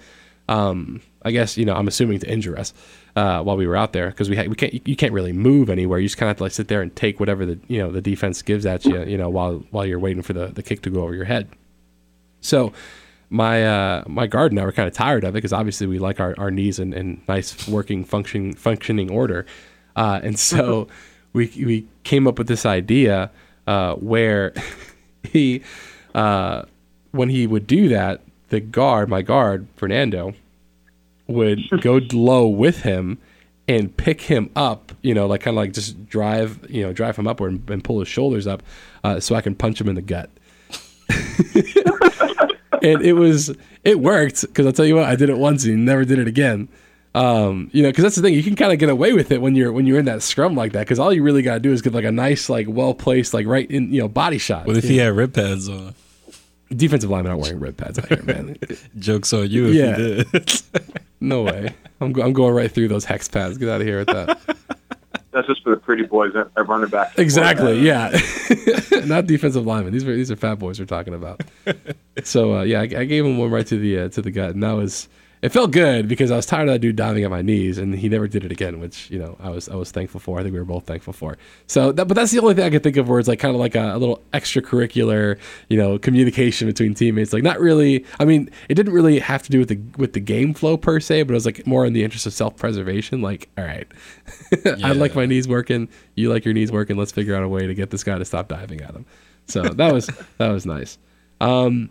Um, 0.48 1.00
I 1.22 1.30
guess 1.30 1.56
you 1.56 1.64
know 1.64 1.74
I'm 1.74 1.88
assuming 1.88 2.18
to 2.20 2.30
injure 2.30 2.58
us 2.58 2.74
uh, 3.16 3.42
while 3.42 3.56
we 3.56 3.66
were 3.66 3.76
out 3.76 3.94
there 3.94 4.10
because 4.10 4.28
we 4.28 4.36
ha- 4.36 4.46
we 4.46 4.54
can't 4.54 4.86
you 4.86 4.94
can't 4.94 5.12
really 5.12 5.32
move 5.32 5.70
anywhere. 5.70 5.98
You 5.98 6.06
just 6.06 6.18
kind 6.18 6.28
of 6.28 6.32
have 6.32 6.36
to 6.38 6.42
like 6.44 6.52
sit 6.52 6.68
there 6.68 6.82
and 6.82 6.94
take 6.94 7.18
whatever 7.18 7.46
the 7.46 7.58
you 7.66 7.78
know 7.78 7.90
the 7.90 8.02
defense 8.02 8.42
gives 8.42 8.66
at 8.66 8.84
you 8.84 9.02
you 9.04 9.16
know 9.16 9.30
while 9.30 9.64
while 9.70 9.86
you're 9.86 9.98
waiting 9.98 10.22
for 10.22 10.34
the 10.34 10.48
the 10.48 10.62
kick 10.62 10.82
to 10.82 10.90
go 10.90 11.02
over 11.02 11.14
your 11.14 11.24
head. 11.24 11.48
So 12.42 12.74
my 13.30 13.66
uh, 13.66 14.04
my 14.06 14.26
guard 14.26 14.52
and 14.52 14.60
I 14.60 14.64
were 14.64 14.72
kind 14.72 14.86
of 14.86 14.94
tired 14.94 15.24
of 15.24 15.30
it 15.30 15.38
because 15.38 15.52
obviously 15.52 15.86
we 15.86 15.98
like 15.98 16.20
our, 16.20 16.34
our 16.38 16.50
knees 16.50 16.78
in, 16.78 16.92
in 16.92 17.22
nice 17.26 17.66
working 17.66 18.04
function 18.04 18.52
functioning 18.52 19.10
order, 19.10 19.46
uh, 19.96 20.20
and 20.22 20.38
so 20.38 20.86
we 21.32 21.46
we 21.56 21.86
came 22.04 22.28
up 22.28 22.36
with 22.38 22.48
this 22.48 22.66
idea 22.66 23.30
uh, 23.66 23.94
where 23.94 24.52
he 25.22 25.62
uh, 26.14 26.62
when 27.12 27.30
he 27.30 27.46
would 27.46 27.66
do 27.66 27.88
that 27.88 28.20
the 28.50 28.60
guard 28.60 29.08
my 29.08 29.22
guard 29.22 29.66
Fernando 29.74 30.34
would 31.26 31.60
go 31.80 32.00
low 32.12 32.46
with 32.46 32.82
him 32.82 33.18
and 33.68 33.96
pick 33.96 34.20
him 34.22 34.50
up, 34.54 34.92
you 35.02 35.14
know, 35.14 35.26
like 35.26 35.40
kind 35.42 35.56
of 35.56 35.62
like 35.62 35.72
just 35.72 36.06
drive, 36.06 36.58
you 36.70 36.82
know, 36.82 36.92
drive 36.92 37.16
him 37.16 37.26
upward 37.26 37.52
and, 37.52 37.70
and 37.70 37.84
pull 37.84 37.98
his 37.98 38.08
shoulders 38.08 38.46
up, 38.46 38.62
uh, 39.02 39.18
so 39.20 39.34
I 39.34 39.40
can 39.40 39.54
punch 39.54 39.80
him 39.80 39.88
in 39.88 39.96
the 39.96 40.02
gut. 40.02 40.30
and 42.82 43.02
it 43.02 43.14
was 43.14 43.54
it 43.84 44.00
worked 44.00 44.42
because 44.42 44.66
I'll 44.66 44.72
tell 44.72 44.84
you 44.84 44.96
what, 44.96 45.04
I 45.04 45.16
did 45.16 45.30
it 45.30 45.38
once 45.38 45.64
and 45.64 45.84
never 45.84 46.04
did 46.04 46.18
it 46.18 46.28
again. 46.28 46.68
Um, 47.14 47.70
you 47.72 47.82
know, 47.82 47.88
because 47.88 48.02
that's 48.02 48.16
the 48.16 48.22
thing, 48.22 48.34
you 48.34 48.42
can 48.42 48.56
kind 48.56 48.72
of 48.72 48.78
get 48.78 48.90
away 48.90 49.14
with 49.14 49.30
it 49.30 49.40
when 49.40 49.54
you're 49.54 49.72
when 49.72 49.86
you're 49.86 49.98
in 49.98 50.04
that 50.04 50.22
scrum 50.22 50.54
like 50.54 50.72
that, 50.72 50.80
because 50.80 50.98
all 50.98 51.12
you 51.12 51.22
really 51.22 51.42
gotta 51.42 51.60
do 51.60 51.72
is 51.72 51.80
get 51.82 51.94
like 51.94 52.04
a 52.04 52.12
nice, 52.12 52.48
like 52.48 52.66
well 52.68 52.94
placed, 52.94 53.32
like 53.32 53.46
right 53.46 53.68
in, 53.70 53.92
you 53.92 54.00
know, 54.00 54.08
body 54.08 54.38
shot. 54.38 54.66
what 54.66 54.76
if 54.76 54.84
he 54.84 54.98
had 54.98 55.14
rib 55.14 55.32
pads 55.32 55.68
on? 55.68 55.94
Defensive 56.70 57.10
linemen 57.10 57.30
aren't 57.32 57.42
wearing 57.42 57.60
red 57.60 57.76
pads 57.76 57.98
out 57.98 58.08
here, 58.08 58.22
man. 58.24 58.56
Jokes 58.98 59.32
on 59.32 59.48
you 59.48 59.66
if 59.68 59.74
Yeah. 59.74 59.96
you 59.98 60.24
did. 60.24 60.62
No 61.20 61.44
way. 61.44 61.74
I'm 62.02 62.12
go- 62.12 62.22
I'm 62.22 62.34
going 62.34 62.54
right 62.54 62.70
through 62.70 62.88
those 62.88 63.06
hex 63.06 63.26
pads. 63.26 63.56
Get 63.56 63.70
out 63.70 63.80
of 63.80 63.86
here 63.86 64.00
with 64.00 64.08
that. 64.08 64.38
that's 65.30 65.46
just 65.46 65.62
for 65.62 65.70
the 65.70 65.78
pretty 65.80 66.02
boys 66.04 66.34
that 66.34 66.50
are 66.56 66.64
running 66.64 66.90
back. 66.90 67.18
Exactly. 67.18 67.78
Yeah. 67.80 68.10
Not 69.06 69.26
defensive 69.26 69.64
linemen. 69.64 69.94
These 69.94 70.04
are 70.06 70.14
these 70.14 70.30
are 70.30 70.36
fat 70.36 70.58
boys 70.58 70.78
we're 70.78 70.84
talking 70.84 71.14
about. 71.14 71.40
so 72.22 72.56
uh, 72.58 72.62
yeah, 72.64 72.80
I, 72.80 72.82
I 72.82 73.04
gave 73.04 73.24
him 73.24 73.38
one 73.38 73.50
right 73.50 73.66
to 73.66 73.78
the 73.78 73.98
uh, 74.00 74.08
to 74.10 74.20
the 74.20 74.30
gut, 74.30 74.50
and 74.50 74.62
that 74.62 74.72
was 74.72 75.08
it 75.46 75.52
felt 75.52 75.70
good 75.70 76.08
because 76.08 76.32
I 76.32 76.36
was 76.36 76.44
tired 76.44 76.68
of 76.68 76.74
that 76.74 76.80
dude 76.80 76.96
diving 76.96 77.22
at 77.22 77.30
my 77.30 77.40
knees, 77.40 77.78
and 77.78 77.94
he 77.94 78.08
never 78.08 78.26
did 78.26 78.44
it 78.44 78.50
again, 78.50 78.80
which 78.80 79.08
you 79.12 79.18
know 79.20 79.36
I 79.38 79.50
was 79.50 79.68
I 79.68 79.76
was 79.76 79.92
thankful 79.92 80.18
for. 80.18 80.40
I 80.40 80.42
think 80.42 80.52
we 80.52 80.58
were 80.58 80.64
both 80.64 80.86
thankful 80.86 81.12
for. 81.12 81.38
So, 81.68 81.92
that, 81.92 82.08
but 82.08 82.14
that's 82.14 82.32
the 82.32 82.40
only 82.40 82.54
thing 82.54 82.64
I 82.64 82.70
could 82.70 82.82
think 82.82 82.96
of 82.96 83.08
where 83.08 83.20
it's 83.20 83.28
like 83.28 83.38
kind 83.38 83.54
of 83.54 83.60
like 83.60 83.76
a, 83.76 83.94
a, 83.94 83.98
little 83.98 84.20
extracurricular, 84.34 85.38
you 85.68 85.78
know, 85.78 86.00
communication 86.00 86.66
between 86.66 86.94
teammates. 86.94 87.32
Like 87.32 87.44
not 87.44 87.60
really. 87.60 88.04
I 88.18 88.24
mean, 88.24 88.50
it 88.68 88.74
didn't 88.74 88.92
really 88.92 89.20
have 89.20 89.44
to 89.44 89.50
do 89.52 89.60
with 89.60 89.68
the 89.68 89.78
with 89.96 90.14
the 90.14 90.20
game 90.20 90.52
flow 90.52 90.76
per 90.76 90.98
se, 90.98 91.22
but 91.22 91.30
it 91.30 91.34
was 91.34 91.46
like 91.46 91.64
more 91.64 91.86
in 91.86 91.92
the 91.92 92.02
interest 92.02 92.26
of 92.26 92.32
self 92.32 92.56
preservation. 92.56 93.22
Like, 93.22 93.48
all 93.56 93.62
right, 93.64 93.86
I 94.82 94.92
like 94.94 95.14
my 95.14 95.26
knees 95.26 95.46
working, 95.46 95.88
you 96.16 96.28
like 96.28 96.44
your 96.44 96.54
knees 96.54 96.72
working. 96.72 96.96
Let's 96.96 97.12
figure 97.12 97.36
out 97.36 97.44
a 97.44 97.48
way 97.48 97.68
to 97.68 97.74
get 97.74 97.90
this 97.90 98.02
guy 98.02 98.18
to 98.18 98.24
stop 98.24 98.48
diving 98.48 98.80
at 98.80 98.96
him. 98.96 99.06
So 99.46 99.62
that 99.62 99.94
was 99.94 100.10
that 100.38 100.48
was 100.48 100.66
nice. 100.66 100.98
Um, 101.40 101.90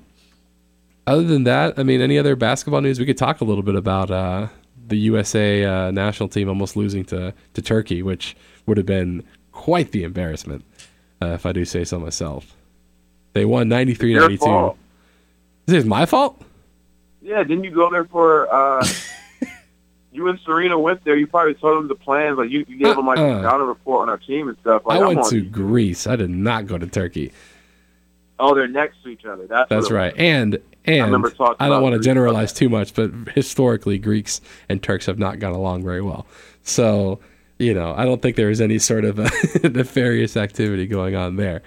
other 1.08 1.24
than 1.24 1.43
that, 1.43 1.78
I 1.78 1.84
mean, 1.84 2.01
any 2.01 2.18
other 2.18 2.36
basketball 2.36 2.82
news? 2.82 2.99
We 2.99 3.06
could 3.06 3.18
talk 3.18 3.41
a 3.41 3.43
little 3.43 3.64
bit 3.64 3.76
about 3.76 4.12
uh, 4.12 4.47
the 4.88 4.97
USA 4.97 5.64
uh, 5.64 5.91
national 5.91 6.30
team 6.30 6.49
almost 6.49 6.76
losing 6.76 7.06
to, 7.06 7.34
to 7.53 7.62
Turkey, 7.62 8.01
which 8.01 8.36
would 8.66 8.78
have 8.78 8.86
been 8.86 9.24
quite 9.51 9.91
the 9.91 10.03
embarrassment, 10.03 10.66
uh, 11.22 11.28
if 11.28 11.45
I 11.45 11.51
do 11.51 11.66
say 11.66 11.84
so 11.84 11.99
myself. 11.99 12.56
They 13.34 13.45
won 13.45 13.68
93 13.68 14.16
92. 14.16 14.76
Is 15.68 15.74
it 15.74 15.86
my 15.86 16.06
fault? 16.06 16.41
Yeah, 17.22 17.43
didn't 17.43 17.64
you 17.64 17.72
go 17.72 17.89
there 17.89 18.06
for. 18.06 18.53
Uh, 18.53 18.86
you 20.12 20.28
and 20.28 20.39
Serena 20.45 20.80
went 20.80 21.03
there. 21.03 21.16
You 21.16 21.28
probably 21.28 21.56
told 21.56 21.78
them 21.78 21.88
the 21.88 21.95
plans. 21.95 22.38
Like 22.38 22.49
you, 22.49 22.66
you 22.68 22.78
gave 22.78 22.95
them 22.95 23.08
like 23.08 23.18
uh, 23.18 23.24
a 23.24 23.39
scouting 23.41 23.68
report 23.68 24.03
on 24.03 24.10
our 24.10 24.18
team 24.18 24.47
and 24.47 24.58
stuff. 24.60 24.86
Like, 24.86 25.01
I 25.01 25.06
went 25.06 25.26
to 25.26 25.41
Greece. 25.41 26.08
I 26.08 26.16
did 26.16 26.30
not 26.30 26.68
go 26.68 26.78
to 26.78 26.88
Turkey. 26.88 27.32
Oh, 28.39 28.53
they're 28.53 28.68
next 28.68 29.01
to 29.03 29.10
each 29.10 29.26
other. 29.26 29.47
That's 29.47 29.70
that's 29.70 29.91
right. 29.91 30.14
And 30.18 30.60
and 30.88 31.16
I, 31.16 31.56
I 31.60 31.70
don't 31.70 31.82
want 31.82 31.96
to 31.96 32.02
generalize 32.02 32.54
too 32.54 32.70
much, 32.70 32.94
but 32.94 33.12
historically, 33.34 33.98
Greeks 33.98 34.42
and 34.70 34.82
Turks 34.82 35.06
have 35.06 35.20
not 35.20 35.40
gotten 35.40 35.58
along 35.58 35.84
very 35.84 36.02
well. 36.02 36.26
So, 36.64 37.20
you 37.60 37.74
know, 37.74 37.94
I 37.96 38.06
don't 38.06 38.22
think 38.22 38.36
there 38.36 38.50
is 38.50 38.62
any 38.62 38.80
sort 38.80 39.06
of 39.06 39.18
nefarious 39.64 40.38
activity 40.38 40.88
going 40.88 41.16
on 41.16 41.36
there. 41.36 41.62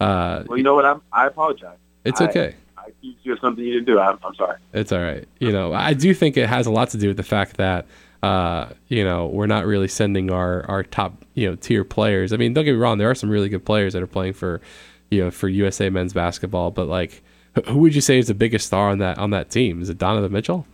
Uh, 0.00 0.44
well, 0.46 0.58
you 0.58 0.64
know 0.64 0.74
what? 0.74 0.84
I'm, 0.84 1.02
I 1.12 1.26
apologize. 1.26 1.78
It's 2.04 2.20
okay. 2.20 2.54
I, 2.76 2.82
I 2.82 2.92
you 3.00 3.36
something 3.38 3.64
you 3.64 3.72
didn't 3.72 3.86
do. 3.86 3.98
I'm, 3.98 4.18
I'm 4.24 4.34
sorry. 4.34 4.58
It's 4.72 4.92
all 4.92 5.00
right. 5.00 5.26
You 5.38 5.52
know, 5.52 5.72
I 5.72 5.94
do 5.94 6.12
think 6.14 6.36
it 6.36 6.48
has 6.48 6.66
a 6.66 6.70
lot 6.70 6.90
to 6.90 6.98
do 6.98 7.08
with 7.08 7.16
the 7.16 7.22
fact 7.22 7.56
that 7.56 7.86
uh, 8.24 8.72
you 8.88 9.04
know, 9.04 9.26
we're 9.26 9.46
not 9.46 9.66
really 9.66 9.86
sending 9.86 10.30
our, 10.30 10.64
our 10.64 10.82
top, 10.82 11.26
you 11.34 11.46
know, 11.46 11.56
tier 11.56 11.84
players. 11.84 12.32
I 12.32 12.38
mean, 12.38 12.54
don't 12.54 12.64
get 12.64 12.72
me 12.72 12.78
wrong, 12.78 12.96
there 12.96 13.10
are 13.10 13.14
some 13.14 13.28
really 13.28 13.50
good 13.50 13.66
players 13.66 13.92
that 13.92 14.02
are 14.02 14.06
playing 14.06 14.32
for, 14.32 14.62
you 15.10 15.22
know, 15.22 15.30
for 15.30 15.46
USA 15.46 15.90
men's 15.90 16.14
basketball, 16.14 16.70
but 16.70 16.88
like, 16.88 17.22
who 17.66 17.78
would 17.78 17.94
you 17.94 18.00
say 18.00 18.18
is 18.18 18.26
the 18.28 18.34
biggest 18.34 18.66
star 18.66 18.90
on 18.90 18.98
that 18.98 19.18
on 19.18 19.30
that 19.30 19.50
team? 19.50 19.80
Is 19.80 19.88
it 19.88 19.98
Donovan 19.98 20.32
Mitchell? 20.32 20.66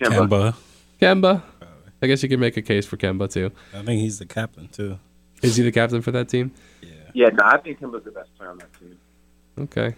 Kemba. 0.00 0.54
Kemba. 1.00 1.42
I 2.00 2.06
guess 2.06 2.22
you 2.22 2.28
could 2.28 2.40
make 2.40 2.56
a 2.56 2.62
case 2.62 2.86
for 2.86 2.96
Kemba 2.96 3.30
too. 3.30 3.50
I 3.74 3.82
think 3.82 4.00
he's 4.00 4.18
the 4.18 4.26
captain 4.26 4.68
too. 4.68 4.98
Is 5.42 5.56
he 5.56 5.62
the 5.62 5.72
captain 5.72 6.02
for 6.02 6.10
that 6.12 6.28
team? 6.28 6.52
Yeah. 6.82 6.90
Yeah, 7.14 7.28
no, 7.28 7.44
I 7.44 7.58
think 7.58 7.80
Kemba's 7.80 8.04
the 8.04 8.10
best 8.10 8.34
player 8.36 8.50
on 8.50 8.58
that 8.58 8.72
team. 8.74 8.98
Okay. 9.58 9.94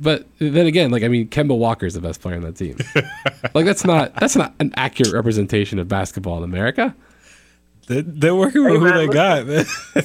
But 0.00 0.26
then 0.38 0.66
again, 0.66 0.90
like 0.90 1.02
I 1.02 1.08
mean, 1.08 1.28
Kemba 1.28 1.56
Walker 1.56 1.86
is 1.86 1.94
the 1.94 2.00
best 2.00 2.20
player 2.20 2.36
on 2.36 2.42
that 2.42 2.56
team. 2.56 2.76
like 3.54 3.64
that's 3.64 3.84
not 3.84 4.14
that's 4.14 4.36
not 4.36 4.54
an 4.60 4.72
accurate 4.76 5.12
representation 5.12 5.78
of 5.78 5.88
basketball 5.88 6.38
in 6.38 6.44
America. 6.44 6.94
They're, 7.86 8.02
they're 8.02 8.34
working 8.34 8.64
with 8.64 8.74
hey, 8.74 8.78
who 8.78 8.92
they 8.92 9.06
got, 9.08 9.46
man. 9.46 9.64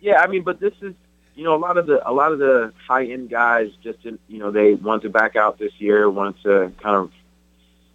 yeah, 0.00 0.20
I 0.20 0.26
mean, 0.26 0.42
but 0.42 0.60
this 0.60 0.74
is 0.82 0.94
you 1.38 1.44
know, 1.44 1.54
a 1.54 1.56
lot 1.56 1.78
of 1.78 1.86
the 1.86 2.06
a 2.06 2.10
lot 2.12 2.32
of 2.32 2.40
the 2.40 2.72
high 2.88 3.04
end 3.04 3.30
guys 3.30 3.70
just 3.80 4.00
you 4.04 4.38
know 4.40 4.50
they 4.50 4.74
want 4.74 5.02
to 5.02 5.08
back 5.08 5.36
out 5.36 5.56
this 5.56 5.70
year, 5.78 6.10
want 6.10 6.36
to 6.42 6.72
kind 6.82 6.96
of 6.96 7.12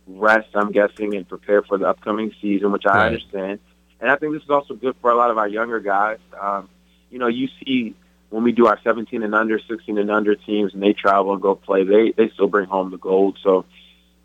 rest, 0.07 0.47
I'm 0.53 0.71
guessing, 0.71 1.13
and 1.13 1.27
prepare 1.27 1.61
for 1.61 1.77
the 1.77 1.89
upcoming 1.89 2.31
season, 2.41 2.71
which 2.71 2.85
I 2.85 2.95
right. 2.95 3.05
understand. 3.07 3.59
And 3.99 4.09
I 4.09 4.15
think 4.15 4.31
this 4.31 4.43
is 4.43 4.49
also 4.49 4.75
good 4.75 4.95
for 5.01 5.11
a 5.11 5.15
lot 5.15 5.29
of 5.29 5.37
our 5.37 5.49
younger 5.49 5.81
guys. 5.81 6.19
Um, 6.39 6.69
you 7.11 7.19
know, 7.19 7.27
you 7.27 7.49
see 7.59 7.95
when 8.29 8.43
we 8.43 8.53
do 8.53 8.67
our 8.67 8.79
17 8.81 9.21
and 9.21 9.35
under, 9.35 9.59
16 9.59 9.97
and 9.97 10.09
under 10.09 10.35
teams, 10.35 10.73
and 10.73 10.81
they 10.81 10.93
travel 10.93 11.33
and 11.33 11.41
go 11.41 11.53
play, 11.53 11.83
they 11.83 12.11
they 12.11 12.29
still 12.29 12.47
bring 12.47 12.67
home 12.67 12.91
the 12.91 12.97
gold. 12.97 13.37
So, 13.43 13.65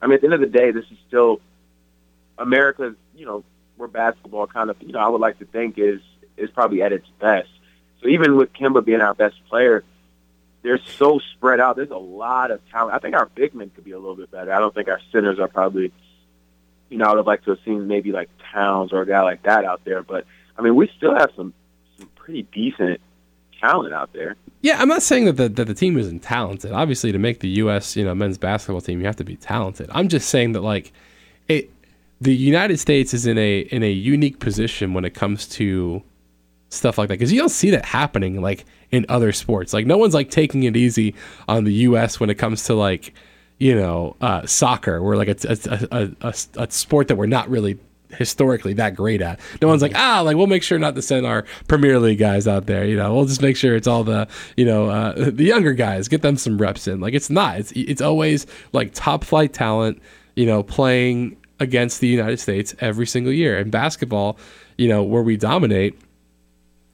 I 0.00 0.06
mean, 0.06 0.14
at 0.14 0.20
the 0.20 0.28
end 0.28 0.34
of 0.34 0.40
the 0.40 0.46
day, 0.46 0.70
this 0.70 0.84
is 0.92 0.98
still 1.08 1.40
America's. 2.38 2.94
You 3.16 3.26
know, 3.26 3.44
where 3.76 3.88
basketball 3.88 4.46
kind 4.46 4.70
of, 4.70 4.76
you 4.80 4.92
know, 4.92 5.00
I 5.00 5.08
would 5.08 5.20
like 5.20 5.40
to 5.40 5.44
think 5.44 5.76
is 5.76 6.00
is 6.36 6.50
probably 6.50 6.82
at 6.82 6.92
its 6.92 7.08
best. 7.18 7.48
So 8.03 8.09
even 8.09 8.36
with 8.36 8.53
Kemba 8.53 8.84
being 8.84 9.01
our 9.01 9.14
best 9.14 9.36
player, 9.49 9.84
they're 10.62 10.78
so 10.78 11.20
spread 11.34 11.61
out. 11.61 11.76
There's 11.76 11.90
a 11.90 11.96
lot 11.96 12.51
of 12.51 12.61
talent. 12.70 12.94
I 12.94 12.99
think 12.99 13.14
our 13.14 13.26
big 13.26 13.55
men 13.55 13.70
could 13.70 13.84
be 13.84 13.92
a 13.92 13.99
little 13.99 14.16
bit 14.16 14.30
better. 14.30 14.53
I 14.53 14.59
don't 14.59 14.74
think 14.74 14.88
our 14.88 15.01
centers 15.12 15.38
are 15.38 15.49
probably, 15.49 15.92
you 16.88 16.99
know, 16.99 17.07
I 17.07 17.11
would 17.11 17.18
have 17.18 17.26
liked 17.26 17.44
to 17.44 17.51
have 17.51 17.61
seen 17.64 17.88
maybe 17.88 18.12
like 18.12 18.28
Towns 18.53 18.92
or 18.92 19.03
a 19.03 19.07
guy 19.07 19.22
like 19.22 19.42
that 19.44 19.64
out 19.64 19.84
there. 19.84 20.03
But 20.03 20.26
I 20.57 20.62
mean, 20.62 20.74
we 20.76 20.90
still 20.96 21.14
have 21.14 21.30
some 21.36 21.55
some 21.96 22.09
pretty 22.16 22.42
decent 22.42 23.01
talent 23.61 23.94
out 23.94 24.12
there. 24.12 24.36
Yeah, 24.61 24.80
I'm 24.80 24.88
not 24.88 25.03
saying 25.03 25.26
that 25.26 25.36
the, 25.36 25.49
that 25.49 25.66
the 25.66 25.74
team 25.74 25.96
isn't 25.96 26.20
talented. 26.20 26.72
Obviously, 26.72 27.12
to 27.12 27.18
make 27.18 27.40
the 27.40 27.49
U.S. 27.49 27.96
you 27.96 28.05
know 28.05 28.14
men's 28.14 28.38
basketball 28.38 28.80
team, 28.80 29.01
you 29.01 29.07
have 29.07 29.16
to 29.16 29.24
be 29.24 29.36
talented. 29.36 29.88
I'm 29.92 30.09
just 30.09 30.28
saying 30.28 30.53
that 30.53 30.62
like 30.62 30.92
it, 31.46 31.70
the 32.20 32.34
United 32.34 32.78
States 32.78 33.14
is 33.14 33.26
in 33.26 33.38
a 33.38 33.61
in 33.61 33.82
a 33.82 33.90
unique 33.90 34.40
position 34.40 34.94
when 34.94 35.05
it 35.05 35.14
comes 35.14 35.46
to 35.49 36.03
stuff 36.70 36.98
like 36.98 37.08
that 37.08 37.14
because 37.14 37.32
you 37.32 37.38
don't 37.38 37.48
see 37.48 37.70
that 37.70 37.84
happening 37.84 38.40
like 38.40 38.64
in 38.90 39.06
other 39.08 39.32
sports. 39.32 39.72
Like 39.72 39.86
no 39.86 39.98
one's 39.98 40.14
like 40.14 40.30
taking 40.30 40.64
it 40.64 40.76
easy 40.76 41.14
on 41.48 41.64
the 41.64 41.72
U.S. 41.72 42.20
when 42.20 42.30
it 42.30 42.36
comes 42.36 42.64
to 42.64 42.74
like 42.74 43.14
you 43.58 43.74
know 43.74 44.16
uh, 44.20 44.46
soccer, 44.46 45.02
where 45.02 45.16
like 45.16 45.28
it's 45.28 45.44
a, 45.44 45.88
a, 45.90 46.28
a, 46.28 46.34
a, 46.56 46.70
sport 46.70 47.08
that 47.08 47.16
we're 47.16 47.26
not 47.26 47.48
really 47.48 47.78
historically 48.10 48.72
that 48.74 48.94
great 48.94 49.20
at. 49.20 49.38
No 49.60 49.68
one's 49.68 49.82
like 49.82 49.94
ah 49.94 50.22
like 50.24 50.36
we'll 50.36 50.46
make 50.46 50.62
sure 50.62 50.78
not 50.78 50.94
to 50.94 51.02
send 51.02 51.26
our 51.26 51.44
Premier 51.66 51.98
League 51.98 52.18
guys 52.18 52.48
out 52.48 52.66
there. 52.66 52.84
You 52.86 52.96
know 52.96 53.14
we'll 53.14 53.26
just 53.26 53.42
make 53.42 53.56
sure 53.56 53.76
it's 53.76 53.88
all 53.88 54.04
the 54.04 54.28
you 54.56 54.64
know 54.64 54.88
uh, 54.88 55.14
the 55.30 55.44
younger 55.44 55.72
guys 55.72 56.08
get 56.08 56.22
them 56.22 56.36
some 56.36 56.58
reps 56.58 56.86
in. 56.86 57.00
Like 57.00 57.14
it's 57.14 57.30
not. 57.30 57.58
It's 57.58 57.72
it's 57.72 58.02
always 58.02 58.46
like 58.72 58.92
top 58.94 59.24
flight 59.24 59.52
talent. 59.52 60.00
You 60.36 60.46
know 60.46 60.62
playing 60.62 61.36
against 61.60 62.00
the 62.00 62.06
United 62.06 62.38
States 62.38 62.74
every 62.80 63.06
single 63.06 63.32
year. 63.32 63.58
And 63.58 63.70
basketball, 63.70 64.38
you 64.76 64.88
know, 64.88 65.02
where 65.02 65.22
we 65.22 65.36
dominate, 65.36 65.98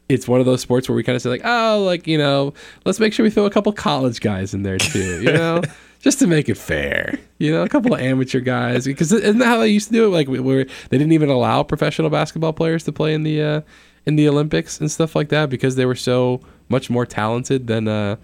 it's 0.09 0.29
one 0.29 0.41
of 0.41 0.47
those 0.47 0.61
sports 0.61 0.89
where 0.89 0.97
we 0.97 1.03
kind 1.03 1.17
of 1.17 1.23
say 1.23 1.31
like, 1.31 1.45
oh, 1.45 1.83
like 1.85 2.07
you 2.07 2.19
know, 2.19 2.53
let's 2.85 3.01
make 3.01 3.13
sure 3.13 3.25
we 3.25 3.31
throw 3.31 3.47
a 3.47 3.51
couple 3.51 3.73
college 3.73 4.21
guys 4.21 4.55
in 4.55 4.63
there 4.63 4.79
too, 4.79 5.23
you 5.23 5.33
know, 5.33 5.63
just 6.01 6.19
to 6.19 6.27
make 6.27 6.49
it 6.49 6.57
fair, 6.57 7.19
you 7.39 7.51
know, 7.51 7.63
a 7.63 7.69
couple 7.69 7.95
of 7.95 8.01
amateur 8.01 8.41
guys 8.41 8.85
because 8.85 9.13
isn't 9.13 9.39
that 9.39 9.47
how 9.47 9.59
they 9.59 9.69
used 9.69 9.89
to 9.89 9.93
do 9.93 10.07
it? 10.07 10.09
Like 10.09 10.29
where 10.29 10.65
they 10.65 10.99
didn't 10.99 11.13
even 11.13 11.31
allow 11.31 11.63
professional 11.63 12.11
basketball 12.11 12.53
players 12.53 12.85
to 12.85 12.93
play 12.93 13.15
in 13.15 13.23
the 13.23 13.43
uh, 13.43 13.61
in 14.07 14.17
the 14.17 14.29
Olympics 14.29 14.81
and 14.81 14.91
stuff 14.91 15.17
like 15.17 15.31
that 15.31 15.49
because 15.49 15.77
they 15.77 15.87
were 15.87 15.95
so 15.95 16.41
much 16.69 16.91
more 16.91 17.07
talented 17.07 17.67
than 17.67 17.89
uh, 17.89 18.17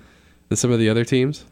than 0.49 0.57
some 0.57 0.71
of 0.71 0.79
the 0.79 0.89
other 0.89 1.05
teams. 1.05 1.45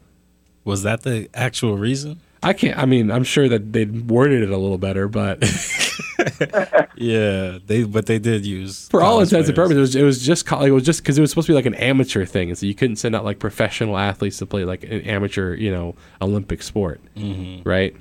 Was 0.63 0.83
that 0.83 1.01
the 1.01 1.29
actual 1.33 1.77
reason? 1.77 2.19
I 2.43 2.53
can't. 2.53 2.77
I 2.77 2.85
mean, 2.85 3.11
I'm 3.11 3.23
sure 3.23 3.49
that 3.49 3.73
they 3.73 3.85
worded 3.85 4.43
it 4.43 4.49
a 4.49 4.57
little 4.57 4.77
better, 4.77 5.07
but 5.07 5.39
yeah, 6.95 7.57
they 7.65 7.83
but 7.83 8.05
they 8.05 8.19
did 8.19 8.45
use 8.45 8.87
for 8.89 9.01
all 9.01 9.19
intents 9.19 9.47
and 9.49 9.55
purposes. 9.55 9.77
It 9.77 9.81
was, 9.81 9.95
it 9.95 10.03
was 10.03 10.25
just 10.25 10.51
it 10.51 10.71
was 10.71 10.83
just 10.83 11.01
because 11.01 11.17
it 11.17 11.21
was 11.21 11.29
supposed 11.29 11.47
to 11.47 11.51
be 11.51 11.55
like 11.55 11.65
an 11.65 11.75
amateur 11.75 12.25
thing, 12.25 12.49
and 12.49 12.57
so 12.57 12.65
you 12.65 12.75
couldn't 12.75 12.97
send 12.97 13.15
out 13.15 13.23
like 13.23 13.39
professional 13.39 13.97
athletes 13.97 14.37
to 14.37 14.45
play 14.45 14.65
like 14.65 14.83
an 14.83 15.01
amateur, 15.01 15.55
you 15.55 15.71
know, 15.71 15.95
Olympic 16.21 16.61
sport, 16.63 17.01
mm-hmm. 17.15 17.67
right? 17.67 17.95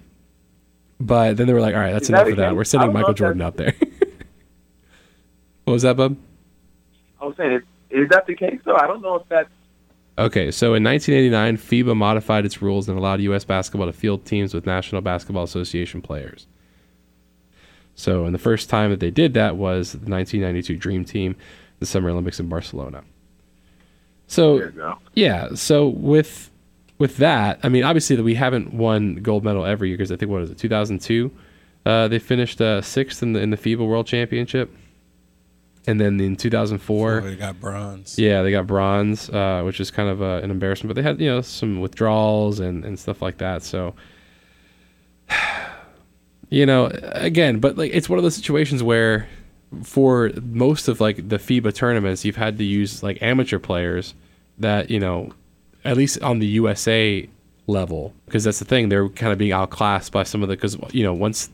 But 1.00 1.36
then 1.36 1.46
they 1.46 1.52
were 1.52 1.60
like, 1.60 1.74
"All 1.74 1.80
right, 1.80 1.92
that's 1.92 2.04
Is 2.04 2.10
enough 2.10 2.26
that 2.26 2.32
of 2.32 2.36
that. 2.38 2.56
We're 2.56 2.64
sending 2.64 2.92
Michael 2.92 3.14
Jordan 3.14 3.42
out 3.42 3.56
there." 3.56 3.74
what 5.64 5.72
was 5.72 5.82
that, 5.82 5.96
bub? 5.96 6.16
I 7.20 7.26
was 7.26 7.36
saying, 7.36 7.52
is, 7.52 7.62
is 7.90 8.08
that 8.10 8.26
the 8.26 8.34
case 8.34 8.60
though? 8.64 8.76
I 8.76 8.86
don't 8.86 9.02
know 9.02 9.16
if 9.16 9.28
that's 9.28 9.50
Okay, 10.18 10.50
so 10.50 10.74
in 10.74 10.82
1989, 10.82 11.56
FIBA 11.58 11.96
modified 11.96 12.44
its 12.44 12.60
rules 12.60 12.88
and 12.88 12.98
allowed 12.98 13.20
U.S. 13.20 13.44
basketball 13.44 13.86
to 13.86 13.92
field 13.92 14.24
teams 14.24 14.52
with 14.52 14.66
National 14.66 15.00
Basketball 15.00 15.44
Association 15.44 16.02
players. 16.02 16.48
So, 17.98 18.24
and 18.26 18.32
the 18.32 18.38
first 18.38 18.70
time 18.70 18.90
that 18.90 19.00
they 19.00 19.10
did 19.10 19.34
that 19.34 19.56
was 19.56 19.90
the 19.90 20.08
1992 20.08 20.76
Dream 20.76 21.04
Team, 21.04 21.34
the 21.80 21.86
Summer 21.86 22.10
Olympics 22.10 22.38
in 22.38 22.48
Barcelona. 22.48 23.02
So, 24.28 24.70
yeah, 25.14 25.48
so 25.54 25.88
with 25.88 26.48
with 26.98 27.16
that, 27.16 27.58
I 27.64 27.68
mean, 27.68 27.82
obviously 27.82 28.14
that 28.14 28.22
we 28.22 28.34
haven't 28.36 28.72
won 28.72 29.16
gold 29.16 29.42
medal 29.42 29.64
every 29.64 29.88
year 29.88 29.96
because 29.96 30.12
I 30.12 30.16
think 30.16 30.30
what 30.30 30.42
is 30.42 30.50
it, 30.50 30.58
2002? 30.58 31.28
Uh, 31.84 32.06
they 32.06 32.20
finished 32.20 32.60
uh, 32.60 32.82
sixth 32.82 33.20
in 33.20 33.32
the 33.32 33.40
in 33.40 33.50
the 33.50 33.56
FIBA 33.56 33.84
World 33.84 34.06
Championship 34.06 34.72
and 35.88 36.00
then 36.00 36.20
in 36.20 36.36
2004 36.36 37.12
oh, 37.12 37.20
they 37.22 37.34
got 37.34 37.58
bronze 37.58 38.18
yeah 38.18 38.42
they 38.42 38.50
got 38.50 38.66
bronze 38.66 39.30
uh, 39.30 39.62
which 39.64 39.80
is 39.80 39.90
kind 39.90 40.10
of 40.10 40.20
uh, 40.20 40.40
an 40.42 40.50
embarrassment 40.50 40.88
but 40.88 41.00
they 41.00 41.08
had 41.08 41.18
you 41.20 41.28
know 41.28 41.40
some 41.40 41.80
withdrawals 41.80 42.60
and, 42.60 42.84
and 42.84 42.98
stuff 42.98 43.22
like 43.22 43.38
that 43.38 43.62
so 43.62 43.94
you 46.50 46.64
know 46.66 46.86
again 47.12 47.58
but 47.58 47.76
like 47.76 47.90
it's 47.94 48.08
one 48.08 48.18
of 48.18 48.22
those 48.22 48.34
situations 48.34 48.82
where 48.82 49.28
for 49.82 50.30
most 50.42 50.88
of 50.88 51.00
like 51.00 51.28
the 51.28 51.36
FIBA 51.36 51.74
tournaments 51.74 52.24
you've 52.24 52.36
had 52.36 52.56
to 52.58 52.64
use 52.64 53.02
like 53.02 53.20
amateur 53.22 53.58
players 53.58 54.14
that 54.58 54.90
you 54.90 54.98
know 54.98 55.32
at 55.84 55.96
least 55.96 56.20
on 56.22 56.38
the 56.38 56.46
USA 56.46 57.28
level 57.66 58.14
because 58.24 58.44
that's 58.44 58.58
the 58.58 58.64
thing 58.64 58.88
they're 58.88 59.08
kind 59.10 59.32
of 59.32 59.38
being 59.38 59.52
outclassed 59.52 60.10
by 60.10 60.22
some 60.22 60.42
of 60.42 60.48
the 60.48 60.56
because 60.56 60.76
you 60.92 61.02
know 61.02 61.12
once 61.12 61.50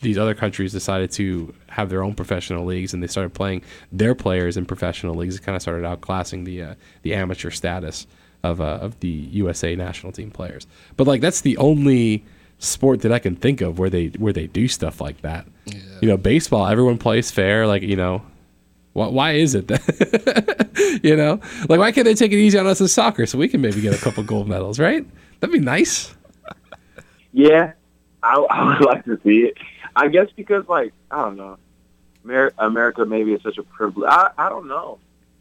these 0.00 0.18
other 0.18 0.34
countries 0.34 0.72
decided 0.72 1.10
to 1.10 1.52
have 1.68 1.88
their 1.88 2.04
own 2.04 2.14
professional 2.14 2.64
leagues 2.64 2.94
and 2.94 3.02
they 3.02 3.06
started 3.06 3.34
playing 3.34 3.62
their 3.90 4.14
players 4.14 4.56
in 4.56 4.64
professional 4.64 5.14
leagues 5.14 5.36
it 5.36 5.42
kind 5.42 5.56
of 5.56 5.62
started 5.62 5.84
outclassing 5.84 6.44
the 6.44 6.62
uh, 6.62 6.74
the 7.02 7.14
amateur 7.14 7.50
status 7.50 8.06
of 8.42 8.60
uh, 8.60 8.78
of 8.80 8.98
the 9.00 9.08
USA 9.08 9.74
national 9.74 10.12
team 10.12 10.30
players. 10.30 10.66
But 10.96 11.06
like 11.06 11.20
that's 11.20 11.40
the 11.40 11.56
only 11.56 12.24
sport 12.58 13.00
that 13.02 13.12
I 13.12 13.18
can 13.18 13.36
think 13.36 13.60
of 13.60 13.78
where 13.78 13.90
they 13.90 14.06
where 14.18 14.32
they 14.32 14.46
do 14.46 14.66
stuff 14.68 15.00
like 15.00 15.20
that 15.22 15.46
you 16.00 16.08
know 16.08 16.16
baseball 16.16 16.66
everyone 16.66 16.98
plays 16.98 17.30
fair 17.30 17.66
like 17.66 17.82
you 17.82 17.94
know 17.96 18.22
why, 18.94 19.06
why 19.08 19.32
is 19.32 19.54
it 19.54 19.68
that 19.68 21.00
you 21.02 21.14
know 21.14 21.40
like 21.68 21.78
why 21.78 21.92
can't 21.92 22.04
they 22.04 22.14
take 22.14 22.32
it 22.32 22.36
easy 22.36 22.58
on 22.58 22.66
us 22.66 22.80
in 22.80 22.88
soccer 22.88 23.26
so 23.26 23.38
we 23.38 23.48
can 23.48 23.60
maybe 23.60 23.80
get 23.80 23.94
a 23.94 23.98
couple 24.02 24.22
gold 24.24 24.48
medals 24.48 24.78
right 24.78 25.06
that'd 25.40 25.52
be 25.52 25.60
nice 25.60 26.14
Yeah, 27.32 27.72
I, 28.22 28.34
I 28.50 28.64
would 28.78 28.84
like 28.84 29.04
to 29.04 29.20
see 29.22 29.40
it. 29.40 29.56
I 29.94 30.08
guess 30.08 30.26
because 30.34 30.66
like 30.68 30.92
I 31.10 31.22
don't 31.22 31.36
know, 31.36 31.58
Amer- 32.24 32.52
America 32.58 33.04
maybe 33.04 33.32
is 33.32 33.42
such 33.42 33.58
a 33.58 33.62
privilege. 33.62 34.08
I 34.10 34.30
I 34.38 34.48
don't 34.48 34.66
know. 34.68 34.98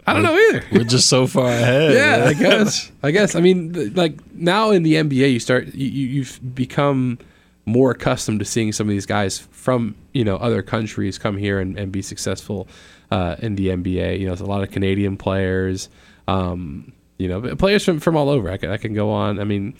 I 0.07 0.13
don't 0.13 0.23
know 0.23 0.35
either 0.35 0.63
We're 0.71 0.83
just 0.85 1.07
so 1.09 1.27
far 1.27 1.47
ahead. 1.51 1.93
yeah. 1.93 2.25
I 2.29 2.33
guess. 2.45 2.91
I 3.03 3.11
guess. 3.11 3.35
I 3.35 3.41
mean, 3.41 3.93
like 3.93 4.15
now 4.33 4.71
in 4.71 4.83
the 4.83 4.93
NBA, 4.95 5.33
you 5.33 5.39
start 5.39 5.75
you, 5.75 5.87
you- 5.87 6.07
you've 6.07 6.39
become 6.55 7.19
more 7.65 7.91
accustomed 7.91 8.39
to 8.39 8.45
seeing 8.45 8.71
some 8.71 8.87
of 8.87 8.91
these 8.91 9.05
guys 9.05 9.39
from 9.51 9.95
you 10.13 10.23
know 10.23 10.37
other 10.37 10.61
countries 10.63 11.17
come 11.17 11.35
here 11.37 11.59
and, 11.59 11.77
and 11.77 11.91
be 11.91 12.01
successful 12.01 12.67
uh, 13.11 13.35
in 13.39 13.55
the 13.55 13.67
NBA. 13.67 14.19
You 14.19 14.25
know, 14.25 14.31
there's 14.31 14.41
a 14.41 14.45
lot 14.45 14.63
of 14.63 14.71
Canadian 14.71 15.17
players. 15.17 15.89
Um, 16.29 16.93
you 17.17 17.27
know, 17.27 17.55
players 17.55 17.83
from 17.83 17.99
from 17.99 18.15
all 18.15 18.29
over. 18.29 18.49
I 18.49 18.57
can 18.57 18.71
I 18.71 18.77
can 18.77 18.93
go 18.93 19.11
on. 19.11 19.39
I 19.39 19.43
mean, 19.43 19.73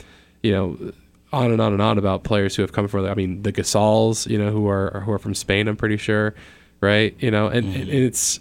you 0.43 0.51
know. 0.51 0.91
On 1.33 1.51
and 1.51 1.59
on 1.59 1.73
and 1.73 1.81
on 1.81 1.97
about 1.97 2.23
players 2.23 2.55
who 2.55 2.61
have 2.61 2.71
come 2.71 2.87
from. 2.87 3.05
I 3.05 3.13
mean, 3.13 3.41
the 3.43 3.51
Gasols, 3.51 4.27
you 4.29 4.37
know, 4.37 4.49
who 4.49 4.69
are 4.69 5.01
who 5.05 5.11
are 5.11 5.19
from 5.19 5.35
Spain. 5.35 5.67
I'm 5.67 5.75
pretty 5.75 5.97
sure, 5.97 6.33
right? 6.79 7.13
You 7.19 7.31
know, 7.31 7.47
and, 7.47 7.75
and 7.75 7.89
it's 7.89 8.39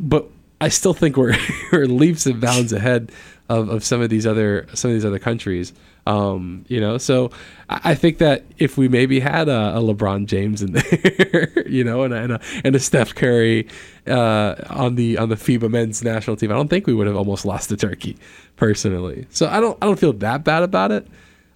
but 0.00 0.28
I 0.60 0.68
still 0.68 0.94
think 0.94 1.16
we're, 1.16 1.36
we're 1.72 1.86
leaps 1.86 2.26
and 2.26 2.40
bounds 2.40 2.72
ahead 2.72 3.10
of, 3.48 3.68
of 3.68 3.84
some 3.84 4.00
of 4.00 4.10
these 4.10 4.26
other 4.26 4.66
some 4.74 4.90
of 4.90 4.94
these 4.94 5.04
other 5.04 5.18
countries. 5.18 5.72
Um, 6.04 6.64
you 6.66 6.80
know, 6.80 6.98
so 6.98 7.30
I, 7.68 7.94
think 7.94 8.18
that 8.18 8.44
if 8.58 8.76
we 8.76 8.88
maybe 8.88 9.20
had 9.20 9.48
a, 9.48 9.76
a 9.76 9.80
LeBron 9.80 10.26
James 10.26 10.60
in 10.60 10.72
there, 10.72 11.52
you 11.68 11.84
know, 11.84 12.02
and 12.02 12.12
a, 12.12 12.16
and 12.16 12.32
a, 12.32 12.40
and 12.64 12.74
a 12.74 12.80
Steph 12.80 13.14
Curry 13.14 13.68
uh, 14.08 14.56
on 14.68 14.96
the 14.96 15.16
on 15.18 15.28
the 15.28 15.36
FIBA 15.36 15.70
men's 15.70 16.02
national 16.02 16.34
team, 16.36 16.50
I 16.50 16.54
don't 16.54 16.68
think 16.68 16.88
we 16.88 16.94
would 16.94 17.06
have 17.06 17.16
almost 17.16 17.44
lost 17.44 17.68
to 17.68 17.76
Turkey, 17.76 18.16
personally. 18.56 19.26
So 19.30 19.46
I 19.46 19.60
don't 19.60 19.78
I 19.80 19.86
don't 19.86 19.98
feel 19.98 20.12
that 20.14 20.42
bad 20.42 20.64
about 20.64 20.90
it, 20.90 21.06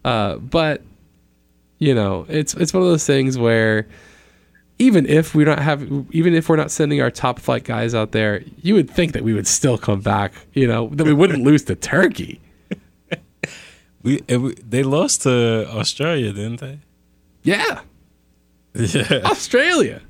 uh, 0.05 0.37
but 0.37 0.83
you 1.79 1.95
know, 1.95 2.25
it's 2.29 2.55
it's 2.55 2.73
one 2.73 2.85
of 2.85 2.89
those 2.89 3.05
things 3.05 3.37
where 3.37 3.89
even 4.79 5.07
if 5.07 5.35
we 5.35 5.43
don't 5.45 5.61
have 5.61 5.83
even 6.11 6.35
if 6.35 6.49
we're 6.49 6.57
not 6.57 6.71
sending 6.71 7.01
our 7.01 7.11
top 7.11 7.39
flight 7.39 7.65
guys 7.65 7.95
out 7.95 8.13
there 8.13 8.43
you 8.63 8.75
would 8.75 8.91
think 8.91 9.13
that 9.13 9.23
we 9.25 9.33
would 9.33 9.47
still 9.47 9.79
come 9.79 10.01
back 10.01 10.33
you 10.53 10.67
know 10.67 10.89
that 10.93 11.05
we 11.05 11.13
wouldn't 11.13 11.43
lose 11.45 11.65
to 11.65 11.75
turkey 11.75 12.41
We, 14.03 14.23
we 14.29 14.55
they 14.55 14.85
lost 14.85 15.23
to 15.23 15.67
Australia, 15.71 16.33
didn't 16.33 16.61
they? 16.61 16.79
yeah 17.43 17.81
Yeah. 18.75 19.21
australia 19.25 20.01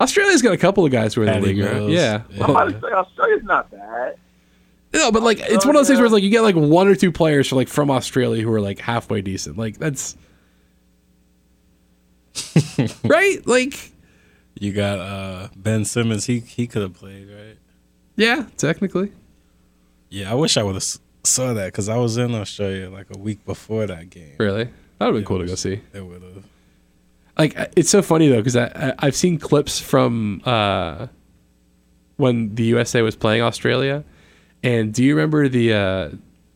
australia's 0.00 0.42
got 0.42 0.52
a 0.52 0.56
couple 0.58 0.84
of 0.84 0.92
guys 0.92 1.14
who 1.14 1.22
are 1.22 1.26
in 1.26 1.40
the 1.40 1.46
league 1.48 1.58
right? 1.64 1.88
Yeah, 1.88 2.22
Yeah. 2.30 2.44
I'm 2.44 2.50
about 2.50 2.64
to 2.66 2.80
say 2.80 2.92
Australia's 2.92 3.42
not 3.44 3.70
bad. 3.70 4.16
no 4.92 5.10
but 5.10 5.22
like 5.22 5.38
it's 5.40 5.64
one 5.64 5.74
of 5.74 5.80
those 5.80 5.86
things 5.88 5.98
where 5.98 6.06
it's 6.06 6.12
like 6.12 6.22
you 6.22 6.30
get 6.30 6.42
like 6.42 6.54
one 6.56 6.86
or 6.86 6.94
two 6.94 7.10
players 7.10 7.48
from 7.48 7.56
like 7.56 7.68
from 7.68 7.90
australia 7.90 8.42
who 8.42 8.52
are 8.52 8.60
like 8.60 8.78
halfway 8.80 9.22
decent 9.22 9.56
like 9.56 9.78
that's 9.78 10.16
right 13.04 13.46
like 13.46 13.91
You 14.58 14.72
got 14.72 14.98
uh, 14.98 15.48
Ben 15.56 15.84
Simmons. 15.84 16.26
He 16.26 16.40
he 16.40 16.66
could 16.66 16.82
have 16.82 16.94
played, 16.94 17.28
right? 17.28 17.56
yeah 18.16 18.44
technically 18.58 19.10
Yeah, 20.10 20.30
I 20.30 20.34
wish 20.34 20.56
I 20.58 20.62
would 20.62 20.74
have 20.74 20.84
saw 21.24 21.54
that 21.54 21.66
because 21.66 21.88
I 21.88 21.96
was 21.96 22.18
in 22.18 22.34
Australia 22.34 22.90
like 22.90 23.06
a 23.14 23.18
week 23.18 23.42
before 23.46 23.86
that 23.86 24.10
game. 24.10 24.34
really 24.38 24.68
that 24.98 25.06
would 25.06 25.14
be 25.14 25.20
It 25.20 25.26
cool 25.26 25.38
to 25.38 25.46
go 25.46 25.54
see 25.54 25.80
It 25.94 26.04
would 26.04 26.22
have. 26.22 26.44
like 27.38 27.56
it's 27.76 27.88
so 27.90 28.02
funny 28.02 28.28
though 28.28 28.36
because 28.36 28.54
I, 28.56 28.66
I 28.66 28.94
I've 28.98 29.16
seen 29.16 29.38
clips 29.38 29.80
from 29.80 30.42
uh, 30.44 31.06
when 32.16 32.54
the 32.54 32.64
USA 32.64 33.00
was 33.02 33.16
playing 33.16 33.42
Australia, 33.42 34.04
and 34.62 34.92
do 34.92 35.02
you 35.02 35.14
remember 35.16 35.48
the 35.48 35.72
uh, 35.72 36.10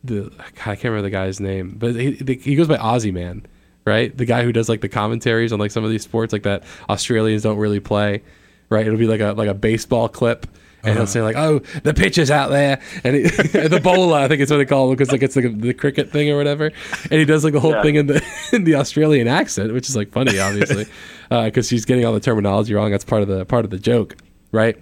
the 0.05 0.31
I 0.39 0.51
can't 0.75 0.85
remember 0.85 1.03
the 1.03 1.11
guy's 1.11 1.41
name, 1.41 1.75
but 1.79 1.95
he 1.95 2.11
the, 2.23 2.37
he 2.37 2.55
goes 2.55 2.69
by 2.69 2.77
Aussie 2.77 3.13
Man, 3.13 3.47
right? 3.87 4.15
The 4.15 4.27
guy 4.27 4.43
who 4.43 4.53
does 4.53 4.69
like 4.69 4.83
the 4.83 4.89
commentaries 4.89 5.53
on 5.53 5.59
like 5.59 5.71
some 5.71 5.85
of 5.85 5.91
these 5.91 6.03
sports 6.03 6.33
like 6.33 6.43
that 6.43 6.65
Australians 6.91 7.43
don't 7.45 7.57
really 7.57 7.81
play, 7.81 8.23
right? 8.69 8.87
It'll 8.87 8.99
be 8.99 9.07
like 9.07 9.21
a 9.21 9.33
like 9.33 9.49
a 9.49 9.55
baseball 9.55 10.09
clip. 10.11 10.47
And 10.83 10.93
he'll 10.93 11.03
uh-huh. 11.03 11.07
say 11.11 11.23
like, 11.23 11.37
"Oh, 11.37 11.59
the 11.83 11.93
pitch 11.95 12.17
is 12.17 12.31
out 12.31 12.51
there," 12.51 12.81
and 13.03 13.17
he, 13.17 13.23
the 13.23 13.81
bowler, 13.83 14.19
I 14.19 14.29
think 14.29 14.41
it's 14.41 14.53
what 14.53 14.59
they 14.59 14.65
call 14.67 14.93
it 14.93 14.97
because 14.97 15.11
like 15.11 15.23
it's 15.23 15.35
like 15.35 15.61
the 15.61 15.75
cricket 15.75 16.13
thing 16.13 16.31
or 16.31 16.37
whatever. 16.37 16.71
And 17.11 17.13
he 17.13 17.25
does 17.25 17.43
like 17.43 17.55
the 17.55 17.61
whole 17.61 17.73
Yeah. 17.73 17.83
thing 17.83 17.97
in 17.97 18.07
the 18.07 18.25
in 18.53 18.63
the 18.63 18.77
Australian 18.77 19.27
accent, 19.27 19.73
which 19.73 19.89
is 19.89 19.97
like 19.97 20.13
funny, 20.13 20.39
obviously, 20.39 20.87
uh, 21.33 21.47
because 21.47 21.67
she's 21.67 21.85
getting 21.87 22.05
all 22.05 22.13
the 22.13 22.21
terminology 22.21 22.73
wrong. 22.73 22.93
That's 22.93 23.05
part 23.05 23.23
of 23.23 23.27
the 23.29 23.45
part 23.47 23.65
of 23.65 23.73
the 23.73 23.81
joke, 23.81 24.17
right? 24.53 24.77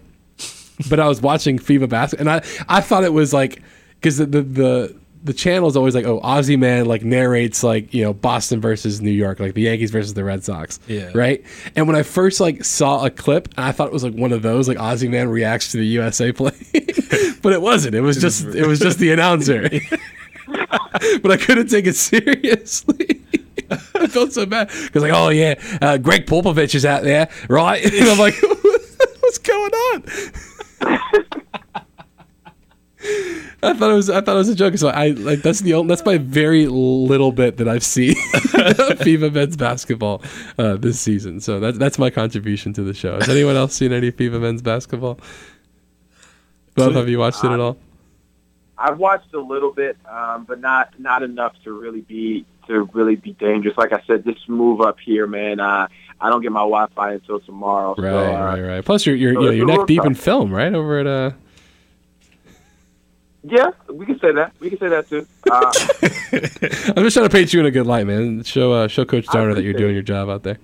But 0.91 1.01
I 1.01 1.09
was 1.09 1.23
watching 1.23 1.59
FIBA 1.59 1.89
basketball, 1.89 2.29
and 2.29 2.45
I 2.45 2.49
I 2.69 2.83
thought 2.83 3.05
it 3.05 3.15
was 3.15 3.33
like 3.33 3.63
because 3.95 4.19
the, 4.19 4.27
the 4.27 4.43
the 4.43 4.97
the 5.25 5.33
channel 5.33 5.67
is 5.69 5.77
always 5.77 5.95
like, 5.95 6.05
oh, 6.05 6.21
Aussie 6.21 6.59
man 6.59 6.85
like 6.85 7.03
narrates 7.03 7.63
like 7.65 7.93
you 7.95 8.05
know 8.05 8.13
Boston 8.13 8.61
versus 8.61 9.01
New 9.01 9.11
York, 9.11 9.41
like 9.41 9.55
the 9.55 9.63
Yankees 9.63 9.91
versus 9.91 10.13
the 10.15 10.23
Red 10.23 10.45
Sox, 10.45 10.79
Yeah. 10.87 11.11
right. 11.15 11.43
And 11.75 11.87
when 11.87 11.97
I 11.97 12.03
first 12.03 12.41
like 12.41 12.65
saw 12.65 13.05
a 13.05 13.11
clip, 13.11 13.49
I 13.57 13.73
thought 13.73 13.87
it 13.89 13.93
was 13.93 14.05
like 14.05 14.15
one 14.15 14.33
of 14.33 14.43
those 14.43 14.69
like 14.69 14.77
Aussie 14.79 15.11
man 15.11 15.29
reacts 15.29 15.73
to 15.73 15.79
the 15.79 15.87
USA 15.87 16.31
play, 16.33 16.53
but 17.43 17.53
it 17.53 17.63
wasn't. 17.63 17.95
It 17.95 18.03
was 18.03 18.21
just 18.21 18.45
it 18.45 18.67
was 18.67 18.79
just 18.79 18.99
the 18.99 19.13
announcer. 19.13 19.63
but 21.23 21.31
I 21.31 21.37
couldn't 21.39 21.69
take 21.69 21.87
it 21.87 21.97
seriously. 21.97 23.23
I 23.71 24.07
felt 24.07 24.33
so 24.35 24.45
bad 24.45 24.69
because 24.69 25.03
like, 25.03 25.13
oh 25.15 25.31
yeah, 25.31 25.55
uh, 25.81 25.97
Gregg 25.97 26.27
Popovich 26.27 26.75
is 26.75 26.85
out 26.85 27.03
there, 27.03 27.31
right? 27.49 27.83
And 27.83 28.09
I'm 28.11 28.19
like, 28.19 28.35
what's 29.21 29.39
going 29.39 29.73
on? 29.73 30.05
I 33.63 33.73
thought 33.75 33.91
it 33.91 33.95
was 33.95 34.11
I 34.11 34.21
thought 34.21 34.35
it 34.35 34.39
was 34.39 34.49
a 34.49 34.55
joke. 34.55 34.77
So 34.77 34.89
I 34.89 35.09
like 35.09 35.43
that's 35.43 35.61
the 35.61 35.75
only, 35.75 35.89
that's 35.89 36.05
my 36.05 36.19
very 36.19 36.67
little 36.67 37.33
bit 37.33 37.57
that 37.59 37.69
I've 37.69 37.85
seen 37.85 38.15
FIBA 38.15 39.33
men's 39.35 39.57
basketball 39.57 40.23
uh, 40.59 40.77
this 40.77 41.01
season. 41.01 41.41
So 41.41 41.61
that's 41.61 41.79
that's 41.79 41.99
my 41.99 42.11
contribution 42.11 42.73
to 42.75 42.83
the 42.83 42.95
show. 42.95 43.15
Has 43.15 43.29
anyone 43.29 43.57
else 43.57 43.75
seen 43.75 43.93
any 43.93 44.11
FIBA 44.11 44.41
men's 44.41 44.63
basketball? 44.63 45.19
Both 46.75 46.95
have 46.95 47.09
you 47.09 47.19
watched 47.19 47.45
it 47.45 47.51
at 47.51 47.61
all? 47.61 47.77
I've 48.77 48.99
watched 48.99 49.33
a 49.35 49.41
little 49.41 49.73
bit, 49.73 49.97
um, 50.11 50.45
but 50.45 50.61
not 50.61 50.99
not 50.99 51.23
enough 51.23 51.55
to 51.65 51.73
really 51.73 52.01
be 52.01 52.45
to 52.67 52.85
really 52.93 53.17
be 53.17 53.33
dangerous. 53.35 53.77
Like 53.77 53.93
I 53.93 54.03
said, 54.07 54.25
this 54.25 54.37
move 54.49 54.81
up 54.81 54.99
here, 54.99 55.27
man. 55.27 55.61
Uh, 55.61 55.89
I 56.21 56.31
don't 56.31 56.43
get 56.43 56.53
my 56.53 56.61
Wi-Fi 56.61 57.15
until 57.15 57.41
tomorrow. 57.41 57.95
Right, 57.97 58.11
so, 58.11 58.35
uh, 58.35 58.45
right, 58.45 58.61
right. 58.61 58.85
Plus, 58.85 59.07
you're 59.07 59.15
you're 59.15 59.35
so 59.35 59.41
you 59.41 59.47
know, 59.47 59.53
you're 59.53 59.67
neck 59.67 59.87
deep 59.87 60.05
in 60.05 60.15
film, 60.15 60.53
right? 60.53 60.75
Over 60.75 60.99
at 61.01 61.07
uh. 61.07 61.31
Yeah, 63.47 63.71
we 63.91 64.07
can 64.07 64.19
say 64.21 64.33
that. 64.33 64.53
We 64.59 64.71
can 64.71 64.79
say 64.79 64.89
that 64.89 65.09
too. 65.09 65.27
Uh, 65.51 65.71
I'm 66.97 67.05
just 67.05 67.15
trying 67.15 67.29
to 67.29 67.31
paint 67.31 67.53
you 67.53 67.61
in 67.61 67.67
a 67.67 67.71
good 67.71 67.87
light, 67.87 68.07
man. 68.07 68.43
Show 68.43 68.73
uh, 68.73 68.89
show 68.89 69.05
Coach 69.05 69.27
I 69.35 69.45
that 69.53 69.63
you're 69.63 69.75
doing 69.75 69.93
your 69.93 70.03
job 70.03 70.31
out 70.31 70.43
there. 70.45 70.59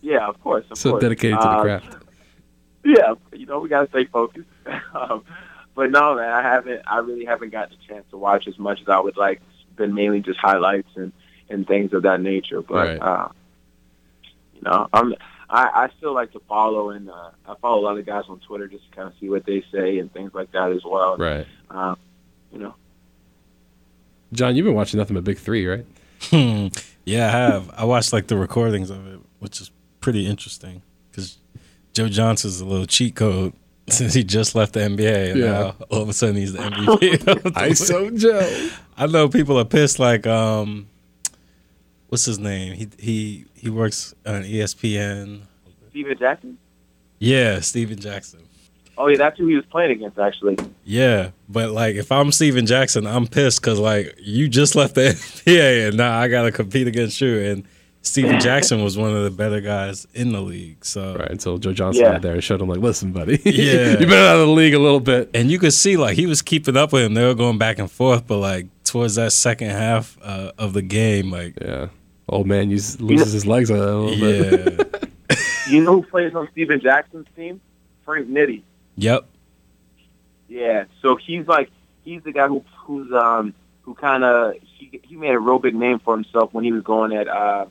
yeah, 0.00 0.28
of 0.28 0.40
course. 0.40 0.64
Of 0.70 0.78
So 0.78 0.90
course. 0.90 1.02
dedicated 1.02 1.38
to 1.40 1.44
the 1.44 1.50
Uh, 1.50 1.62
craft. 1.62 1.96
Yeah, 2.84 3.14
you 3.32 3.46
know, 3.46 3.58
we 3.58 3.68
gotta 3.68 3.88
stay 3.88 4.04
focused. 4.04 4.46
um, 4.94 5.24
but 5.74 5.90
no, 5.90 6.14
man, 6.14 6.30
I 6.30 6.40
haven't. 6.42 6.82
I 6.86 6.98
really 7.00 7.24
haven't 7.24 7.50
gotten 7.50 7.76
a 7.76 7.88
chance 7.92 8.04
to 8.10 8.16
watch 8.16 8.46
as 8.46 8.58
much 8.58 8.80
as 8.80 8.88
I 8.88 9.00
would 9.00 9.16
like. 9.16 9.40
It's 9.66 9.76
been 9.76 9.92
mainly 9.94 10.20
just 10.20 10.38
highlights 10.38 10.88
and 10.94 11.12
and 11.50 11.66
things 11.66 11.92
of 11.92 12.02
that 12.02 12.20
nature. 12.20 12.62
But 12.62 12.74
Right. 12.74 12.98
uh, 13.02 13.28
you 14.54 14.60
know, 14.62 14.86
I'm. 14.92 15.14
I, 15.50 15.70
I 15.86 15.88
still 15.96 16.12
like 16.12 16.32
to 16.32 16.40
follow 16.46 16.90
and 16.90 17.08
uh, 17.08 17.30
I 17.46 17.54
follow 17.62 17.80
a 17.80 17.84
lot 17.84 17.96
of 17.98 18.04
guys 18.04 18.24
on 18.28 18.38
Twitter 18.40 18.68
just 18.68 18.84
to 18.90 18.94
kind 18.94 19.08
of 19.08 19.14
see 19.18 19.30
what 19.30 19.46
they 19.46 19.64
say 19.72 19.98
and 19.98 20.12
things 20.12 20.34
like 20.34 20.52
that 20.52 20.72
as 20.72 20.82
well. 20.84 21.16
Right, 21.16 21.46
Um, 21.70 21.96
you 22.52 22.58
know, 22.58 22.74
John, 24.32 24.56
you've 24.56 24.64
been 24.66 24.74
watching 24.74 24.98
nothing 24.98 25.14
but 25.14 25.24
Big 25.24 25.38
Three, 25.38 25.66
right? 25.66 25.86
Hmm. 26.22 26.68
Yeah, 27.04 27.26
I 27.28 27.30
have. 27.30 27.70
I 27.76 27.84
watched 27.84 28.12
like 28.12 28.26
the 28.26 28.36
recordings 28.36 28.90
of 28.90 29.06
it, 29.06 29.20
which 29.38 29.60
is 29.60 29.70
pretty 30.00 30.26
interesting 30.26 30.82
because 31.10 31.38
Joe 31.94 32.08
Johnson's 32.08 32.60
a 32.60 32.64
little 32.66 32.86
cheat 32.86 33.14
code 33.14 33.52
since 33.88 34.12
he 34.14 34.22
just 34.24 34.54
left 34.54 34.74
the 34.74 34.80
NBA 34.80 35.30
and 35.30 35.38
Yeah. 35.40 35.46
now 35.46 35.74
all 35.90 36.02
of 36.02 36.08
a 36.08 36.12
sudden 36.12 36.36
he's 36.36 36.52
the 36.52 36.58
MVP. 36.60 37.26
of 37.26 37.42
the 37.42 38.00
league. 38.10 38.18
Joe. 38.18 38.68
I 38.96 39.06
know 39.06 39.28
people 39.28 39.58
are 39.58 39.64
pissed. 39.64 39.98
Like, 39.98 40.26
um, 40.26 40.88
what's 42.08 42.24
his 42.24 42.38
name? 42.38 42.74
He 42.74 42.88
he 42.98 43.44
he 43.54 43.70
works 43.70 44.14
on 44.26 44.42
ESPN. 44.42 45.42
Stephen 45.90 46.18
Jackson. 46.18 46.58
Yeah, 47.20 47.60
Stephen 47.60 47.98
Jackson. 47.98 48.40
Oh 49.00 49.06
yeah, 49.08 49.16
that's 49.16 49.38
who 49.38 49.46
he 49.46 49.54
was 49.54 49.64
playing 49.66 49.92
against 49.92 50.18
actually. 50.18 50.56
Yeah, 50.84 51.30
but 51.48 51.70
like 51.70 51.94
if 51.96 52.10
I'm 52.10 52.32
Stephen 52.32 52.66
Jackson, 52.66 53.06
I'm 53.06 53.26
pissed 53.26 53.60
because 53.60 53.78
like 53.78 54.14
you 54.18 54.48
just 54.48 54.74
left 54.74 54.94
the 54.96 55.00
NBA 55.46 55.88
and 55.88 55.96
now 55.96 56.18
I 56.18 56.28
gotta 56.28 56.50
compete 56.50 56.86
against 56.88 57.20
you. 57.20 57.38
And 57.38 57.64
Steven 58.02 58.40
Jackson 58.48 58.82
was 58.82 58.96
one 58.98 59.14
of 59.14 59.22
the 59.24 59.30
better 59.30 59.60
guys 59.60 60.06
in 60.14 60.32
the 60.32 60.40
league. 60.40 60.84
So 60.84 61.14
Right 61.16 61.30
until 61.30 61.58
Joe 61.58 61.72
Johnson 61.72 62.02
Yeah. 62.04 62.12
got 62.12 62.22
there 62.22 62.34
and 62.34 62.42
showed 62.42 62.60
him 62.60 62.68
like, 62.68 62.80
listen, 62.80 63.12
buddy, 63.12 63.40
Yeah. 63.44 63.90
you've 63.90 64.00
been 64.00 64.12
out 64.12 64.36
of 64.40 64.46
the 64.48 64.52
league 64.52 64.74
a 64.74 64.78
little 64.78 65.00
bit. 65.00 65.30
and 65.32 65.50
you 65.50 65.58
could 65.58 65.72
see 65.74 65.96
like 65.96 66.16
he 66.16 66.26
was 66.26 66.42
keeping 66.42 66.76
up 66.76 66.92
with 66.92 67.04
him. 67.04 67.14
They 67.14 67.24
were 67.24 67.34
going 67.34 67.58
back 67.58 67.78
and 67.78 67.90
forth, 67.90 68.26
but 68.26 68.38
like 68.38 68.66
towards 68.84 69.14
that 69.16 69.32
second 69.32 69.70
half 69.70 70.18
uh, 70.22 70.52
of 70.58 70.72
the 70.72 70.82
game, 70.82 71.30
like 71.30 71.54
Yeah, 71.60 71.88
old 72.28 72.46
man 72.48 72.70
use, 72.70 73.00
loses 73.00 73.32
his 73.32 73.46
legs 73.46 73.70
a 73.70 73.74
little 73.74 74.08
bit. 74.08 74.88
yeah, 75.30 75.36
You 75.68 75.84
know 75.84 76.00
who 76.00 76.02
plays 76.02 76.34
on 76.34 76.48
Stephen 76.50 76.80
Jackson's 76.80 77.26
team? 77.36 77.60
Frank 78.04 78.28
Nitty. 78.28 78.62
Yep, 78.98 79.26
Yeah, 80.48 80.84
so 81.02 81.16
he's 81.16 81.46
like 81.46 81.70
he's 82.04 82.22
the 82.22 82.32
guy 82.32 82.48
who 82.48 82.64
who's 82.84 83.12
um 83.12 83.54
who 83.82 83.94
kind 83.94 84.24
of 84.24 84.54
he 84.62 85.00
he 85.02 85.16
made 85.16 85.34
a 85.34 85.38
real 85.38 85.58
big 85.58 85.74
name 85.74 85.98
for 85.98 86.14
himself 86.14 86.52
when 86.52 86.64
he 86.64 86.72
was 86.72 86.82
going 86.82 87.12
at 87.12 87.28
uh 87.28 87.66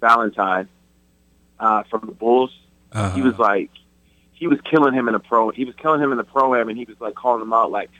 Valentine 0.00 0.68
uh 1.58 1.82
from 1.84 2.06
the 2.06 2.12
Bulls. 2.12 2.50
uh 2.92 3.12
He 3.14 3.22
was 3.22 3.38
like 3.38 3.70
he 4.32 4.46
was 4.46 4.60
killing 4.70 4.94
him 4.94 5.08
in 5.08 5.14
the 5.14 5.20
pro. 5.20 5.50
He 5.50 5.64
was 5.64 5.74
killing 5.74 6.00
him 6.00 6.12
in 6.12 6.18
the 6.18 6.24
pro 6.24 6.54
am, 6.54 6.68
and 6.68 6.78
he 6.78 6.84
was 6.84 7.00
like 7.00 7.14
calling 7.14 7.42
him 7.42 7.52
out 7.52 7.70
like 7.70 7.90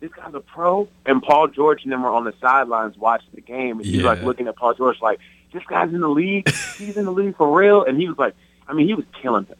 this 0.00 0.10
guy's 0.12 0.34
a 0.34 0.40
pro. 0.40 0.88
And 1.06 1.22
Paul 1.22 1.48
George 1.48 1.84
and 1.84 1.92
them 1.92 2.02
were 2.02 2.10
on 2.10 2.24
the 2.24 2.34
sidelines 2.40 2.98
watching 2.98 3.30
the 3.34 3.40
game, 3.40 3.78
and 3.78 3.86
he's 3.86 3.96
was 4.02 4.04
like 4.04 4.18
looking 4.26 4.46
at 4.48 4.56
Paul 4.56 4.74
George 4.74 5.00
like 5.00 5.20
this 5.52 5.62
guy's 5.68 5.92
in 5.94 6.00
the 6.00 6.08
league. 6.08 6.48
He's 6.76 6.96
in 6.96 7.06
the 7.06 7.10
league 7.12 7.36
for 7.36 7.56
real. 7.58 7.84
And 7.84 7.98
he 7.98 8.08
was 8.08 8.18
like, 8.18 8.34
I 8.68 8.74
mean, 8.74 8.86
he 8.86 8.94
was 8.94 9.06
killing 9.22 9.46
him. 9.46 9.56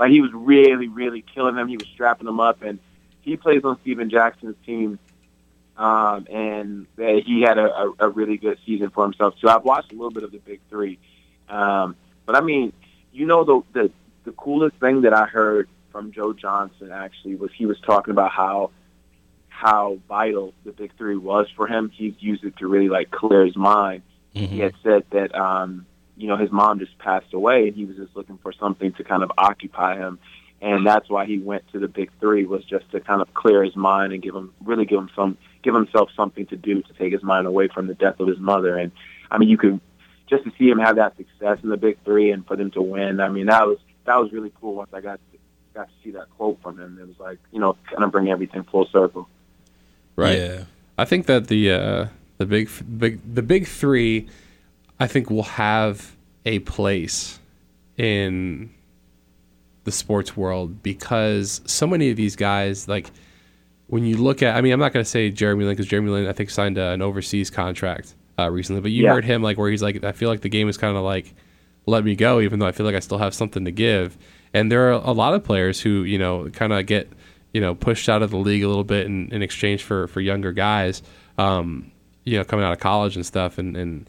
Like 0.00 0.10
he 0.10 0.22
was 0.22 0.30
really, 0.32 0.88
really 0.88 1.22
killing 1.34 1.56
him. 1.56 1.68
He 1.68 1.76
was 1.76 1.86
strapping 1.92 2.26
him 2.26 2.40
up, 2.40 2.62
and 2.62 2.78
he 3.20 3.36
plays 3.36 3.62
on 3.64 3.78
Stephen 3.82 4.08
Jackson's 4.08 4.56
team. 4.64 4.98
Um, 5.76 6.26
and 6.30 6.86
uh, 6.98 7.20
he 7.24 7.42
had 7.42 7.58
a, 7.58 7.66
a, 7.74 7.92
a 8.00 8.08
really 8.08 8.36
good 8.38 8.58
season 8.66 8.88
for 8.90 9.04
himself 9.04 9.34
too. 9.40 9.48
I've 9.48 9.62
watched 9.64 9.92
a 9.92 9.94
little 9.94 10.10
bit 10.10 10.24
of 10.24 10.32
the 10.32 10.38
Big 10.38 10.60
Three, 10.70 10.98
um, 11.50 11.96
but 12.26 12.34
I 12.34 12.40
mean, 12.40 12.72
you 13.12 13.26
know, 13.26 13.44
the, 13.44 13.60
the 13.72 13.90
the 14.24 14.32
coolest 14.32 14.76
thing 14.76 15.02
that 15.02 15.12
I 15.12 15.26
heard 15.26 15.68
from 15.92 16.12
Joe 16.12 16.32
Johnson 16.32 16.90
actually 16.92 17.36
was 17.36 17.50
he 17.54 17.66
was 17.66 17.78
talking 17.80 18.10
about 18.12 18.30
how 18.30 18.70
how 19.48 19.98
vital 20.08 20.54
the 20.64 20.72
Big 20.72 20.92
Three 20.96 21.16
was 21.18 21.46
for 21.54 21.66
him. 21.66 21.90
He's 21.94 22.14
used 22.20 22.44
it 22.44 22.56
to 22.58 22.66
really 22.68 22.88
like 22.88 23.10
clear 23.10 23.44
his 23.44 23.56
mind. 23.56 24.02
He 24.32 24.46
Mhm. 24.46 24.60
had 24.60 24.74
said 24.82 25.04
that 25.10 25.34
um, 25.34 25.84
you 26.20 26.28
know 26.28 26.36
his 26.36 26.50
mom 26.50 26.78
just 26.78 26.96
passed 26.98 27.32
away, 27.32 27.68
and 27.68 27.76
he 27.76 27.84
was 27.84 27.96
just 27.96 28.14
looking 28.14 28.38
for 28.38 28.52
something 28.52 28.92
to 28.94 29.04
kind 29.04 29.22
of 29.22 29.32
occupy 29.38 29.96
him, 29.96 30.18
and 30.60 30.86
that's 30.86 31.08
why 31.08 31.26
he 31.26 31.38
went 31.38 31.66
to 31.72 31.78
the 31.78 31.88
Big 31.88 32.10
Three 32.20 32.44
was 32.44 32.64
just 32.64 32.90
to 32.92 33.00
kind 33.00 33.22
of 33.22 33.32
clear 33.34 33.64
his 33.64 33.74
mind 33.74 34.12
and 34.12 34.22
give 34.22 34.34
him 34.34 34.52
really 34.64 34.84
give 34.84 34.98
him 34.98 35.10
some 35.16 35.38
give 35.62 35.74
himself 35.74 36.10
something 36.16 36.46
to 36.46 36.56
do 36.56 36.82
to 36.82 36.92
take 36.94 37.12
his 37.12 37.22
mind 37.22 37.46
away 37.46 37.68
from 37.68 37.86
the 37.86 37.94
death 37.94 38.20
of 38.20 38.28
his 38.28 38.38
mother. 38.38 38.76
And 38.76 38.92
I 39.30 39.38
mean, 39.38 39.48
you 39.48 39.58
could 39.58 39.80
just 40.28 40.44
to 40.44 40.52
see 40.58 40.68
him 40.68 40.78
have 40.78 40.96
that 40.96 41.16
success 41.16 41.58
in 41.62 41.70
the 41.70 41.76
Big 41.76 41.98
Three 42.04 42.30
and 42.30 42.46
for 42.46 42.56
them 42.56 42.70
to 42.72 42.82
win. 42.82 43.20
I 43.20 43.28
mean, 43.28 43.46
that 43.46 43.66
was 43.66 43.78
that 44.04 44.16
was 44.16 44.32
really 44.32 44.52
cool. 44.60 44.74
Once 44.74 44.90
I 44.92 45.00
got 45.00 45.20
to, 45.32 45.38
got 45.74 45.88
to 45.88 45.94
see 46.04 46.10
that 46.12 46.28
quote 46.36 46.60
from 46.62 46.78
him, 46.78 46.98
it 47.00 47.06
was 47.06 47.18
like 47.18 47.38
you 47.52 47.60
know 47.60 47.76
kind 47.90 48.04
of 48.04 48.12
bring 48.12 48.28
everything 48.28 48.62
full 48.64 48.86
circle. 48.86 49.28
Right. 50.16 50.38
Yeah. 50.38 50.64
I 50.98 51.06
think 51.06 51.24
that 51.26 51.48
the 51.48 51.72
uh, 51.72 52.06
the 52.36 52.46
big 52.46 52.68
big 52.98 53.34
the 53.34 53.42
big 53.42 53.66
three, 53.66 54.28
I 55.00 55.06
think 55.06 55.30
will 55.30 55.42
have 55.44 56.14
a 56.46 56.58
place 56.60 57.38
in 57.96 58.70
the 59.84 59.92
sports 59.92 60.36
world 60.36 60.82
because 60.82 61.60
so 61.66 61.86
many 61.86 62.10
of 62.10 62.16
these 62.16 62.36
guys 62.36 62.86
like 62.86 63.10
when 63.88 64.04
you 64.04 64.16
look 64.18 64.42
at 64.42 64.54
I 64.56 64.60
mean 64.60 64.72
I'm 64.72 64.80
not 64.80 64.92
going 64.92 65.04
to 65.04 65.08
say 65.10 65.30
Jeremy 65.30 65.64
Lin 65.64 65.72
because 65.72 65.86
Jeremy 65.86 66.10
Lin 66.10 66.26
I 66.26 66.32
think 66.32 66.50
signed 66.50 66.78
uh, 66.78 66.82
an 66.92 67.02
overseas 67.02 67.50
contract 67.50 68.14
uh, 68.38 68.50
recently 68.50 68.80
but 68.82 68.90
you 68.90 69.04
Yeah. 69.04 69.14
heard 69.14 69.24
him 69.24 69.42
like 69.42 69.58
where 69.58 69.70
he's 69.70 69.82
like 69.82 70.04
I 70.04 70.12
feel 70.12 70.28
like 70.28 70.42
the 70.42 70.48
game 70.48 70.68
is 70.68 70.76
kind 70.76 70.96
of 70.96 71.02
like 71.02 71.34
let 71.86 72.04
me 72.04 72.14
go 72.14 72.40
even 72.40 72.58
though 72.58 72.66
I 72.66 72.72
feel 72.72 72.86
like 72.86 72.94
I 72.94 73.00
still 73.00 73.18
have 73.18 73.34
something 73.34 73.64
to 73.64 73.70
give 73.72 74.16
and 74.52 74.70
there 74.70 74.88
are 74.88 74.92
a 74.92 75.12
lot 75.12 75.34
of 75.34 75.42
players 75.44 75.80
who 75.80 76.02
you 76.04 76.18
know 76.18 76.48
kind 76.50 76.72
of 76.72 76.84
get 76.86 77.10
you 77.52 77.60
know 77.60 77.74
pushed 77.74 78.08
out 78.08 78.22
of 78.22 78.30
the 78.30 78.36
league 78.36 78.62
a 78.62 78.68
little 78.68 78.84
bit 78.84 79.06
in, 79.06 79.32
in 79.32 79.42
exchange 79.42 79.82
for 79.82 80.06
for 80.08 80.20
younger 80.20 80.52
guys 80.52 81.02
um, 81.38 81.90
you 82.24 82.36
know 82.38 82.44
coming 82.44 82.64
out 82.64 82.72
of 82.72 82.78
college 82.80 83.16
and 83.16 83.24
stuff 83.26 83.56
and 83.58 83.76
and 83.76 84.08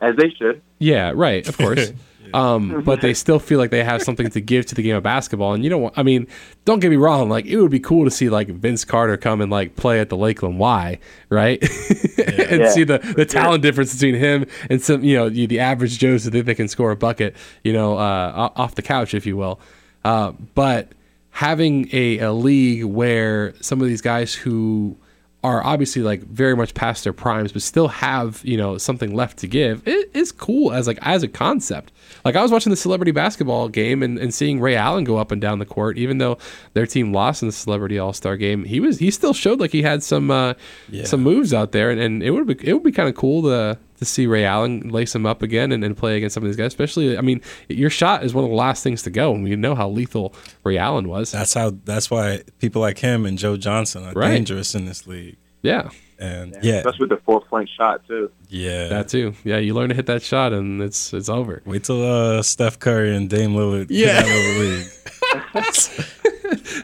As 0.00 0.16
they 0.16 0.30
should. 0.30 0.62
yeah, 0.78 1.12
right, 1.14 1.46
of 1.48 1.56
course. 1.56 1.92
Um, 2.32 2.82
but 2.84 3.00
they 3.00 3.14
still 3.14 3.38
feel 3.38 3.58
like 3.58 3.70
they 3.70 3.82
have 3.82 4.02
something 4.02 4.30
to 4.30 4.40
give 4.40 4.66
to 4.66 4.74
the 4.74 4.82
game 4.82 4.94
of 4.94 5.02
basketball. 5.02 5.52
And 5.52 5.64
you 5.64 5.70
don't, 5.70 5.92
I 5.98 6.02
mean, 6.02 6.26
don't 6.64 6.78
get 6.78 6.90
me 6.90 6.96
wrong. 6.96 7.28
Like 7.28 7.46
it 7.46 7.56
would 7.60 7.70
be 7.70 7.80
cool 7.80 8.04
to 8.04 8.10
see 8.10 8.28
like 8.30 8.48
Vince 8.48 8.84
Carter 8.84 9.16
come 9.16 9.40
and 9.40 9.50
like 9.50 9.76
play 9.76 10.00
at 10.00 10.10
the 10.10 10.16
Lakeland 10.16 10.58
Y, 10.58 10.98
right? 11.28 11.60
and 12.18 12.60
Yeah, 12.60 12.70
see 12.70 12.84
the, 12.84 12.98
the 12.98 13.24
talent 13.24 13.62
difference 13.62 13.94
between 13.94 14.14
him 14.14 14.46
and 14.68 14.80
some, 14.80 15.02
you 15.02 15.16
know, 15.16 15.26
you, 15.26 15.46
the 15.46 15.58
average 15.58 15.98
Joes 15.98 16.24
who 16.24 16.30
think 16.30 16.46
they 16.46 16.54
can 16.54 16.68
score 16.68 16.92
a 16.92 16.96
bucket, 16.96 17.34
you 17.64 17.72
know, 17.72 17.98
uh, 17.98 18.50
off 18.54 18.76
the 18.76 18.82
couch, 18.82 19.12
if 19.12 19.26
you 19.26 19.36
will. 19.36 19.58
Uh, 20.04 20.32
but 20.54 20.92
having 21.30 21.88
a, 21.92 22.18
a 22.18 22.32
league 22.32 22.84
where 22.84 23.54
some 23.60 23.80
of 23.80 23.88
these 23.88 24.02
guys 24.02 24.34
who 24.34 24.96
are 25.42 25.64
obviously 25.64 26.02
like 26.02 26.20
very 26.22 26.54
much 26.54 26.74
past 26.74 27.04
their 27.04 27.14
primes, 27.14 27.50
but 27.52 27.62
still 27.62 27.88
have 27.88 28.42
you 28.44 28.56
know 28.58 28.76
something 28.76 29.14
left 29.14 29.38
to 29.38 29.46
give. 29.46 29.86
It 29.88 30.10
is 30.14 30.32
cool 30.32 30.72
as 30.72 30.86
like 30.86 30.98
as 31.02 31.22
a 31.22 31.28
concept. 31.28 31.92
Like 32.24 32.36
I 32.36 32.42
was 32.42 32.50
watching 32.52 32.70
the 32.70 32.76
celebrity 32.76 33.12
basketball 33.12 33.68
game 33.68 34.02
and, 34.02 34.18
and 34.18 34.34
seeing 34.34 34.60
Ray 34.60 34.76
Allen 34.76 35.04
go 35.04 35.16
up 35.16 35.30
and 35.32 35.40
down 35.40 35.58
the 35.58 35.64
court, 35.64 35.96
even 35.96 36.18
though 36.18 36.36
their 36.74 36.86
team 36.86 37.12
lost 37.14 37.42
in 37.42 37.48
the 37.48 37.52
celebrity 37.52 37.98
All 37.98 38.12
Star 38.12 38.36
game. 38.36 38.64
He 38.64 38.80
was 38.80 38.98
he 38.98 39.10
still 39.10 39.32
showed 39.32 39.60
like 39.60 39.70
he 39.72 39.82
had 39.82 40.02
some 40.02 40.30
uh, 40.30 40.54
Yeah. 40.90 41.04
some 41.04 41.22
moves 41.22 41.54
out 41.54 41.72
there, 41.72 41.90
and, 41.90 42.00
and 42.00 42.22
it 42.22 42.30
would 42.32 42.46
be 42.46 42.56
it 42.68 42.74
would 42.74 42.82
be 42.82 42.92
kind 42.92 43.08
of 43.08 43.14
cool 43.14 43.42
to 43.42 43.78
to 44.00 44.04
see 44.04 44.26
Ray 44.26 44.44
Allen 44.44 44.88
lace 44.88 45.14
him 45.14 45.24
up 45.24 45.40
again 45.42 45.70
and, 45.72 45.84
and 45.84 45.96
play 45.96 46.16
against 46.16 46.34
some 46.34 46.42
of 46.42 46.48
these 46.48 46.56
guys. 46.56 46.66
Especially, 46.66 47.16
I 47.16 47.20
mean, 47.20 47.40
your 47.68 47.90
shot 47.90 48.24
is 48.24 48.34
one 48.34 48.42
of 48.44 48.50
the 48.50 48.56
last 48.56 48.82
things 48.82 49.02
to 49.04 49.10
go, 49.10 49.32
and 49.32 49.44
we 49.44 49.54
know 49.56 49.74
how 49.76 49.88
lethal 49.88 50.34
Ray 50.64 50.76
Allen 50.78 51.08
was. 51.08 51.30
That's 51.32 51.54
how. 51.54 51.70
That's 51.84 52.10
why 52.10 52.42
people 52.58 52.82
like 52.82 52.98
him 52.98 53.24
and 53.24 53.38
Joe 53.38 53.56
Johnson 53.56 54.04
are 54.04 54.12
Right. 54.12 54.32
dangerous 54.32 54.74
in 54.74 54.84
this 54.86 55.06
league. 55.06 55.36
Yeah, 55.62 55.90
And 56.18 56.56
yeah, 56.62 56.76
Especially 56.76 57.06
with 57.08 57.18
the 57.18 57.22
four 57.24 57.42
point 57.42 57.68
shot 57.76 58.00
too. 58.08 58.30
yeah. 58.48 58.88
that 58.88 59.08
too. 59.08 59.34
Yeah, 59.44 59.58
you 59.58 59.74
learn 59.74 59.90
to 59.90 59.94
hit 59.94 60.06
that 60.06 60.22
shot, 60.22 60.52
and 60.54 60.80
it's 60.82 61.12
it's 61.12 61.28
over. 61.28 61.60
Wait 61.66 61.84
till 61.84 62.02
uh, 62.02 62.40
Steph 62.42 62.78
Curry 62.78 63.14
and 63.14 63.28
Dame 63.28 63.52
Lillard 63.54 63.88
Yeah. 63.90 64.22
get 64.22 64.24
out 64.24 64.24
of 64.24 64.54
the 64.54 64.60
league. 64.64 64.86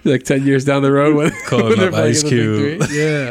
like 0.12 0.22
ten 0.24 0.46
years 0.46 0.64
down 0.64 0.82
the 0.82 0.92
road 0.92 1.16
when, 1.16 1.30
Calling 1.46 1.68
when 1.70 1.78
they're 1.78 1.88
up 1.88 1.94
playing 1.94 2.10
Ice 2.10 2.22
in 2.22 2.28
the 2.28 2.34
Cube. 2.78 2.90
Yeah, 2.90 3.30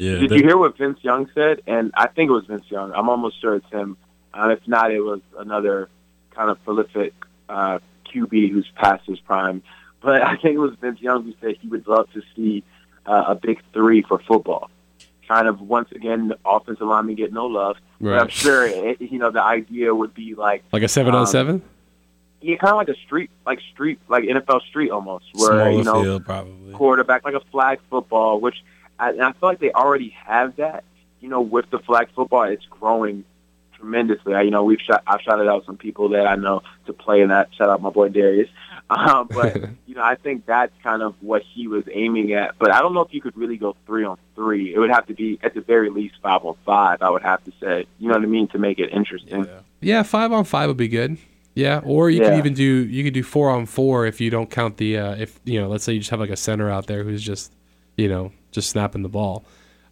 Yeah, 0.00 0.18
Did 0.18 0.30
they- 0.30 0.36
you 0.36 0.42
hear 0.42 0.56
what 0.58 0.76
Vince 0.76 0.98
Young 1.02 1.28
said? 1.34 1.62
And 1.66 1.92
I 1.96 2.06
think 2.08 2.30
it 2.30 2.32
was 2.32 2.46
Vince 2.46 2.64
Young. 2.70 2.92
I'm 2.94 3.08
almost 3.08 3.40
sure 3.40 3.54
it's 3.54 3.70
him. 3.70 3.96
And 4.34 4.52
if 4.52 4.66
not, 4.68 4.92
it 4.92 5.00
was 5.00 5.20
another 5.38 5.88
kind 6.30 6.50
of 6.50 6.62
prolific 6.64 7.12
uh, 7.48 7.78
QB 8.12 8.50
who's 8.52 8.70
past 8.76 9.04
his 9.06 9.18
prime. 9.20 9.62
But 10.00 10.22
I 10.22 10.36
think 10.36 10.54
it 10.54 10.58
was 10.58 10.74
Vince 10.80 11.00
Young 11.00 11.24
who 11.24 11.34
said 11.40 11.56
he 11.60 11.68
would 11.68 11.86
love 11.88 12.08
to 12.12 12.22
see 12.36 12.62
uh, 13.06 13.24
a 13.28 13.34
big 13.34 13.60
three 13.72 14.02
for 14.02 14.18
football. 14.20 14.70
Kind 15.26 15.48
of 15.48 15.60
once 15.60 15.90
again, 15.92 16.28
the 16.28 16.38
offensive 16.44 16.86
linemen 16.86 17.14
get 17.16 17.32
no 17.32 17.46
love. 17.46 17.76
But 18.00 18.18
I'm 18.18 18.28
sure 18.28 18.64
it, 18.66 19.00
you 19.00 19.18
know 19.18 19.30
the 19.30 19.42
idea 19.42 19.94
would 19.94 20.14
be 20.14 20.34
like 20.34 20.62
Like 20.72 20.82
a 20.84 20.88
seven 20.88 21.14
on 21.14 21.20
Um, 21.22 21.26
seven. 21.26 21.62
yeah, 22.40 22.56
kind 22.56 22.70
of 22.70 22.76
like 22.76 22.88
a 22.88 22.94
street, 23.00 23.28
like 23.44 23.58
street, 23.72 23.98
like 24.08 24.24
NFL 24.24 24.62
street 24.62 24.90
almost, 24.90 25.26
where 25.34 25.48
smaller 25.48 25.70
you 25.70 25.84
know 25.84 26.02
field 26.02 26.24
probably. 26.24 26.72
quarterback, 26.72 27.24
like 27.24 27.34
a 27.34 27.40
flag 27.50 27.78
football, 27.90 28.40
which 28.40 28.62
I, 28.98 29.10
and 29.10 29.22
I 29.22 29.32
feel 29.32 29.48
like 29.48 29.60
they 29.60 29.72
already 29.72 30.10
have 30.10 30.56
that. 30.56 30.84
You 31.20 31.28
know, 31.28 31.40
with 31.40 31.68
the 31.70 31.80
flag 31.80 32.08
football, 32.14 32.44
it's 32.44 32.64
growing 32.66 33.24
tremendously. 33.78 34.34
I, 34.34 34.42
you 34.42 34.50
know, 34.50 34.64
we've 34.64 34.80
shot, 34.80 35.02
I've 35.06 35.20
shouted 35.20 35.48
out 35.48 35.64
some 35.66 35.76
people 35.76 36.10
that 36.10 36.26
I 36.26 36.36
know 36.36 36.62
to 36.86 36.92
play 36.92 37.22
in 37.22 37.28
that. 37.28 37.48
Shout 37.54 37.68
out 37.68 37.82
my 37.82 37.90
boy 37.90 38.08
Darius. 38.08 38.48
Um, 38.90 39.28
but 39.30 39.54
you 39.86 39.94
know, 39.94 40.02
I 40.02 40.14
think 40.14 40.46
that's 40.46 40.72
kind 40.82 41.02
of 41.02 41.14
what 41.20 41.42
he 41.42 41.68
was 41.68 41.84
aiming 41.92 42.32
at. 42.32 42.58
But 42.58 42.70
I 42.70 42.80
don't 42.80 42.94
know 42.94 43.02
if 43.02 43.12
you 43.12 43.20
could 43.20 43.36
really 43.36 43.58
go 43.58 43.76
three 43.84 44.02
on 44.02 44.16
three. 44.34 44.74
It 44.74 44.78
would 44.78 44.88
have 44.88 45.06
to 45.08 45.14
be 45.14 45.38
at 45.42 45.52
the 45.52 45.60
very 45.60 45.90
least 45.90 46.14
five 46.22 46.42
on 46.42 46.56
five. 46.64 47.02
I 47.02 47.10
would 47.10 47.20
have 47.20 47.44
to 47.44 47.52
say. 47.60 47.84
You 47.98 48.08
know 48.08 48.14
what 48.14 48.22
I 48.22 48.26
mean 48.28 48.48
to 48.48 48.58
make 48.58 48.78
it 48.78 48.90
interesting. 48.90 49.44
Yeah. 49.44 49.60
Yeah, 49.82 50.02
five 50.04 50.32
on 50.32 50.44
five 50.44 50.68
would 50.68 50.78
be 50.78 50.88
good. 50.88 51.18
Yeah, 51.54 51.82
or 51.84 52.08
you 52.08 52.20
could 52.20 52.34
even 52.34 52.54
do 52.54 52.62
you 52.62 53.02
could 53.04 53.14
do 53.14 53.22
four 53.22 53.50
on 53.50 53.66
four 53.66 54.06
if 54.06 54.20
you 54.20 54.30
don't 54.30 54.48
count 54.48 54.76
the 54.76 54.96
uh, 54.96 55.16
if 55.16 55.40
you 55.44 55.60
know 55.60 55.68
let's 55.68 55.84
say 55.84 55.92
you 55.92 55.98
just 55.98 56.10
have 56.10 56.20
like 56.20 56.30
a 56.30 56.36
center 56.36 56.70
out 56.70 56.86
there 56.86 57.04
who's 57.04 57.22
just 57.22 57.52
you 57.96 58.08
know 58.08 58.32
just 58.50 58.70
snapping 58.70 59.02
the 59.02 59.08
ball, 59.08 59.44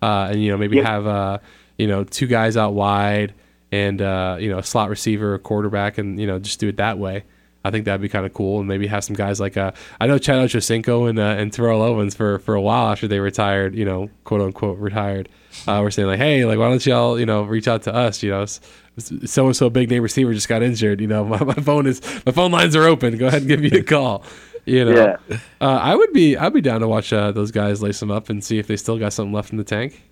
uh, 0.02 0.28
and 0.30 0.42
you 0.42 0.50
know 0.50 0.56
maybe 0.58 0.76
Yeah. 0.76 0.90
have 0.90 1.06
uh, 1.06 1.38
you 1.78 1.86
know 1.86 2.04
two 2.04 2.26
guys 2.26 2.56
out 2.56 2.74
wide 2.74 3.34
and 3.72 4.00
uh, 4.00 4.36
you 4.40 4.48
know 4.50 4.58
a 4.58 4.62
slot 4.62 4.88
receiver, 4.90 5.34
a 5.34 5.38
quarterback, 5.38 5.98
and 5.98 6.20
you 6.20 6.26
know 6.26 6.38
just 6.38 6.60
do 6.60 6.68
it 6.68 6.76
that 6.78 6.98
way. 6.98 7.24
I 7.64 7.72
think 7.72 7.84
that'd 7.86 8.00
be 8.00 8.08
kind 8.08 8.24
of 8.24 8.32
cool, 8.32 8.60
and 8.60 8.68
maybe 8.68 8.86
have 8.86 9.02
some 9.02 9.16
guys 9.16 9.40
like 9.40 9.56
uh, 9.56 9.72
I 10.00 10.06
know 10.06 10.18
Chad 10.18 10.36
Ochocinco 10.36 11.08
and 11.10 11.18
uh, 11.18 11.22
and 11.36 11.52
Terrell 11.52 11.82
Owens 11.82 12.14
for 12.14 12.38
for 12.38 12.54
a 12.54 12.60
while 12.62 12.92
after 12.92 13.08
they 13.08 13.18
retired, 13.18 13.74
you 13.74 13.84
know, 13.84 14.08
quote 14.24 14.40
unquote 14.40 14.78
retired. 14.78 15.28
Uh, 15.66 15.80
we're 15.82 15.90
saying 15.90 16.06
like, 16.06 16.18
hey, 16.18 16.44
like 16.44 16.58
why 16.58 16.68
don't 16.68 16.84
y'all 16.86 17.18
you 17.18 17.26
know 17.26 17.42
reach 17.42 17.66
out 17.66 17.82
to 17.82 17.92
us, 17.94 18.22
you 18.22 18.30
know, 18.30 18.46
so 18.46 19.46
and 19.46 19.56
so 19.56 19.68
big 19.68 19.90
name 19.90 20.02
receiver 20.04 20.32
just 20.32 20.48
got 20.48 20.62
injured, 20.62 21.00
you 21.00 21.08
know, 21.08 21.24
my, 21.32 21.42
my 21.42 21.54
phone 21.54 21.86
is 21.88 22.00
my 22.24 22.30
phone 22.30 22.52
lines 22.52 22.76
are 22.76 22.84
open. 22.84 23.16
Go 23.18 23.26
ahead 23.26 23.42
and 23.42 23.48
give 23.48 23.60
me 23.60 23.70
a 23.72 23.82
call. 23.94 24.22
You 24.66 24.84
know, 24.84 25.16
Yeah. 25.28 25.36
uh, 25.60 25.64
I 25.82 25.94
would 25.94 26.12
be 26.12 26.36
I'd 26.36 26.52
be 26.52 26.60
down 26.60 26.80
to 26.80 26.88
watch 26.88 27.12
uh, 27.12 27.30
those 27.32 27.50
guys 27.52 27.80
lace 27.82 28.00
them 28.00 28.10
up 28.10 28.28
and 28.28 28.42
see 28.44 28.58
if 28.58 28.66
they 28.66 28.76
still 28.76 28.98
got 28.98 29.12
something 29.12 29.32
left 29.32 29.50
in 29.52 29.58
the 29.58 29.64
tank. 29.64 30.02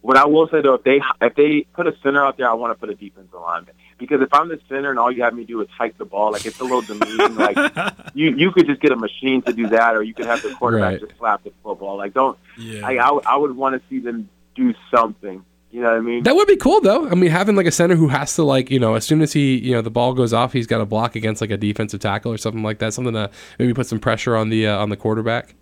What 0.00 0.16
I 0.16 0.26
will 0.26 0.48
say 0.48 0.60
though, 0.60 0.74
if 0.74 0.82
they 0.82 1.00
if 1.20 1.34
they 1.36 1.60
put 1.74 1.86
a 1.86 1.94
center 2.02 2.24
out 2.24 2.36
there, 2.36 2.50
I 2.50 2.54
want 2.54 2.72
to 2.72 2.78
put 2.80 2.90
a 2.90 2.94
defensive 2.96 3.32
lineman 3.40 3.74
because 3.98 4.20
if 4.20 4.34
I'm 4.34 4.48
the 4.48 4.58
center 4.68 4.90
and 4.90 4.98
all 4.98 5.12
you 5.12 5.22
have 5.22 5.32
me 5.32 5.44
do 5.44 5.60
is 5.60 5.68
hike 5.78 5.96
the 5.96 6.04
ball, 6.04 6.32
like 6.32 6.44
it's 6.44 6.58
a 6.58 6.64
little 6.64 6.82
demeaning. 6.82 7.36
like 7.36 7.56
you 8.14 8.34
you 8.36 8.50
could 8.50 8.66
just 8.66 8.80
get 8.80 8.90
a 8.90 8.96
machine 8.96 9.42
to 9.42 9.52
do 9.52 9.68
that, 9.68 9.94
or 9.94 10.02
you 10.02 10.12
could 10.12 10.26
have 10.26 10.42
the 10.42 10.52
quarterback 10.56 10.92
Right. 10.94 11.00
just 11.00 11.16
slap 11.18 11.44
the 11.44 11.52
football. 11.62 11.96
Like 11.98 12.14
don't 12.14 12.36
Yeah. 12.58 12.84
I 12.84 12.96
I, 12.96 13.10
I 13.26 13.36
would 13.36 13.54
want 13.54 13.80
to 13.80 13.88
see 13.88 14.00
them 14.00 14.28
do 14.56 14.74
something. 14.92 15.44
You 15.72 15.80
know 15.80 15.88
what 15.88 15.96
I 15.96 16.00
mean? 16.00 16.22
That 16.24 16.36
would 16.36 16.46
be 16.46 16.56
cool 16.56 16.80
though. 16.82 17.08
I 17.08 17.14
mean, 17.14 17.30
having 17.30 17.56
like 17.56 17.64
a 17.66 17.70
center 17.72 17.96
who 17.96 18.08
has 18.08 18.34
to 18.36 18.42
like 18.44 18.70
you 18.70 18.78
know 18.78 18.94
as 18.94 19.06
soon 19.06 19.22
as 19.22 19.32
he 19.32 19.56
you 19.58 19.72
know 19.72 19.80
the 19.80 19.90
ball 19.90 20.12
goes 20.12 20.32
off, 20.34 20.52
he's 20.52 20.66
got 20.66 20.78
to 20.78 20.84
block 20.86 21.16
against 21.16 21.40
like 21.40 21.50
a 21.50 21.56
defensive 21.56 21.98
tackle 22.00 22.30
or 22.30 22.36
something 22.36 22.62
like 22.62 22.78
that. 22.80 22.92
Something 22.92 23.14
to 23.14 23.30
maybe 23.58 23.72
put 23.72 23.86
some 23.86 23.98
pressure 23.98 24.36
on 24.36 24.50
the 24.50 24.66
uh, 24.66 24.78
on 24.78 24.90
the 24.90 24.96
quarterback. 24.98 25.54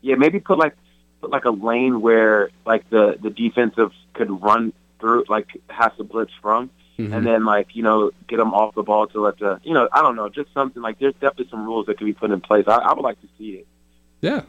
yeah, 0.00 0.14
maybe 0.14 0.38
put 0.38 0.58
like 0.58 0.76
put 1.20 1.30
like 1.30 1.44
a 1.44 1.50
lane 1.50 2.00
where 2.00 2.50
like 2.64 2.88
the 2.90 3.18
the 3.20 3.30
defensive 3.30 3.90
could 4.14 4.30
run 4.42 4.72
through, 5.00 5.24
like 5.28 5.48
has 5.68 5.90
to 5.96 6.04
blitz 6.04 6.30
from, 6.40 6.70
Mhm. 6.98 7.12
and 7.12 7.26
then 7.26 7.44
like 7.44 7.74
you 7.74 7.82
know 7.82 8.12
get 8.28 8.36
them 8.36 8.54
off 8.54 8.76
the 8.76 8.84
ball 8.84 9.08
to 9.08 9.20
let 9.20 9.38
the 9.40 9.58
you 9.64 9.74
know 9.74 9.88
I 9.92 10.02
don't 10.02 10.14
know 10.14 10.28
just 10.28 10.52
something 10.54 10.80
like 10.82 11.00
there's 11.00 11.14
definitely 11.14 11.48
some 11.50 11.64
rules 11.64 11.86
that 11.86 11.98
could 11.98 12.04
be 12.04 12.12
put 12.12 12.30
in 12.30 12.40
place. 12.40 12.64
I, 12.68 12.76
I 12.76 12.92
would 12.94 13.02
like 13.02 13.20
to 13.22 13.28
see 13.38 13.50
it. 13.54 13.66
Yeah, 14.20 14.42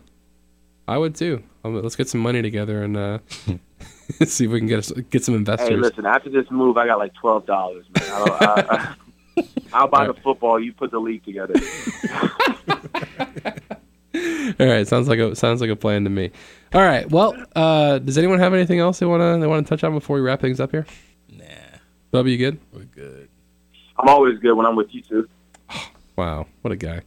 I 0.88 1.00
would 1.00 1.16
too. 1.16 1.42
Um, 1.64 1.82
let's 1.82 1.96
get 1.96 2.10
some 2.10 2.22
money 2.22 2.42
together 2.44 2.84
and 2.84 2.96
uh, 2.98 3.20
see 4.26 4.46
if 4.46 4.52
we 4.52 4.60
can 4.60 4.68
get 4.68 4.80
us, 4.80 4.92
get 5.10 5.24
some 5.24 5.36
investors. 5.36 5.70
Hey, 5.70 5.76
listen, 5.76 6.06
after 6.06 6.30
this 6.30 6.50
move, 6.52 6.78
I 6.78 6.88
got 6.88 7.00
like 7.00 7.14
twelve 7.14 7.46
dollars, 7.46 7.86
man. 7.96 8.10
I'll, 8.12 8.34
I, 8.34 8.96
I, 9.38 9.44
I'll 9.74 9.88
buy 9.88 10.08
the 10.08 10.14
football. 10.14 10.60
You 10.60 10.74
put 10.74 10.92
the 10.92 11.00
league 11.00 11.24
together. 11.24 11.54
All 14.60 14.68
right, 14.68 14.88
sounds 14.88 15.08
like 15.08 15.20
a 15.20 15.36
sounds 15.36 15.62
like 15.62 15.70
a 15.70 15.76
plan 15.76 16.04
to 16.04 16.10
me. 16.10 16.32
All 16.74 16.82
right, 16.82 17.10
well, 17.10 17.36
uh, 17.56 18.00
does 18.00 18.18
anyone 18.18 18.40
have 18.40 18.54
anything 18.54 18.80
else 18.80 19.00
they 19.00 19.06
want 19.06 19.22
to 19.22 19.40
they 19.40 19.48
want 19.48 19.66
to 19.66 19.70
touch 19.70 19.84
on 19.84 19.94
before 19.94 20.16
we 20.18 20.22
wrap 20.22 20.42
things 20.42 20.60
up 20.60 20.72
here? 20.72 20.86
Nah, 21.30 21.46
Bubby, 22.12 22.32
you 22.34 22.38
good? 22.38 22.60
we're 22.74 22.84
good. 22.84 23.30
I'm 23.98 24.10
always 24.10 24.38
good 24.40 24.54
when 24.54 24.66
I'm 24.66 24.76
with 24.76 24.94
you 24.94 25.02
two. 25.02 25.30
Wow, 26.18 26.46
what 26.62 26.74
a 26.74 26.76
guy. 26.76 27.02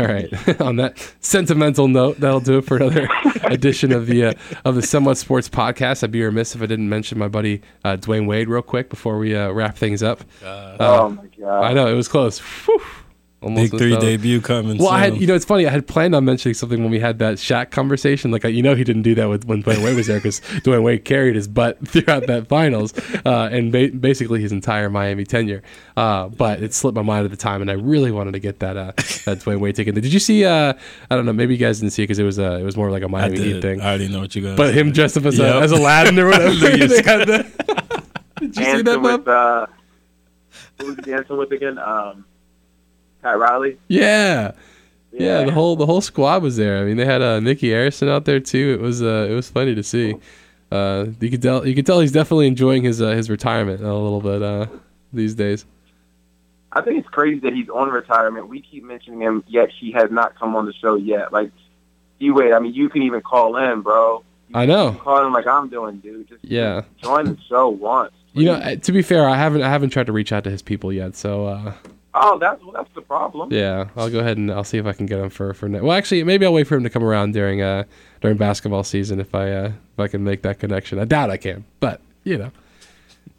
All 0.00 0.06
right. 0.06 0.60
On 0.62 0.76
that 0.76 1.14
sentimental 1.20 1.86
note, 1.86 2.20
that'll 2.20 2.40
do 2.40 2.58
it 2.58 2.64
for 2.64 2.76
another 2.76 3.06
edition 3.44 3.92
of 3.92 4.06
the 4.06 4.24
uh, 4.26 4.34
of 4.64 4.74
the 4.74 4.82
Somewhat 4.82 5.18
Sports 5.18 5.48
Podcast. 5.48 6.02
I'd 6.02 6.10
be 6.10 6.22
remiss 6.22 6.54
if 6.54 6.62
I 6.62 6.66
didn't 6.66 6.88
mention 6.88 7.18
my 7.18 7.28
buddy 7.28 7.60
uh, 7.84 7.96
Dwyane 7.96 8.26
Wade 8.26 8.48
real 8.48 8.62
quick 8.62 8.88
before 8.88 9.18
we 9.18 9.36
uh, 9.36 9.50
wrap 9.50 9.76
things 9.76 10.02
up. 10.02 10.22
Uh, 10.42 10.76
oh 10.80 11.08
my 11.10 11.26
god! 11.38 11.64
I 11.64 11.74
know 11.74 11.86
it 11.86 11.94
was 11.94 12.08
close. 12.08 12.38
Whew. 12.38 12.80
Almost 13.42 13.72
big 13.72 13.80
three 13.80 13.94
out. 13.94 14.02
debut 14.02 14.40
coming. 14.42 14.76
Well, 14.76 14.88
I 14.90 14.98
had, 14.98 15.16
you 15.16 15.26
know, 15.26 15.34
it's 15.34 15.46
funny. 15.46 15.66
I 15.66 15.70
had 15.70 15.86
planned 15.86 16.14
on 16.14 16.26
mentioning 16.26 16.52
something 16.52 16.82
when 16.82 16.90
we 16.90 17.00
had 17.00 17.18
that 17.20 17.36
Shaq 17.36 17.70
conversation. 17.70 18.30
Like, 18.30 18.44
you 18.44 18.62
know, 18.62 18.74
he 18.74 18.84
didn't 18.84 19.00
do 19.00 19.14
that 19.14 19.30
with 19.30 19.46
when 19.46 19.62
Dwyane 19.62 19.82
Wade 19.82 19.96
was 19.96 20.08
there 20.08 20.18
because 20.18 20.40
Dwyane 20.40 20.82
Wade 20.82 21.06
carried 21.06 21.36
his 21.36 21.48
butt 21.48 21.78
throughout 21.88 22.26
that 22.26 22.48
finals 22.48 22.92
uh, 23.24 23.48
and 23.50 23.72
ba- 23.72 23.88
basically 23.92 24.42
his 24.42 24.52
entire 24.52 24.90
Miami 24.90 25.24
tenure. 25.24 25.62
Uh, 25.96 26.28
but 26.28 26.62
it 26.62 26.74
slipped 26.74 26.96
my 26.96 27.00
mind 27.02 27.24
at 27.24 27.30
the 27.30 27.36
time, 27.38 27.62
and 27.62 27.70
I 27.70 27.74
really 27.74 28.10
wanted 28.10 28.32
to 28.32 28.40
get 28.40 28.58
that 28.58 28.76
uh, 28.76 28.92
that 29.24 29.38
Dwyane 29.38 29.60
Wade 29.60 29.74
ticket. 29.74 29.94
Did 29.94 30.12
you 30.12 30.20
see? 30.20 30.44
Uh, 30.44 30.74
I 31.10 31.16
don't 31.16 31.24
know. 31.24 31.32
Maybe 31.32 31.54
you 31.54 31.58
guys 31.60 31.80
didn't 31.80 31.92
see 31.94 32.02
it 32.02 32.08
because 32.08 32.18
it 32.18 32.24
was 32.24 32.38
uh, 32.38 32.58
it 32.60 32.64
was 32.64 32.76
more 32.76 32.90
like 32.90 33.02
a 33.02 33.08
Miami 33.08 33.38
Heat 33.38 33.52
did. 33.54 33.62
thing. 33.62 33.80
I 33.80 33.88
already 33.88 34.08
know 34.08 34.20
what 34.20 34.34
you're 34.34 34.44
gonna. 34.44 34.56
But 34.56 34.74
say. 34.74 34.80
him 34.80 34.92
dressed 34.92 35.16
up 35.16 35.24
as, 35.24 35.38
Yep. 35.38 35.54
a, 35.54 35.58
as 35.60 35.72
Aladdin 35.72 36.18
or 36.18 36.26
whatever. 36.30 36.54
they 36.54 37.02
had 37.02 37.26
the- 37.26 38.02
Did 38.40 38.56
you 38.56 38.64
see 38.64 38.82
that, 38.82 39.00
with 39.00 39.26
uh, 39.28 39.66
who 40.78 40.86
was 40.88 40.96
dancing 40.96 41.36
with 41.38 41.52
again? 41.52 41.78
Um, 41.78 42.24
Pat 43.22 43.38
Riley. 43.38 43.78
Yeah. 43.88 44.52
Yeah, 45.12 45.42
the 45.44 45.50
whole 45.52 45.74
the 45.76 45.86
whole 45.86 46.00
squad 46.00 46.42
was 46.42 46.56
there. 46.56 46.78
I 46.78 46.84
mean, 46.84 46.96
they 46.96 47.04
had 47.04 47.20
uh, 47.20 47.40
Nicky 47.40 47.70
Harrison 47.70 48.08
out 48.08 48.24
there 48.26 48.38
too. 48.40 48.76
It 48.78 48.80
was 48.80 49.02
uh, 49.02 49.26
it 49.28 49.34
was 49.34 49.50
funny 49.50 49.74
to 49.74 49.82
see. 49.82 50.14
Uh, 50.70 51.06
you 51.20 51.30
could 51.30 51.42
tell 51.42 51.66
you 51.66 51.74
could 51.74 51.84
tell 51.84 51.98
he's 52.00 52.12
definitely 52.12 52.46
enjoying 52.46 52.84
his 52.84 53.02
uh, 53.02 53.10
his 53.10 53.28
retirement 53.28 53.80
a 53.82 53.92
little 53.92 54.20
bit 54.20 54.40
uh, 54.40 54.66
these 55.12 55.34
days. 55.34 55.66
I 56.72 56.80
think 56.82 57.00
it's 57.00 57.08
crazy 57.08 57.40
that 57.40 57.52
he's 57.52 57.68
on 57.68 57.88
retirement. 57.90 58.48
We 58.48 58.60
keep 58.62 58.84
mentioning 58.84 59.20
him, 59.20 59.42
yet 59.48 59.70
he 59.70 59.90
has 59.90 60.12
not 60.12 60.38
come 60.38 60.54
on 60.54 60.66
the 60.66 60.72
show 60.74 60.94
yet. 60.94 61.32
Like, 61.32 61.50
you 62.20 62.32
wait. 62.32 62.52
I 62.52 62.60
mean, 62.60 62.72
you 62.74 62.88
can 62.88 63.02
even 63.02 63.20
call 63.22 63.56
in, 63.56 63.80
bro. 63.80 64.22
I 64.54 64.66
know. 64.66 64.92
Call 64.92 65.26
him 65.26 65.32
like 65.32 65.48
I'm 65.48 65.68
doing, 65.68 65.96
dude. 65.98 66.28
Just 66.28 66.44
Yeah. 66.44 66.82
join 67.02 67.24
the 67.24 67.36
show 67.48 67.68
once. 67.68 68.12
You 68.32 68.44
know, 68.44 68.76
to 68.76 68.92
be 68.92 69.02
fair, 69.02 69.28
I 69.28 69.34
haven't 69.36 69.62
I 69.62 69.68
haven't 69.68 69.90
tried 69.90 70.06
to 70.06 70.12
reach 70.12 70.30
out 70.30 70.44
to 70.44 70.50
his 70.50 70.62
people 70.62 70.92
yet. 70.92 71.16
So 71.16 71.46
uh, 71.46 71.72
Oh, 72.12 72.38
that's 72.38 72.60
that's 72.74 72.92
the 72.94 73.02
problem. 73.02 73.52
yeah, 73.52 73.88
I'll 73.96 74.10
go 74.10 74.18
ahead 74.18 74.36
and 74.36 74.50
I'll 74.50 74.64
see 74.64 74.78
if 74.78 74.86
I 74.86 74.92
can 74.92 75.06
get 75.06 75.18
him 75.20 75.30
for 75.30 75.54
for. 75.54 75.68
Ne- 75.68 75.80
well, 75.80 75.96
actually, 75.96 76.24
maybe 76.24 76.44
I'll 76.44 76.52
wait 76.52 76.66
for 76.66 76.76
him 76.76 76.82
to 76.82 76.90
come 76.90 77.04
around 77.04 77.32
during 77.34 77.62
uh 77.62 77.84
during 78.20 78.36
basketball 78.36 78.82
season 78.84 79.20
if 79.20 79.34
I 79.34 79.50
uh, 79.50 79.72
if 79.92 79.98
I 80.00 80.08
can 80.08 80.24
make 80.24 80.42
that 80.42 80.58
connection. 80.58 80.98
I 80.98 81.04
doubt 81.04 81.30
I 81.30 81.36
can, 81.36 81.64
but 81.78 82.00
you 82.24 82.36
know. 82.38 82.50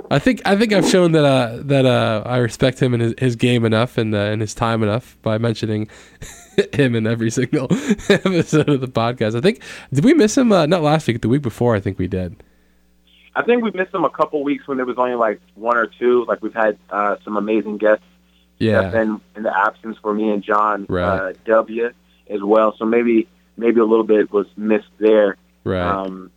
I 0.09 0.19
think 0.19 0.41
I 0.45 0.55
think 0.55 0.73
I've 0.73 0.87
shown 0.87 1.11
that 1.11 1.23
uh, 1.25 1.57
that 1.63 1.85
uh, 1.85 2.23
I 2.25 2.37
respect 2.37 2.81
him 2.81 2.93
and 2.93 3.03
his, 3.03 3.13
his 3.17 3.35
game 3.35 3.65
enough 3.65 3.97
and 3.97 4.15
uh, 4.15 4.17
and 4.17 4.41
his 4.41 4.53
time 4.53 4.83
enough 4.83 5.15
by 5.21 5.37
mentioning 5.37 5.89
him 6.73 6.95
in 6.95 7.05
every 7.05 7.29
single 7.29 7.65
episode 8.09 8.69
of 8.69 8.81
the 8.81 8.87
podcast. 8.87 9.37
I 9.37 9.41
think 9.41 9.61
did 9.93 10.03
we 10.03 10.13
miss 10.13 10.37
him? 10.37 10.51
Uh, 10.51 10.65
not 10.65 10.81
last 10.81 11.07
week, 11.07 11.21
the 11.21 11.29
week 11.29 11.41
before. 11.43 11.75
I 11.75 11.79
think 11.79 11.99
we 11.99 12.07
did. 12.07 12.41
I 13.35 13.43
think 13.43 13.63
we 13.63 13.71
missed 13.71 13.93
him 13.93 14.03
a 14.03 14.09
couple 14.09 14.43
weeks 14.43 14.67
when 14.67 14.77
there 14.77 14.85
was 14.85 14.97
only 14.97 15.15
like 15.15 15.39
one 15.55 15.77
or 15.77 15.85
two. 15.87 16.25
Like 16.27 16.41
we've 16.41 16.53
had 16.53 16.77
uh, 16.89 17.17
some 17.23 17.37
amazing 17.37 17.77
guests. 17.77 18.03
Yeah, 18.61 18.81
That's 18.81 18.93
been 18.93 19.21
in 19.35 19.43
the 19.43 19.57
absence 19.57 19.97
for 20.01 20.13
me 20.13 20.29
and 20.29 20.43
John 20.43 20.85
Right. 20.87 21.19
uh, 21.19 21.33
W 21.45 21.91
as 22.29 22.41
well. 22.43 22.75
So 22.77 22.85
maybe 22.85 23.27
maybe 23.57 23.79
a 23.79 23.85
little 23.85 24.05
bit 24.05 24.31
was 24.31 24.47
missed 24.55 24.87
there. 24.99 25.37
right. 25.63 25.81
Um, 25.81 26.31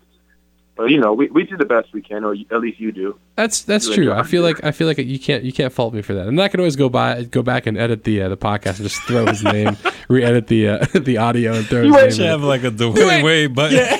but 0.76 0.90
you 0.90 0.98
know, 1.00 1.12
we, 1.12 1.28
we 1.28 1.44
do 1.44 1.56
the 1.56 1.64
best 1.64 1.92
we 1.92 2.02
can, 2.02 2.24
or 2.24 2.34
at 2.50 2.60
least 2.60 2.80
you 2.80 2.90
do. 2.90 3.16
That's 3.36 3.62
that's 3.62 3.86
You 3.86 3.94
true. 3.94 4.12
I 4.12 4.24
feel 4.24 4.42
like 4.42 4.64
I 4.64 4.72
feel 4.72 4.88
like 4.88 4.98
you 4.98 5.20
can't 5.20 5.44
you 5.44 5.52
can't 5.52 5.72
fault 5.72 5.94
me 5.94 6.02
for 6.02 6.14
that. 6.14 6.26
And 6.26 6.42
I 6.42 6.48
can 6.48 6.58
always 6.58 6.74
go 6.74 6.88
by 6.88 7.22
go 7.22 7.42
back 7.42 7.66
and 7.66 7.78
edit 7.78 8.02
the 8.02 8.22
uh, 8.22 8.28
the 8.28 8.36
podcast 8.36 8.78
and 8.80 8.88
just 8.88 9.00
throw 9.02 9.24
his 9.26 9.44
name, 9.44 9.76
re-edit 10.08 10.48
the 10.48 10.68
uh, 10.70 10.86
the 10.94 11.18
audio 11.18 11.52
and 11.54 11.64
throw 11.66 11.82
his 11.84 11.86
you 11.92 11.96
name. 12.00 12.10
should 12.10 12.20
in. 12.22 12.26
have 12.26 12.42
like 12.42 12.62
a 12.64 12.70
Wait. 12.70 12.76
Dwyane 12.78 13.22
Wade 13.22 13.54
button. 13.54 13.78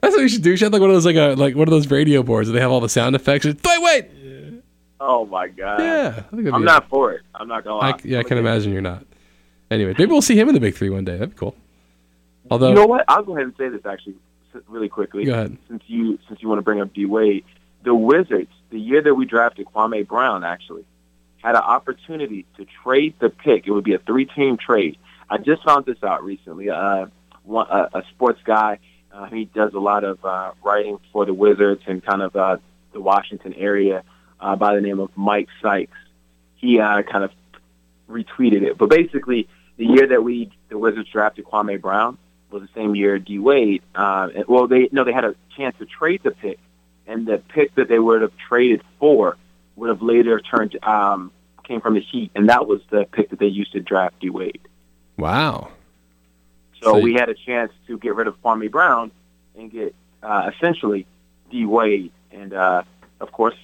That's 0.00 0.14
what 0.16 0.22
you 0.22 0.28
should 0.28 0.42
do. 0.42 0.50
You 0.50 0.56
should 0.56 0.64
have 0.66 0.72
like 0.72 0.80
one 0.80 0.90
of 0.90 0.96
those 0.96 1.06
like 1.06 1.16
a 1.16 1.34
like 1.34 1.54
one 1.56 1.68
of 1.68 1.72
those 1.72 1.90
radio 1.90 2.22
boards 2.22 2.48
where 2.48 2.54
they 2.54 2.60
have 2.60 2.70
all 2.70 2.80
the 2.80 2.88
sound 2.88 3.14
effects. 3.16 3.44
Just, 3.44 3.58
wait, 3.66 3.82
wait. 3.82 4.10
Oh 5.06 5.26
my 5.26 5.48
god! 5.48 5.80
Yeah, 5.80 6.22
I 6.32 6.34
think 6.36 6.48
I'm 6.50 6.64
not 6.64 6.88
for 6.88 7.12
it. 7.12 7.20
I'm 7.34 7.46
not 7.46 7.62
gonna 7.62 7.76
lie. 7.76 7.90
I, 7.90 8.00
yeah, 8.04 8.20
I 8.20 8.22
can 8.22 8.38
imagine 8.38 8.72
you're 8.72 8.80
not. 8.80 9.04
Anyway, 9.70 9.94
maybe 9.98 10.10
we'll 10.10 10.22
see 10.22 10.38
him 10.38 10.48
in 10.48 10.54
the 10.54 10.60
big 10.60 10.74
three 10.74 10.88
one 10.88 11.04
day. 11.04 11.12
That'd 11.12 11.30
be 11.30 11.36
cool. 11.36 11.54
Although, 12.50 12.70
You 12.70 12.74
know 12.74 12.86
what? 12.86 13.04
I'll 13.06 13.22
go 13.22 13.34
ahead 13.36 13.44
and 13.44 13.54
say 13.58 13.68
this 13.68 13.84
actually, 13.84 14.14
really 14.66 14.88
quickly. 14.88 15.24
Go 15.26 15.32
ahead. 15.34 15.58
Since 15.68 15.82
you 15.88 16.18
since 16.26 16.40
you 16.42 16.48
want 16.48 16.58
to 16.58 16.62
bring 16.62 16.80
up 16.80 16.94
D 16.94 17.04
Wade, 17.04 17.44
the 17.82 17.94
Wizards, 17.94 18.50
the 18.70 18.80
year 18.80 19.02
that 19.02 19.14
we 19.14 19.26
drafted 19.26 19.66
Kwame 19.66 20.08
Brown, 20.08 20.42
actually 20.42 20.86
had 21.42 21.54
an 21.54 21.62
opportunity 21.62 22.46
to 22.56 22.66
trade 22.82 23.14
the 23.20 23.28
pick. 23.28 23.66
It 23.66 23.72
would 23.72 23.84
be 23.84 23.92
a 23.92 23.98
three-team 23.98 24.56
trade. 24.56 24.96
I 25.28 25.36
just 25.36 25.62
found 25.64 25.84
this 25.84 26.02
out 26.02 26.24
recently. 26.24 26.70
Uh, 26.70 27.06
one, 27.42 27.66
a, 27.68 27.98
a 27.98 28.02
sports 28.14 28.40
guy, 28.44 28.78
uh, 29.12 29.26
he 29.26 29.44
does 29.44 29.74
a 29.74 29.78
lot 29.78 30.04
of 30.04 30.24
uh, 30.24 30.52
writing 30.64 30.98
for 31.12 31.26
the 31.26 31.34
Wizards 31.34 31.82
and 31.86 32.02
kind 32.02 32.22
of 32.22 32.34
uh, 32.34 32.56
the 32.94 33.00
Washington 33.00 33.52
area 33.52 34.02
uh, 34.44 34.56
by 34.56 34.74
the 34.74 34.80
name 34.80 35.00
of 35.00 35.10
Mike 35.16 35.48
Sykes. 35.62 35.96
He 36.56 36.78
uh, 36.78 37.02
kind 37.02 37.24
of 37.24 37.32
retweeted 38.08 38.62
it, 38.62 38.76
but 38.78 38.90
basically, 38.90 39.48
the 39.76 39.86
year 39.86 40.06
that 40.08 40.22
we 40.22 40.50
the 40.68 40.78
Wizards 40.78 41.08
drafted 41.10 41.46
Kwame 41.46 41.80
Brown 41.80 42.18
was 42.50 42.62
the 42.62 42.68
same 42.74 42.94
year 42.94 43.18
D 43.18 43.38
Wade. 43.38 43.82
Uh, 43.94 44.28
well, 44.46 44.66
they 44.68 44.88
no, 44.92 45.02
they 45.04 45.12
had 45.12 45.24
a 45.24 45.34
chance 45.56 45.74
to 45.78 45.86
trade 45.86 46.20
the 46.22 46.30
pick, 46.30 46.58
and 47.06 47.26
the 47.26 47.38
pick 47.38 47.74
that 47.76 47.88
they 47.88 47.98
would 47.98 48.22
have 48.22 48.32
traded 48.48 48.82
for 49.00 49.36
would 49.76 49.88
have 49.88 50.02
later 50.02 50.38
turned 50.40 50.78
um, 50.84 51.32
came 51.64 51.80
from 51.80 51.94
the 51.94 52.00
Heat, 52.00 52.30
and 52.34 52.48
that 52.50 52.66
was 52.66 52.80
the 52.90 53.06
pick 53.10 53.30
that 53.30 53.38
they 53.38 53.46
used 53.46 53.72
to 53.72 53.80
draft 53.80 54.20
D 54.20 54.30
Wade. 54.30 54.60
wow. 55.16 55.68
So 56.82 56.92
So- 56.94 57.00
we 57.00 57.14
had 57.14 57.28
a 57.30 57.34
chance 57.34 57.72
to 57.86 57.96
get 57.98 58.14
rid 58.14 58.26
of 58.26 58.40
Kwame 58.42 58.70
Brown 58.70 59.10
and 59.56 59.70
get 59.72 59.94
uh, 60.22 60.50
essentially 60.54 61.06
D 61.50 61.64
Wade, 61.64 62.12
and 62.30 62.52
uh, 62.52 62.82
of 63.20 63.32
course, 63.32 63.56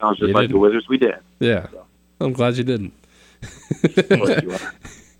sounds 0.00 0.18
just 0.18 0.28
You 0.28 0.34
like 0.34 0.42
the 0.44 0.48
didn't. 0.48 0.60
Wizards. 0.60 0.88
We 0.88 0.98
did. 0.98 1.14
Yeah, 1.38 1.66
I'm 2.20 2.32
glad 2.32 2.56
you 2.56 2.64
didn't. 2.64 2.92
You. 4.10 4.56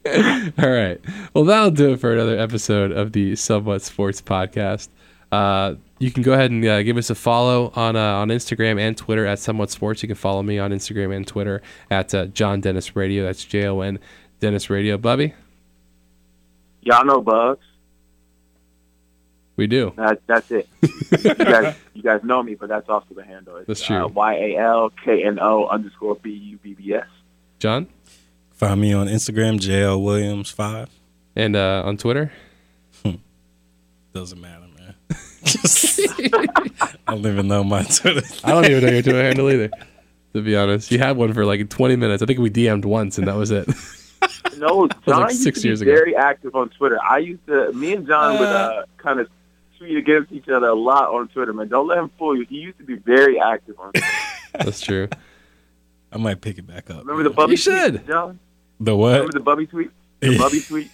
All 0.59 0.71
right. 0.71 1.01
Well, 1.35 1.45
that'll 1.45 1.71
do 1.71 1.93
it 1.93 2.01
for 2.01 2.13
another 2.13 2.39
episode 2.39 2.91
of 2.93 3.13
the 3.13 3.37
Somewhat 3.37 3.83
Sports 3.83 4.21
Podcast. 4.23 4.89
Uh, 5.31 5.75
you 5.99 6.11
can 6.11 6.23
go 6.23 6.33
ahead 6.33 6.51
and 6.51 6.65
uh, 6.65 6.83
give 6.83 6.97
us 6.97 7.11
a 7.11 7.15
follow 7.15 7.71
on 7.77 7.95
uh, 7.97 8.01
on 8.17 8.29
Instagram 8.29 8.81
and 8.81 8.97
Twitter 8.97 9.27
at 9.27 9.39
Somewhat 9.39 9.71
Sports. 9.71 10.03
You 10.03 10.09
can 10.09 10.17
follow 10.17 10.43
me 10.43 10.59
on 10.59 10.71
Instagram 10.71 11.15
and 11.15 11.27
Twitter 11.27 11.63
at 11.91 12.15
uh, 12.15 12.27
John 12.27 12.61
Dennis 12.61 12.97
Radio. 12.97 13.25
That's 13.25 13.45
J 13.45 13.67
O 13.67 13.81
N 13.81 13.99
Dennis 14.41 14.71
Radio. 14.71 14.97
Bubby, 14.97 15.35
Y'all 16.83 17.05
know 17.05 17.21
Bubbs. 17.21 17.61
We 19.61 19.67
do. 19.67 19.93
That, 19.97 20.21
that's 20.27 20.51
it. 20.51 20.69
you 20.83 21.35
guys, 21.35 21.77
you 21.95 22.03
guys 22.03 22.25
know 22.25 22.43
me, 22.43 22.55
but 22.55 22.69
that's 22.69 22.89
also 22.89 23.15
the 23.15 23.23
handle. 23.23 23.57
It's, 23.59 23.67
That's 23.67 23.83
true. 23.83 24.07
Uh, 24.07 24.09
y 24.09 24.35
a 24.35 24.57
l 24.57 24.91
k 24.91 25.23
n 25.23 25.39
o 25.39 25.69
underscore 25.69 26.17
b 26.17 26.31
u 26.31 26.59
b 26.59 26.75
b 26.75 26.95
s. 26.95 27.07
John. 27.59 27.89
Find 28.53 28.81
me 28.81 28.93
on 28.93 29.07
Instagram, 29.07 29.59
JL 29.61 30.03
Williams 30.03 30.51
five. 30.51 30.89
And 31.37 31.55
uh, 31.55 31.83
on 31.85 31.97
Twitter? 31.97 32.33
Doesn't 34.13 34.41
matter, 34.41 34.67
man. 34.77 34.95
I 37.07 37.15
don't 37.15 37.27
even 37.27 37.47
know 37.47 37.63
my 37.63 37.85
Twitter. 37.85 38.23
I 38.43 38.51
don't 38.53 38.65
even 38.65 38.85
know 38.85 38.91
your 38.91 39.03
Twitter 39.03 39.23
handle 39.23 39.51
either. 39.51 39.71
To 40.33 40.43
be 40.43 40.57
honest, 40.57 40.91
you 40.91 40.99
had 40.99 41.17
one 41.17 41.33
for 41.33 41.45
like 41.45 41.69
20 41.69 41.97
minutes. 41.97 42.23
I 42.23 42.27
think 42.27 42.39
we 42.39 42.51
DM'd 42.51 42.85
once, 42.85 43.19
and 43.19 43.29
that 43.29 43.37
was 43.37 43.51
it. 43.51 43.69
No, 44.57 44.89
John 45.07 45.21
like 45.23 45.31
used 45.31 45.43
six 45.43 45.63
to 45.63 45.69
years 45.69 45.81
be 45.81 45.91
ago. 45.91 45.95
very 45.97 46.17
active 46.17 46.55
on 46.57 46.71
Twitter. 46.71 46.99
I 47.03 47.19
used 47.19 47.47
to, 47.47 47.73
me 47.73 47.95
and 47.95 48.07
John 48.07 48.39
would 48.39 48.49
uh, 48.49 48.83
kind 48.97 49.21
of 49.21 49.29
tweet 49.81 49.97
against 49.97 50.31
each 50.31 50.47
other 50.49 50.67
a 50.69 50.75
lot 50.75 51.09
on 51.09 51.27
Twitter. 51.29 51.53
Man, 51.55 51.69
don't 51.69 51.89
let 51.89 51.97
him 51.99 52.11
fool 52.19 52.37
you. 52.37 52.45
He 52.49 52.57
used 52.57 52.77
to 52.79 52.85
be 52.85 52.97
very 52.97 53.41
active 53.41 53.81
on. 53.81 53.93
Twitter. 53.93 54.07
That's 54.53 54.81
true. 54.83 55.09
I 56.13 56.19
might 56.19 56.43
pick 56.43 56.59
it 56.59 56.67
back 56.67 56.91
up. 56.91 57.01
Remember 57.07 57.23
the 57.23 57.31
Bubby 57.31 57.53
You 57.53 57.57
should. 57.57 57.95
tweet, 57.95 58.07
John? 58.07 58.39
The 58.79 58.95
what? 58.95 59.13
Remember 59.13 59.33
the 59.33 59.41
Bubby 59.41 59.67
tweet? 59.67 59.91
The 60.21 60.37
Bubby 60.39 60.61
tweet. 60.61 60.91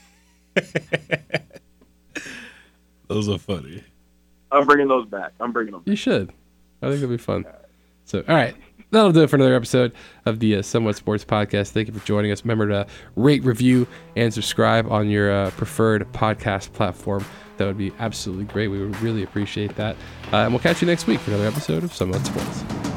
Those 3.08 3.28
are 3.28 3.38
funny. 3.38 3.82
I'm 4.52 4.66
bringing 4.66 4.88
those 4.88 5.06
back. 5.08 5.32
I'm 5.40 5.52
bringing 5.52 5.72
them. 5.72 5.80
Back. 5.82 5.88
You 5.88 5.96
should. 5.96 6.30
I 6.80 6.86
think 6.88 6.98
it'll 7.02 7.08
be 7.08 7.16
fun. 7.18 7.44
So, 8.04 8.22
all 8.28 8.34
right. 8.34 8.54
That'll 8.90 9.12
do 9.12 9.22
it 9.22 9.30
for 9.30 9.36
another 9.36 9.54
episode 9.54 9.92
of 10.24 10.38
the 10.38 10.56
uh, 10.56 10.62
Somewhat 10.62 10.96
Sports 10.96 11.24
Podcast. 11.24 11.70
Thank 11.70 11.88
you 11.88 11.94
for 11.94 12.06
joining 12.06 12.30
us. 12.30 12.44
Remember 12.44 12.68
to 12.68 12.86
rate, 13.16 13.44
review, 13.44 13.86
and 14.14 14.32
subscribe 14.32 14.90
on 14.90 15.10
your 15.10 15.30
uh, 15.32 15.50
preferred 15.52 16.10
podcast 16.12 16.72
platform. 16.72 17.24
That 17.56 17.66
would 17.66 17.78
be 17.78 17.92
absolutely 17.98 18.44
great. 18.44 18.68
We 18.68 18.80
would 18.80 19.00
really 19.00 19.22
appreciate 19.22 19.74
that. 19.76 19.96
Uh, 20.32 20.36
and 20.36 20.52
we'll 20.52 20.60
catch 20.60 20.82
you 20.82 20.86
next 20.86 21.06
week 21.06 21.20
for 21.20 21.30
another 21.30 21.46
episode 21.46 21.84
of 21.84 21.92
Somewhat 21.92 22.24
Sports. 22.24 22.95